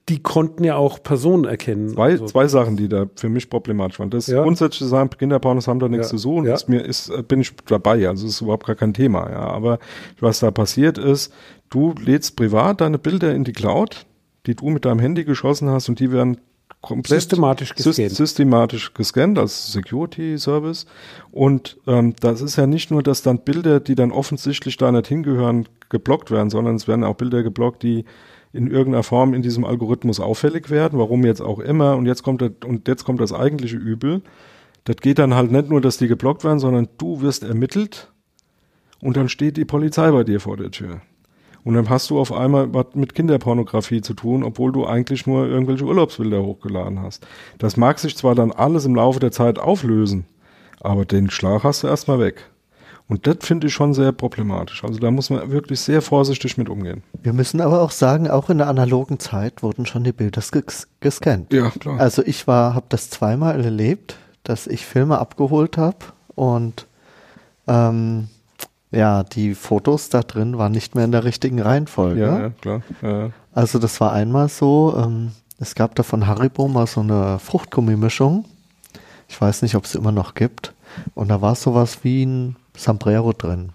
die 0.10 0.22
konnten 0.22 0.64
ja 0.64 0.76
auch 0.76 1.02
Personen 1.04 1.46
erkennen. 1.46 1.90
Zwei, 1.90 2.12
also. 2.12 2.26
zwei 2.26 2.48
Sachen, 2.48 2.76
die 2.76 2.90
da 2.90 3.06
für 3.16 3.30
mich 3.30 3.50
problematisch 3.50 4.00
waren. 4.00 4.10
Das 4.10 4.28
ja. 4.28 4.44
grundsätzlich 4.44 4.90
sagen, 4.90 5.10
Kinderpornos 5.10 5.68
haben 5.68 5.80
da 5.80 5.88
nichts 5.88 6.08
ja. 6.08 6.12
zu 6.12 6.18
suchen. 6.18 6.46
Ja. 6.46 6.54
Ist 6.54 6.70
mir 6.70 6.80
ist, 6.80 7.10
äh, 7.10 7.24
bin 7.24 7.42
ich 7.42 7.56
dabei, 7.68 8.08
also 8.08 8.28
ist 8.28 8.42
überhaupt 8.42 8.66
gar 8.66 8.76
kein 8.76 8.94
Thema. 8.94 9.30
Ja, 9.30 9.42
aber 9.42 9.80
was 10.20 10.40
da 10.40 10.52
passiert 10.52 10.98
ist, 10.98 11.34
du 11.70 11.94
lädst 12.00 12.36
privat 12.36 12.82
deine 12.82 12.98
Bilder 12.98 13.34
in 13.34 13.44
die 13.44 13.54
Cloud, 13.54 14.06
die 14.48 14.56
du 14.56 14.70
mit 14.70 14.86
deinem 14.86 15.00
Handy 15.00 15.24
geschossen 15.24 15.70
hast 15.70 15.88
und 15.88 16.00
die 16.00 16.12
werden 16.12 16.38
komplett 16.82 17.22
systematisch 17.22 17.76
gescannt. 17.76 18.12
systematisch 18.12 18.94
gescannt 18.94 19.38
als 19.38 19.72
Security 19.72 20.38
Service. 20.38 20.88
Und 21.32 21.78
ähm, 21.86 22.16
das 22.20 22.42
ist 22.42 22.56
ja 22.56 22.66
nicht 22.66 22.92
nur, 22.92 23.04
dass 23.04 23.22
dann 23.22 23.40
Bilder, 23.40 23.80
die 23.80 23.96
dann 23.96 24.12
offensichtlich 24.12 24.78
da 24.78 24.92
nicht 24.92 25.08
hingehören, 25.08 25.70
geblockt 25.90 26.32
werden, 26.32 26.50
sondern 26.50 26.76
es 26.76 26.88
werden 26.88 27.04
auch 27.04 27.16
Bilder 27.16 27.44
geblockt, 27.44 27.84
die 27.84 28.06
in 28.54 28.68
irgendeiner 28.70 29.04
Form 29.04 29.34
in 29.34 29.42
diesem 29.42 29.66
Algorithmus 29.66 30.20
auffällig 30.20 30.70
werden, 30.70 31.00
warum 31.00 31.26
jetzt 31.26 31.42
auch 31.42 31.60
immer. 31.60 31.96
Und 31.96 32.06
jetzt 32.06 32.24
kommt 32.24 32.42
das, 32.42 32.52
und 32.66 32.88
jetzt 32.88 33.06
kommt 33.06 33.22
das 33.22 33.34
eigentliche 33.34 33.78
Übel. 33.78 34.22
Das 34.84 34.98
geht 34.98 35.20
dann 35.20 35.36
halt 35.36 35.52
nicht 35.52 35.70
nur, 35.70 35.80
dass 35.82 35.98
die 35.98 36.08
geblockt 36.08 36.44
werden, 36.44 36.60
sondern 36.60 36.88
du 36.98 37.22
wirst 37.22 37.44
ermittelt 37.44 38.12
und 39.00 39.18
dann 39.18 39.30
steht 39.30 39.58
die 39.58 39.66
Polizei 39.66 40.12
bei 40.12 40.24
dir 40.24 40.40
vor 40.40 40.58
der 40.58 40.72
Tür. 40.72 41.02
Und 41.64 41.76
dann 41.76 41.90
hast 41.90 42.10
du 42.10 42.20
auf 42.20 42.34
einmal 42.34 42.74
was 42.74 42.88
mit 42.96 43.14
Kinderpornografie 43.14 44.02
zu 44.02 44.16
tun, 44.16 44.44
obwohl 44.44 44.72
du 44.72 44.86
eigentlich 44.86 45.28
nur 45.28 45.48
irgendwelche 45.48 45.86
Urlaubsbilder 45.86 46.42
hochgeladen 46.42 47.00
hast. 47.00 47.26
Das 47.60 47.78
mag 47.78 48.00
sich 48.00 48.18
zwar 48.18 48.34
dann 48.34 48.52
alles 48.52 48.86
im 48.86 48.96
Laufe 48.96 49.20
der 49.20 49.32
Zeit 49.32 49.60
auflösen, 49.60 50.26
aber 50.80 51.06
den 51.06 51.30
Schlag 51.30 51.64
hast 51.64 51.84
du 51.84 51.88
erstmal 51.88 52.20
weg. 52.20 52.51
Und 53.08 53.28
das 53.28 53.38
finde 53.42 53.68
ich 53.68 53.74
schon 53.74 53.94
sehr 53.94 54.12
problematisch. 54.12 54.84
Also 54.84 55.00
da 55.00 55.12
muss 55.12 55.30
man 55.30 55.52
wirklich 55.52 55.82
sehr 55.82 56.02
vorsichtig 56.02 56.58
mit 56.58 56.70
umgehen. 56.70 57.04
Wir 57.22 57.34
müssen 57.34 57.60
aber 57.60 57.82
auch 57.82 57.92
sagen, 57.92 58.30
auch 58.30 58.50
in 58.50 58.58
der 58.58 58.68
analogen 58.68 59.20
Zeit 59.20 59.64
wurden 59.64 59.86
schon 59.86 60.04
die 60.04 60.14
Bilder 60.14 60.42
ges 60.52 60.88
gescannt. 61.02 61.52
Ja, 61.52 61.70
klar. 61.72 62.00
Also 62.00 62.24
ich 62.24 62.48
war, 62.48 62.74
habe 62.74 62.86
das 62.90 63.10
zweimal 63.10 63.64
erlebt, 63.64 64.18
dass 64.44 64.68
ich 64.68 64.86
Filme 64.86 65.20
abgeholt 65.20 65.78
habe 65.78 65.98
und 66.36 66.88
ähm, 67.68 68.30
ja, 68.92 69.24
die 69.24 69.56
Fotos 69.56 70.10
da 70.10 70.22
drin 70.22 70.58
waren 70.58 70.72
nicht 70.72 70.96
mehr 70.96 71.06
in 71.06 71.12
der 71.12 71.24
richtigen 71.24 71.62
Reihenfolge. 71.62 72.22
Ja, 72.22 72.40
ja 72.40 72.50
klar. 72.50 72.82
Ja. 73.02 73.30
Also 73.54 73.80
das 73.80 74.00
war 74.02 74.12
einmal 74.12 74.50
so, 74.50 74.96
ähm, 74.98 75.32
es 75.60 75.76
gab 75.76 75.96
da 75.96 76.04
von 76.04 76.28
Haribo 76.28 76.68
mal 76.68 76.88
so 76.88 77.02
eine 77.02 77.40
Fruchtgummimischung. 77.40 78.46
Ich 79.30 79.40
weiß 79.40 79.62
nicht, 79.62 79.76
ob 79.76 79.86
es 79.86 79.96
immer 79.96 80.12
noch 80.12 80.34
gibt. 80.34 80.74
Und 81.14 81.30
da 81.30 81.42
war 81.42 81.56
sowas 81.56 82.00
wie 82.04 82.26
ein 82.26 82.56
Sombrero 82.76 83.34
drin. 83.34 83.72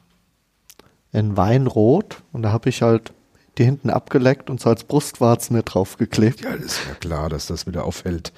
In 1.13 1.37
Weinrot. 1.37 2.23
Und 2.33 2.43
da 2.43 2.53
habe 2.53 2.69
ich 2.69 2.83
halt 2.83 3.13
die 3.59 3.65
hinten 3.65 3.89
abgeleckt 3.89 4.51
und 4.51 4.61
so 4.61 4.69
als 4.69 4.85
Brustwarzen 4.85 5.57
mir 5.57 5.63
draufgeklebt. 5.63 6.43
Ja, 6.43 6.53
das 6.57 6.65
ist 6.65 6.81
ja 6.87 6.95
klar, 6.95 7.29
dass 7.31 7.47
das 7.47 7.67
wieder 7.67 7.85
auffällt. 7.85 8.33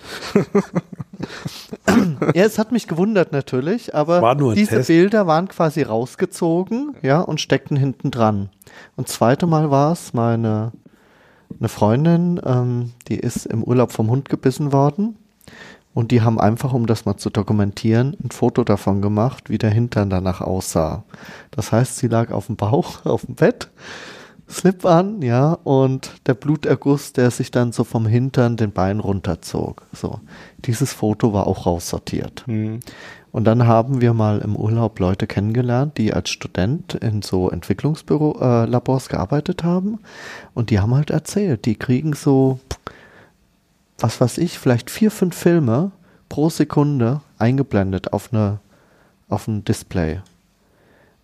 ja, 2.35 2.45
es 2.45 2.59
hat 2.59 2.71
mich 2.71 2.87
gewundert 2.87 3.33
natürlich, 3.33 3.95
aber 3.95 4.37
diese 4.55 4.77
Test. 4.77 4.87
Bilder 4.87 5.27
waren 5.27 5.49
quasi 5.49 5.83
rausgezogen, 5.83 6.95
ja, 7.03 7.21
und 7.21 7.41
steckten 7.41 7.77
hinten 7.77 8.13
dran. 8.13 8.51
Und 8.95 9.09
zweite 9.09 9.47
Mal 9.47 9.71
war 9.71 9.93
es 9.93 10.15
meine 10.15 10.73
eine 11.59 11.69
Freundin, 11.69 12.41
ähm, 12.45 12.93
die 13.09 13.19
ist 13.19 13.47
im 13.47 13.65
Urlaub 13.65 13.91
vom 13.91 14.11
Hund 14.11 14.29
gebissen 14.29 14.73
worden 14.73 15.17
und 15.99 16.13
die 16.13 16.23
haben 16.23 16.39
einfach, 16.39 16.75
um 16.75 16.87
das 16.87 17.07
mal 17.07 17.17
zu 17.17 17.29
dokumentieren, 17.29 18.17
ein 18.23 18.31
Foto 18.31 18.63
davon 18.63 19.03
gemacht, 19.03 19.51
wie 19.51 19.59
der 19.59 19.71
Hintern 19.71 20.11
danach 20.11 20.41
aussah. 20.41 21.03
Das 21.51 21.73
heißt, 21.73 21.97
sie 21.97 22.07
lag 22.07 22.31
auf 22.31 22.47
dem 22.47 22.55
Bauch, 22.55 23.05
auf 23.05 23.27
dem 23.27 23.35
Bett, 23.35 23.69
Slip 24.49 24.87
an, 24.87 25.23
ja, 25.23 25.55
und 25.65 26.13
der 26.27 26.35
Bluterguss, 26.35 27.15
der 27.15 27.33
sich 27.33 27.51
dann 27.51 27.73
so 27.73 27.83
vom 27.83 28.07
Hintern 28.07 28.57
den 28.57 28.71
Bein 28.71 29.01
runterzog. 29.01 29.89
So. 29.93 30.21
Dieses 30.67 30.93
Foto 30.93 31.33
war 31.33 31.49
auch 31.49 31.67
raussortiert. 31.67 32.45
Mhm. 32.47 32.79
Und 33.33 33.43
dann 33.43 33.67
haben 33.67 34.01
wir 34.01 34.15
mal 34.15 34.39
im 34.39 34.55
Urlaub 34.55 35.01
Leute 35.01 35.27
kennengelernt, 35.27 35.99
die 35.99 36.15
als 36.15 36.31
Student 36.31 36.95
in 36.95 37.23
so 37.23 37.51
Entwicklungsbüro-Labors 37.51 39.09
äh, 39.09 39.11
gearbeitet 39.11 39.65
haben. 39.65 39.99
Und 40.55 40.71
die 40.71 40.79
haben 40.79 40.95
halt 40.95 41.11
erzählt, 41.11 41.65
die 41.65 41.75
kriegen 41.75 42.13
so 42.13 42.61
was 43.99 44.21
weiß 44.21 44.39
ich, 44.39 44.59
vielleicht 44.59 44.91
vier, 44.91 45.11
fünf 45.11 45.37
Filme 45.37 45.93
pro 46.29 46.51
Sekunde 46.51 47.21
eingeblendet 47.39 48.13
auf 48.13 48.33
eine 48.33 48.61
auf 49.29 49.47
ein 49.47 49.65
Display. 49.65 50.21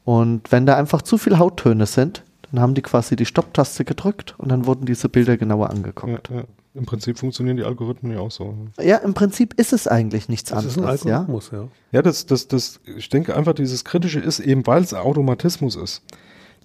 Und 0.04 0.52
wenn 0.52 0.66
da 0.66 0.76
einfach 0.76 1.02
zu 1.02 1.16
viele 1.16 1.38
Hauttöne 1.38 1.86
sind, 1.86 2.22
dann 2.50 2.60
haben 2.60 2.74
die 2.74 2.82
quasi 2.82 3.16
die 3.16 3.24
Stopptaste 3.24 3.84
gedrückt 3.84 4.34
und 4.38 4.50
dann 4.50 4.66
wurden 4.66 4.84
diese 4.84 5.08
Bilder 5.08 5.36
genauer 5.36 5.70
angeguckt. 5.70 6.28
Ja, 6.28 6.36
ja. 6.36 6.44
Im 6.74 6.86
Prinzip 6.86 7.18
funktionieren 7.18 7.56
die 7.56 7.62
Algorithmen 7.62 8.12
ja 8.12 8.18
auch 8.18 8.32
so. 8.32 8.54
Ja, 8.80 8.96
im 8.96 9.14
Prinzip 9.14 9.54
ist 9.54 9.72
es 9.72 9.86
eigentlich 9.86 10.28
nichts 10.28 10.50
das 10.50 10.58
anderes. 10.58 10.76
Ist 10.76 10.82
ein 10.82 11.12
Algorithmus, 11.12 11.50
ja. 11.52 11.58
Ja, 11.58 11.68
ja 11.92 12.02
das, 12.02 12.26
das, 12.26 12.48
das, 12.48 12.80
ich 12.84 13.08
denke 13.08 13.36
einfach, 13.36 13.54
dieses 13.54 13.84
Kritische 13.84 14.18
ist 14.18 14.40
eben, 14.40 14.66
weil 14.66 14.82
es 14.82 14.92
Automatismus 14.92 15.76
ist. 15.76 16.02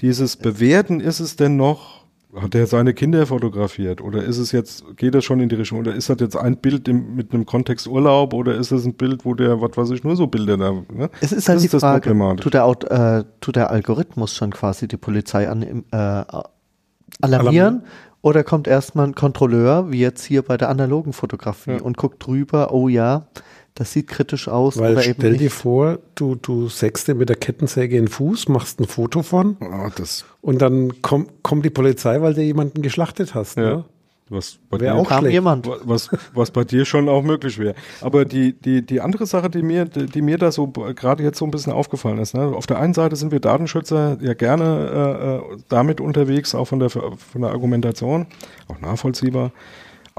Dieses 0.01 0.35
Bewerten 0.35 0.99
ist 0.99 1.19
es 1.19 1.35
denn 1.35 1.57
noch 1.57 1.98
hat 2.35 2.53
er 2.55 2.67
seine 2.67 2.93
Kinder 2.93 3.25
fotografiert? 3.25 4.01
Oder 4.01 4.23
ist 4.23 4.37
es 4.37 4.51
jetzt, 4.51 4.85
geht 4.97 5.15
das 5.15 5.25
schon 5.25 5.39
in 5.39 5.49
die 5.49 5.55
Richtung? 5.55 5.79
Oder 5.79 5.95
ist 5.95 6.09
das 6.09 6.17
jetzt 6.19 6.35
ein 6.35 6.57
Bild 6.57 6.87
im, 6.87 7.15
mit 7.15 7.33
einem 7.33 7.45
Kontext 7.45 7.87
Urlaub? 7.87 8.33
Oder 8.33 8.55
ist 8.55 8.71
es 8.71 8.85
ein 8.85 8.93
Bild, 8.93 9.25
wo 9.25 9.33
der, 9.33 9.61
was 9.61 9.75
weiß 9.75 9.89
ich, 9.91 10.03
nur 10.03 10.15
so 10.15 10.27
Bilder 10.27 10.57
da, 10.57 10.71
ne? 10.71 11.09
Es 11.21 11.31
ist 11.31 11.47
halt 11.49 11.57
das 11.57 11.63
die 11.69 11.75
ist 11.75 11.81
Frage, 11.81 12.37
tut 12.39 12.53
der, 12.53 12.67
äh, 12.67 13.23
tut 13.41 13.55
der 13.55 13.71
Algorithmus 13.71 14.35
schon 14.35 14.51
quasi 14.51 14.87
die 14.87 14.97
Polizei 14.97 15.49
an, 15.49 15.85
äh, 15.91 16.23
alarmieren? 17.21 17.81
Alarm 17.81 17.83
oder 18.21 18.43
kommt 18.43 18.67
erstmal 18.67 19.07
ein 19.07 19.15
Kontrolleur, 19.15 19.91
wie 19.91 19.99
jetzt 19.99 20.23
hier 20.23 20.41
bei 20.41 20.57
der 20.57 20.69
analogen 20.69 21.13
Fotografie, 21.13 21.71
ja. 21.71 21.81
und 21.81 21.97
guckt 21.97 22.25
drüber, 22.25 22.73
oh 22.73 22.89
ja, 22.89 23.27
das 23.79 23.93
sieht 23.93 24.07
kritisch 24.07 24.49
aus. 24.49 24.77
Weil 24.77 24.91
oder 24.91 25.01
stell 25.03 25.37
dir 25.37 25.49
vor, 25.49 25.99
du, 26.13 26.35
du 26.35 26.67
sägst 26.67 27.07
dir 27.07 27.15
mit 27.15 27.29
der 27.29 27.37
Kettensäge 27.37 27.95
in 27.95 28.05
den 28.05 28.11
Fuß, 28.11 28.49
machst 28.49 28.81
ein 28.81 28.87
Foto 28.87 29.23
von 29.23 29.55
oh, 29.61 29.89
das. 29.95 30.25
und 30.41 30.61
dann 30.61 31.01
komm, 31.01 31.27
kommt 31.43 31.63
die 31.63 31.69
Polizei, 31.69 32.21
weil 32.21 32.33
du 32.33 32.41
jemanden 32.41 32.81
geschlachtet 32.81 33.35
hast. 33.35 33.55
Ja. 33.55 33.63
Ne? 33.63 33.85
Was 34.27 34.59
bei 34.69 34.77
dir 34.77 34.93
auch 34.93 35.23
jemand. 35.23 35.65
Was, 35.85 36.09
was 36.33 36.51
bei 36.51 36.65
dir 36.65 36.83
schon 36.83 37.07
auch 37.07 37.23
möglich 37.23 37.57
wäre. 37.57 37.73
Aber 38.01 38.25
die, 38.25 38.53
die, 38.53 38.85
die 38.85 38.99
andere 38.99 39.25
Sache, 39.25 39.49
die 39.49 39.63
mir, 39.63 39.85
die 39.85 40.21
mir 40.21 40.37
da 40.37 40.51
so 40.51 40.67
gerade 40.67 41.23
jetzt 41.23 41.39
so 41.39 41.45
ein 41.45 41.51
bisschen 41.51 41.71
aufgefallen 41.71 42.19
ist, 42.19 42.35
ne? 42.35 42.43
auf 42.43 42.67
der 42.67 42.79
einen 42.79 42.93
Seite 42.93 43.15
sind 43.15 43.31
wir 43.31 43.39
Datenschützer 43.39 44.17
ja 44.21 44.33
gerne 44.33 45.41
äh, 45.53 45.53
äh 45.55 45.57
damit 45.69 46.01
unterwegs, 46.01 46.53
auch 46.53 46.65
von 46.65 46.79
der, 46.79 46.89
von 46.89 47.09
der 47.37 47.51
Argumentation, 47.51 48.27
auch 48.67 48.79
nachvollziehbar. 48.81 49.51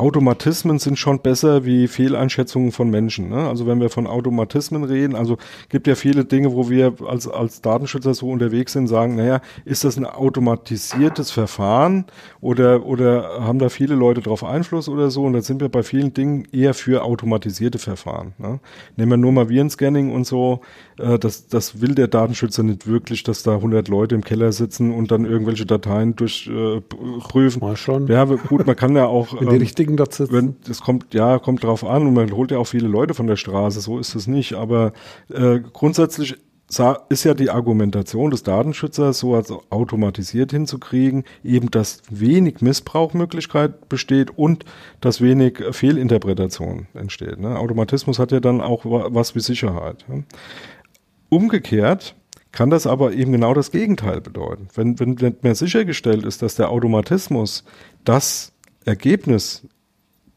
Automatismen 0.01 0.78
sind 0.78 0.98
schon 0.98 1.20
besser 1.20 1.66
wie 1.66 1.86
Fehleinschätzungen 1.86 2.72
von 2.72 2.88
Menschen. 2.88 3.28
Ne? 3.28 3.46
Also 3.46 3.66
wenn 3.66 3.80
wir 3.80 3.90
von 3.90 4.07
Automatismen 4.07 4.82
reden, 4.84 5.14
also 5.14 5.36
gibt 5.68 5.86
ja 5.86 5.94
viele 5.94 6.24
Dinge, 6.24 6.55
wo 6.55 6.70
wir 6.70 6.94
als, 7.07 7.28
als 7.28 7.61
Datenschützer 7.61 8.14
so 8.14 8.30
unterwegs 8.30 8.72
sind, 8.72 8.88
sagen, 8.88 9.16
naja, 9.16 9.42
ist 9.66 9.84
das 9.84 9.98
ein 9.98 10.07
automatisiertes 10.07 11.30
Verfahren 11.30 12.07
oder, 12.40 12.86
oder 12.86 13.44
haben 13.44 13.59
da 13.59 13.68
viele 13.68 13.94
Leute 13.94 14.22
drauf 14.22 14.42
Einfluss 14.42 14.88
oder 14.88 15.11
so? 15.11 15.24
Und 15.24 15.34
da 15.34 15.42
sind 15.42 15.61
wir 15.61 15.68
bei 15.68 15.82
vielen 15.82 16.14
Dingen 16.14 16.48
eher 16.51 16.72
für 16.72 17.05
automatisierte 17.05 17.78
Verfahren. 17.78 18.32
Ne? 18.38 18.59
Nehmen 18.96 19.12
wir 19.12 19.16
nur 19.18 19.32
mal 19.32 19.48
Virenscanning 19.51 20.12
und 20.12 20.26
so, 20.26 20.62
äh, 20.98 21.18
das, 21.18 21.48
das 21.48 21.80
will 21.80 21.94
der 21.94 22.09
Datenschützer 22.09 22.62
nicht 22.62 22.86
wirklich, 22.86 23.22
dass 23.22 23.42
da 23.42 23.57
100 23.57 23.88
Leute 23.88 24.14
im 24.14 24.24
Keller 24.24 24.53
sitzen 24.53 24.92
und 24.92 25.11
dann 25.11 25.24
irgendwelche 25.24 25.66
Dateien 25.66 26.16
durchprüfen. 26.16 27.62
Äh, 27.62 27.64
mal 27.64 27.76
schon. 27.76 28.07
Ja, 28.07 28.24
gut, 28.24 28.66
man 28.66 28.76
kann 28.76 28.96
ja 28.96 29.07
auch... 29.07 29.34
In 29.34 29.48
die 29.48 29.57
ähm, 29.57 29.61
richtigen 29.61 29.89
dort 29.97 30.14
sitzen. 30.14 30.32
Wenn, 30.32 30.57
das 30.66 30.80
kommt, 30.80 31.14
ja, 31.14 31.38
kommt 31.38 31.64
drauf 31.64 31.84
an 31.84 32.07
und 32.07 32.14
man 32.14 32.32
holt 32.32 32.51
ja 32.51 32.59
auch 32.59 32.66
viele 32.66 32.88
Leute 32.88 33.14
von 33.14 33.26
der 33.26 33.36
Straße, 33.36 33.80
so 33.80 33.99
ist 33.99 34.14
es 34.14 34.26
nicht. 34.26 34.55
Aber 34.55 34.93
äh, 35.28 35.61
grundsätzlich 35.61 36.36
ist 37.09 37.24
ja 37.24 37.34
die 37.34 37.51
Argumentation 37.51 38.30
des 38.30 38.45
Datenschützers, 38.45 39.18
so 39.18 39.34
als 39.34 39.53
automatisiert 39.70 40.53
hinzukriegen, 40.53 41.24
eben 41.43 41.70
dass 41.70 42.03
wenig 42.11 42.61
Missbrauchmöglichkeit 42.61 43.88
besteht 43.88 44.30
und 44.38 44.64
dass 45.01 45.20
wenig 45.20 45.59
Fehlinterpretation 45.72 46.86
entsteht. 46.95 47.41
Ne? 47.41 47.59
Automatismus 47.59 48.20
hat 48.20 48.30
ja 48.30 48.38
dann 48.38 48.61
auch 48.61 48.82
was 48.84 49.34
wie 49.34 49.41
Sicherheit. 49.41 50.05
Ne? 50.09 50.24
Umgekehrt 51.28 52.14
kann 52.53 52.70
das 52.70 52.86
aber 52.86 53.12
eben 53.12 53.32
genau 53.32 53.53
das 53.53 53.72
Gegenteil 53.72 54.20
bedeuten. 54.20 54.68
Wenn, 54.74 54.99
wenn 55.01 55.11
nicht 55.11 55.43
mehr 55.43 55.55
sichergestellt 55.57 56.24
ist, 56.24 56.43
dass 56.43 56.55
der 56.55 56.70
Automatismus 56.70 57.64
das 58.05 58.53
Ergebnis 58.84 59.66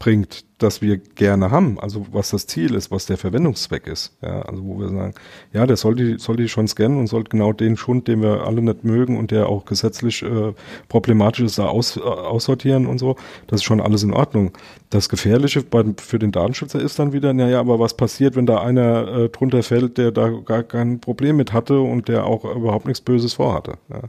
bringt, 0.03 0.43
das 0.57 0.81
wir 0.81 0.97
gerne 0.97 1.49
haben, 1.49 1.79
also 1.79 2.05
was 2.11 2.31
das 2.31 2.45
Ziel 2.45 2.75
ist, 2.75 2.91
was 2.91 3.05
der 3.05 3.15
Verwendungszweck 3.15 3.87
ist. 3.87 4.13
Ja, 4.21 4.41
also 4.41 4.61
wo 4.65 4.77
wir 4.77 4.89
sagen, 4.89 5.13
ja, 5.53 5.65
der 5.65 5.77
soll 5.77 5.95
die, 5.95 6.49
schon 6.49 6.67
scannen 6.67 6.99
und 6.99 7.07
soll 7.07 7.23
genau 7.23 7.53
den 7.53 7.77
Schund, 7.77 8.09
den 8.09 8.21
wir 8.21 8.45
alle 8.45 8.61
nicht 8.61 8.83
mögen 8.83 9.17
und 9.17 9.31
der 9.31 9.47
auch 9.47 9.63
gesetzlich 9.63 10.21
äh, 10.21 10.53
problematisch 10.89 11.45
ist, 11.45 11.57
da 11.57 11.67
aus, 11.67 11.95
äh, 11.95 12.01
aussortieren 12.01 12.85
und 12.85 12.97
so. 12.97 13.15
Das 13.47 13.61
ist 13.61 13.63
schon 13.63 13.79
alles 13.79 14.03
in 14.03 14.11
Ordnung. 14.11 14.51
Das 14.89 15.07
Gefährliche 15.07 15.61
bei, 15.63 15.85
für 15.97 16.19
den 16.19 16.33
Datenschützer 16.33 16.81
ist 16.81 16.99
dann 16.99 17.13
wieder, 17.13 17.33
naja, 17.33 17.61
aber 17.61 17.79
was 17.79 17.95
passiert, 17.95 18.35
wenn 18.35 18.45
da 18.45 18.59
einer 18.59 19.07
äh, 19.07 19.29
drunter 19.29 19.63
fällt, 19.63 19.97
der 19.97 20.11
da 20.11 20.27
gar 20.29 20.63
kein 20.63 20.99
Problem 20.99 21.37
mit 21.37 21.53
hatte 21.53 21.79
und 21.79 22.09
der 22.09 22.25
auch 22.25 22.43
überhaupt 22.43 22.87
nichts 22.87 22.99
Böses 22.99 23.35
vorhatte. 23.35 23.77
Ja 23.89 24.01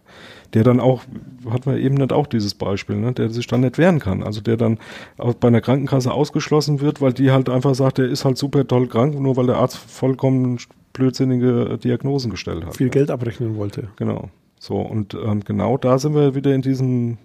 der 0.54 0.62
dann 0.64 0.80
auch, 0.80 1.02
hat 1.50 1.66
man 1.66 1.78
eben 1.78 1.96
nicht 1.96 2.12
auch 2.12 2.26
dieses 2.26 2.54
Beispiel, 2.54 2.96
ne, 2.96 3.12
der 3.12 3.30
sich 3.30 3.46
dann 3.46 3.60
nicht 3.60 3.76
wehren 3.76 3.98
kann. 3.98 4.22
Also 4.22 4.40
der 4.40 4.56
dann 4.56 4.78
auch 5.18 5.34
bei 5.34 5.48
einer 5.48 5.60
Krankenkasse 5.60 6.12
ausgeschlossen 6.12 6.80
wird, 6.80 7.00
weil 7.00 7.12
die 7.12 7.32
halt 7.32 7.48
einfach 7.48 7.74
sagt, 7.74 7.98
der 7.98 8.06
ist 8.06 8.24
halt 8.24 8.38
super 8.38 8.66
toll 8.66 8.86
krank, 8.86 9.18
nur 9.20 9.36
weil 9.36 9.46
der 9.46 9.56
Arzt 9.56 9.76
vollkommen 9.76 10.58
blödsinnige 10.92 11.78
Diagnosen 11.82 12.30
gestellt 12.30 12.64
hat. 12.64 12.76
Viel 12.76 12.88
Geld 12.88 13.10
abrechnen 13.10 13.56
wollte. 13.56 13.88
Genau. 13.96 14.30
So, 14.58 14.76
und 14.76 15.14
ähm, 15.14 15.40
genau 15.44 15.76
da 15.76 15.98
sind 15.98 16.14
wir 16.14 16.34
wieder 16.34 16.54
in 16.54 16.62
diesem, 16.62 17.18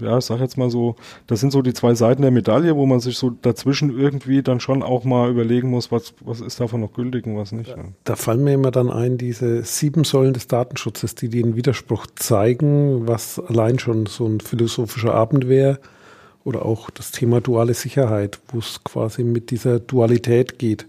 ja, 0.00 0.18
ich 0.18 0.24
sag 0.24 0.40
jetzt 0.40 0.56
mal 0.56 0.70
so, 0.70 0.96
das 1.26 1.40
sind 1.40 1.52
so 1.52 1.62
die 1.62 1.74
zwei 1.74 1.94
Seiten 1.94 2.22
der 2.22 2.30
Medaille, 2.30 2.76
wo 2.76 2.86
man 2.86 3.00
sich 3.00 3.18
so 3.18 3.30
dazwischen 3.30 3.96
irgendwie 3.96 4.42
dann 4.42 4.60
schon 4.60 4.82
auch 4.82 5.04
mal 5.04 5.30
überlegen 5.30 5.70
muss, 5.70 5.92
was, 5.92 6.14
was 6.20 6.40
ist 6.40 6.60
davon 6.60 6.80
noch 6.80 6.92
gültig 6.92 7.26
und 7.26 7.36
was 7.36 7.52
nicht. 7.52 7.70
Ja. 7.70 7.84
Da 8.04 8.16
fallen 8.16 8.44
mir 8.44 8.54
immer 8.54 8.70
dann 8.70 8.90
ein, 8.90 9.18
diese 9.18 9.62
sieben 9.62 10.04
Säulen 10.04 10.34
des 10.34 10.46
Datenschutzes, 10.46 11.14
die 11.14 11.28
den 11.28 11.56
Widerspruch 11.56 12.06
zeigen, 12.16 13.06
was 13.06 13.38
allein 13.38 13.78
schon 13.78 14.06
so 14.06 14.26
ein 14.26 14.40
philosophischer 14.40 15.14
Abend 15.14 15.48
wäre. 15.48 15.78
Oder 16.44 16.66
auch 16.66 16.90
das 16.90 17.10
Thema 17.10 17.40
duale 17.40 17.72
Sicherheit, 17.72 18.38
wo 18.48 18.58
es 18.58 18.84
quasi 18.84 19.24
mit 19.24 19.50
dieser 19.50 19.80
Dualität 19.80 20.58
geht. 20.58 20.86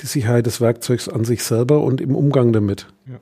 Die 0.00 0.06
Sicherheit 0.06 0.46
des 0.46 0.62
Werkzeugs 0.62 1.08
an 1.08 1.24
sich 1.24 1.44
selber 1.44 1.82
und 1.82 2.00
im 2.00 2.14
Umgang 2.14 2.54
damit. 2.54 2.86
Ja. 3.06 3.20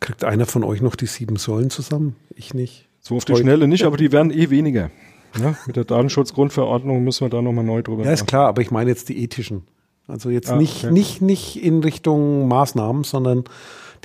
Kriegt 0.00 0.24
einer 0.24 0.46
von 0.46 0.64
euch 0.64 0.80
noch 0.80 0.96
die 0.96 1.06
sieben 1.06 1.36
Säulen 1.36 1.68
zusammen? 1.68 2.16
Ich 2.34 2.54
nicht. 2.54 2.88
So 3.06 3.16
auf 3.16 3.26
die 3.26 3.36
Schnelle 3.36 3.68
nicht, 3.68 3.84
aber 3.84 3.98
die 3.98 4.12
werden 4.12 4.30
eh 4.30 4.48
weniger. 4.48 4.90
Ja, 5.38 5.54
mit 5.66 5.76
der 5.76 5.84
Datenschutzgrundverordnung 5.84 7.04
müssen 7.04 7.26
wir 7.26 7.28
da 7.28 7.42
nochmal 7.42 7.64
neu 7.64 7.82
drüber 7.82 8.04
Ja, 8.04 8.12
ist 8.12 8.26
klar, 8.26 8.48
aber 8.48 8.62
ich 8.62 8.70
meine 8.70 8.88
jetzt 8.88 9.08
die 9.10 9.22
ethischen. 9.22 9.64
Also 10.06 10.30
jetzt 10.30 10.50
ah, 10.50 10.56
nicht, 10.56 10.84
okay. 10.84 10.92
nicht, 10.92 11.22
nicht 11.22 11.62
in 11.62 11.82
Richtung 11.82 12.48
Maßnahmen, 12.48 13.04
sondern 13.04 13.44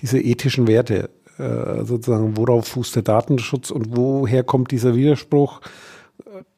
diese 0.02 0.20
ethischen 0.20 0.68
Werte. 0.68 1.10
Äh, 1.38 1.86
sozusagen, 1.86 2.36
worauf 2.36 2.68
fußt 2.68 2.98
der 2.98 3.04
Datenschutz 3.04 3.72
und 3.72 3.96
woher 3.96 4.44
kommt 4.44 4.72
dieser 4.72 4.96
Widerspruch? 4.96 5.62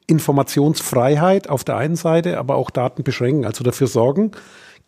Informationsfreiheit 0.08 1.48
auf 1.48 1.62
der 1.62 1.76
einen 1.76 1.96
Seite, 1.96 2.38
aber 2.38 2.56
auch 2.56 2.70
Daten 2.70 3.04
beschränken, 3.04 3.44
also 3.44 3.62
dafür 3.62 3.86
sorgen, 3.86 4.32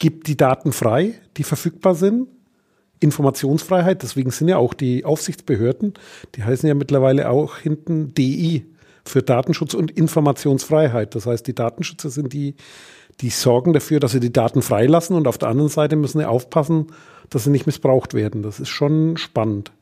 gibt 0.01 0.27
die 0.27 0.37
Daten 0.37 0.73
frei, 0.73 1.15
die 1.37 1.45
verfügbar 1.45 1.95
sind, 1.95 2.27
Informationsfreiheit, 3.01 4.03
deswegen 4.03 4.31
sind 4.31 4.49
ja 4.49 4.57
auch 4.57 4.75
die 4.75 5.05
Aufsichtsbehörden, 5.05 5.95
die 6.35 6.45
heißen 6.45 6.69
ja 6.69 6.75
mittlerweile 6.75 7.29
auch 7.31 7.59
hinten 7.59 8.15
DI 8.15 8.65
für 9.05 9.23
Datenschutz 9.23 9.75
und 9.75 9.91
Informationsfreiheit. 9.91 11.15
Das 11.15 11.27
heißt, 11.27 11.47
die 11.47 11.55
Datenschützer 11.55 12.11
sind 12.11 12.33
die, 12.33 12.55
die 13.21 13.31
sorgen 13.31 13.73
dafür, 13.73 14.01
dass 14.01 14.13
sie 14.13 14.21
die 14.21 14.33
Daten 14.33 14.63
freilassen 14.63 15.17
und 15.17 15.29
auf 15.29 15.39
der 15.39 15.49
anderen 15.49 15.71
Seite 15.71 15.97
müssen 15.97 16.19
sie 16.19 16.29
aufpassen, 16.29 16.87
dass 17.31 17.45
sie 17.45 17.51
nicht 17.51 17.67
missbraucht 17.67 18.15
werden. 18.15 18.43
Das 18.43 18.61
ist 18.61 18.71
schon 18.71 19.17
spannend. 19.17 19.73